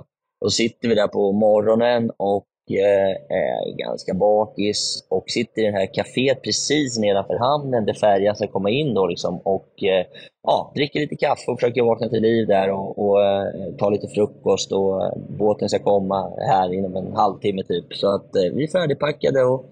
Då 0.43 0.49
sitter 0.49 0.89
vi 0.89 0.95
där 0.95 1.07
på 1.07 1.31
morgonen 1.31 2.11
och 2.17 2.47
eh, 2.71 3.11
är 3.29 3.77
ganska 3.77 4.13
bakis 4.13 5.07
och 5.09 5.23
sitter 5.27 5.61
i 5.61 5.65
det 5.65 5.71
här 5.71 5.93
kaféet 5.93 6.41
precis 6.43 6.97
nedanför 6.97 7.37
hamnen 7.37 7.85
där 7.85 7.93
färjan 7.93 8.35
ska 8.35 8.47
komma 8.47 8.69
in 8.69 8.93
då 8.93 9.07
liksom 9.07 9.39
och 9.43 9.83
eh, 9.83 10.05
ja, 10.43 10.71
dricker 10.75 10.99
lite 10.99 11.15
kaffe 11.15 11.51
och 11.51 11.59
försöker 11.59 11.83
vakna 11.83 12.09
till 12.09 12.21
liv 12.21 12.47
där 12.47 12.69
och, 12.69 12.99
och 12.99 13.23
eh, 13.25 13.45
ta 13.77 13.89
lite 13.89 14.07
frukost 14.07 14.71
och 14.71 15.13
båten 15.39 15.69
ska 15.69 15.79
komma 15.79 16.31
här 16.47 16.73
inom 16.73 16.95
en 16.95 17.13
halvtimme 17.13 17.63
typ. 17.63 17.93
Så 17.93 18.15
att 18.15 18.29
vi 18.33 18.63
är 18.63 18.71
färdigpackade 18.71 19.43
och, 19.43 19.65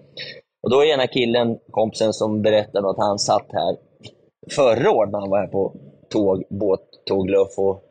och 0.62 0.70
då 0.70 0.80
är 0.80 0.94
ena 0.94 1.06
killen, 1.06 1.58
kompisen 1.70 2.12
som 2.12 2.42
berättade 2.42 2.90
att 2.90 2.98
han 2.98 3.18
satt 3.18 3.46
här 3.52 3.76
förra 4.50 4.90
året 4.90 5.12
när 5.12 5.20
han 5.20 5.30
var 5.30 5.38
här 5.38 5.46
på 5.46 5.72
tåg, 6.08 6.44
båttågluff 6.50 7.58
och, 7.58 7.82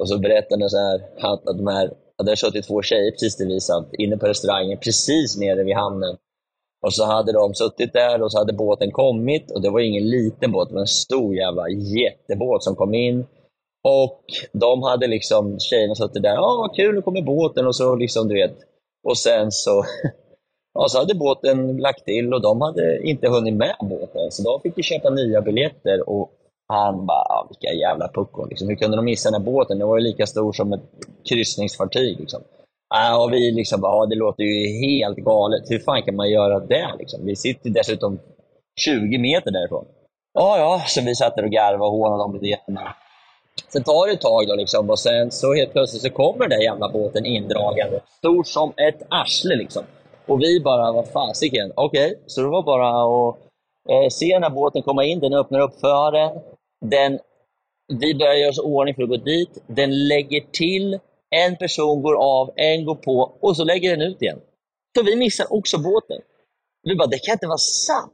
och 0.00 0.08
så 0.08 0.18
berättade 0.18 0.62
han 0.62 0.70
så 0.70 0.78
här, 0.78 1.00
att 1.32 1.44
de 1.44 1.66
här 1.66 1.90
hade 2.18 2.30
där 2.30 2.36
satt 2.36 2.64
två 2.66 2.82
tjejer 2.82 3.10
precis 3.10 3.36
där 3.36 4.00
inne 4.00 4.16
på 4.16 4.26
restaurangen, 4.26 4.78
precis 4.78 5.38
nere 5.38 5.64
vid 5.64 5.76
hamnen. 5.76 6.16
Och 6.86 6.94
så 6.94 7.04
hade 7.04 7.32
de 7.32 7.54
suttit 7.54 7.92
där 7.92 8.22
och 8.22 8.32
så 8.32 8.38
hade 8.38 8.52
båten 8.52 8.90
kommit 8.90 9.50
och 9.50 9.62
det 9.62 9.70
var 9.70 9.80
ingen 9.80 10.10
liten 10.10 10.52
båt, 10.52 10.68
det 10.68 10.74
var 10.74 10.80
en 10.80 10.86
stor 10.86 11.34
jävla 11.34 11.68
jättebåt 11.68 12.64
som 12.64 12.76
kom 12.76 12.94
in. 12.94 13.26
Och 13.84 14.24
de 14.52 14.82
hade 14.82 15.06
liksom, 15.06 15.58
tjejerna 15.58 15.94
suttit 15.94 16.22
där, 16.22 16.34
ja 16.34 16.56
vad 16.58 16.76
kul, 16.76 16.94
nu 16.94 17.02
kommer 17.02 17.22
båten 17.22 17.66
och 17.66 17.76
så 17.76 17.96
liksom 17.96 18.28
du 18.28 18.34
vet. 18.34 18.56
Och 19.04 19.18
sen 19.18 19.52
så, 19.52 19.84
ja, 20.74 20.88
så 20.88 20.98
hade 20.98 21.14
båten 21.14 21.76
lagt 21.76 22.04
till 22.04 22.34
och 22.34 22.42
de 22.42 22.60
hade 22.60 23.02
inte 23.02 23.28
hunnit 23.28 23.54
med 23.54 23.76
båten, 23.80 24.30
så 24.30 24.42
de 24.42 24.60
fick 24.60 24.76
ju 24.76 24.82
köpa 24.82 25.10
nya 25.10 25.40
biljetter 25.40 26.08
och 26.08 26.32
han 26.68 27.06
bara, 27.06 27.18
ah, 27.18 27.46
vilka 27.48 27.74
jävla 27.74 28.08
puckon. 28.08 28.48
Liksom. 28.48 28.68
Hur 28.68 28.76
kunde 28.76 28.96
de 28.96 29.04
missa 29.04 29.30
den 29.30 29.40
här 29.40 29.52
båten? 29.52 29.78
Den 29.78 29.88
var 29.88 29.98
ju 29.98 30.04
lika 30.04 30.26
stor 30.26 30.52
som 30.52 30.72
ett 30.72 30.82
kryssningsfartyg. 31.28 32.20
Liksom. 32.20 32.42
Äh, 32.94 33.22
och 33.22 33.32
vi 33.32 33.50
liksom 33.50 33.80
bara, 33.80 33.92
ah, 33.92 34.06
det 34.06 34.16
låter 34.16 34.42
ju 34.42 34.80
helt 34.80 35.18
galet. 35.18 35.70
Hur 35.70 35.78
fan 35.78 36.02
kan 36.02 36.16
man 36.16 36.30
göra 36.30 36.60
det? 36.60 36.88
Liksom? 36.98 37.26
Vi 37.26 37.36
sitter 37.36 37.70
dessutom 37.70 38.18
20 38.80 39.18
meter 39.18 39.50
därifrån. 39.50 39.84
Ja, 40.34 40.58
ja, 40.58 40.82
så 40.86 41.00
vi 41.00 41.14
satt 41.14 41.36
där 41.36 41.44
och 41.44 41.50
garvade 41.50 41.84
och 41.84 41.90
hånade 41.90 42.22
dem 42.22 42.34
lite 42.34 42.46
grann. 42.46 42.88
Sen 43.68 43.84
tar 43.84 44.06
det 44.06 44.12
ett 44.12 44.20
tag 44.20 44.48
då 44.48 44.54
liksom, 44.54 44.90
och 44.90 44.98
sen 44.98 45.30
så 45.30 45.54
helt 45.54 45.72
plötsligt 45.72 46.02
så 46.02 46.10
kommer 46.10 46.38
den 46.38 46.50
där 46.50 46.64
jävla 46.64 46.88
båten 46.88 47.26
indragande. 47.26 48.00
Stor 48.18 48.44
som 48.44 48.72
ett 48.76 49.02
arsle 49.10 49.56
liksom. 49.56 49.82
Och 50.26 50.40
vi 50.40 50.60
bara, 50.60 50.92
vad 50.92 51.08
fasiken. 51.08 51.72
Okej, 51.74 52.06
okay. 52.06 52.16
så 52.26 52.40
det 52.40 52.48
var 52.48 52.62
bara 52.62 52.88
att 52.88 53.36
eh, 53.90 54.08
se 54.10 54.34
den 54.34 54.42
här 54.42 54.50
båten 54.50 54.82
komma 54.82 55.04
in, 55.04 55.20
den 55.20 55.34
öppnar 55.34 55.60
upp 55.60 55.80
för 55.80 56.12
den 56.12 56.42
den 56.84 57.18
vi 57.88 58.14
börjar 58.14 58.34
göra 58.34 58.50
oss 58.50 58.58
i 58.58 58.62
ordning 58.62 58.94
för 58.94 59.02
att 59.02 59.08
gå 59.08 59.16
dit. 59.16 59.62
Den 59.66 60.08
lägger 60.08 60.40
till, 60.40 60.98
en 61.30 61.56
person 61.56 62.02
går 62.02 62.14
av, 62.14 62.50
en 62.56 62.84
går 62.84 62.94
på 62.94 63.36
och 63.40 63.56
så 63.56 63.64
lägger 63.64 63.96
den 63.96 64.02
ut 64.02 64.22
igen. 64.22 64.38
Så 64.96 65.02
vi 65.02 65.16
missar 65.16 65.52
också 65.52 65.78
båten. 65.78 66.18
Vi 66.82 66.96
bara, 66.96 67.08
det 67.08 67.18
kan 67.18 67.32
inte 67.32 67.46
vara 67.46 67.58
sant. 67.58 68.12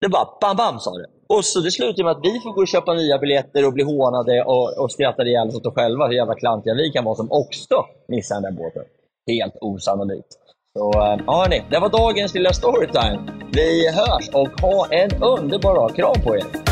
Det 0.00 0.08
bara 0.08 0.28
bam, 0.40 0.56
bam 0.56 0.78
sa 0.78 0.90
det. 0.90 1.06
Och 1.28 1.44
så 1.44 1.60
det 1.60 1.70
slutar 1.70 2.04
med 2.04 2.12
att 2.12 2.24
vi 2.24 2.40
får 2.40 2.52
gå 2.52 2.60
och 2.60 2.68
köpa 2.68 2.94
nya 2.94 3.18
biljetter 3.18 3.66
och 3.66 3.72
bli 3.72 3.84
hånade 3.84 4.42
och, 4.42 4.78
och 4.78 4.92
skratta 4.92 5.24
ihjäl 5.24 5.48
oss 5.48 5.54
åt 5.54 5.74
själva 5.74 6.06
hur 6.06 6.14
jävla 6.14 6.34
klantiga 6.34 6.74
vi 6.74 6.90
kan 6.90 7.04
vara 7.04 7.14
som 7.14 7.32
också 7.32 7.86
missar 8.08 8.34
den 8.34 8.42
där 8.42 8.62
båten. 8.62 8.82
Helt 9.26 9.56
osannolikt. 9.60 10.32
Så 10.78 10.90
ja, 10.94 11.18
hörni, 11.26 11.62
det 11.70 11.78
var 11.78 11.88
dagens 11.88 12.34
lilla 12.34 12.52
storytime. 12.52 13.18
Vi 13.52 13.88
hörs 13.88 14.28
och 14.28 14.60
ha 14.60 14.86
en 14.90 15.22
underbar 15.22 15.74
dag. 15.74 15.96
Kram 15.96 16.22
på 16.24 16.36
er! 16.36 16.71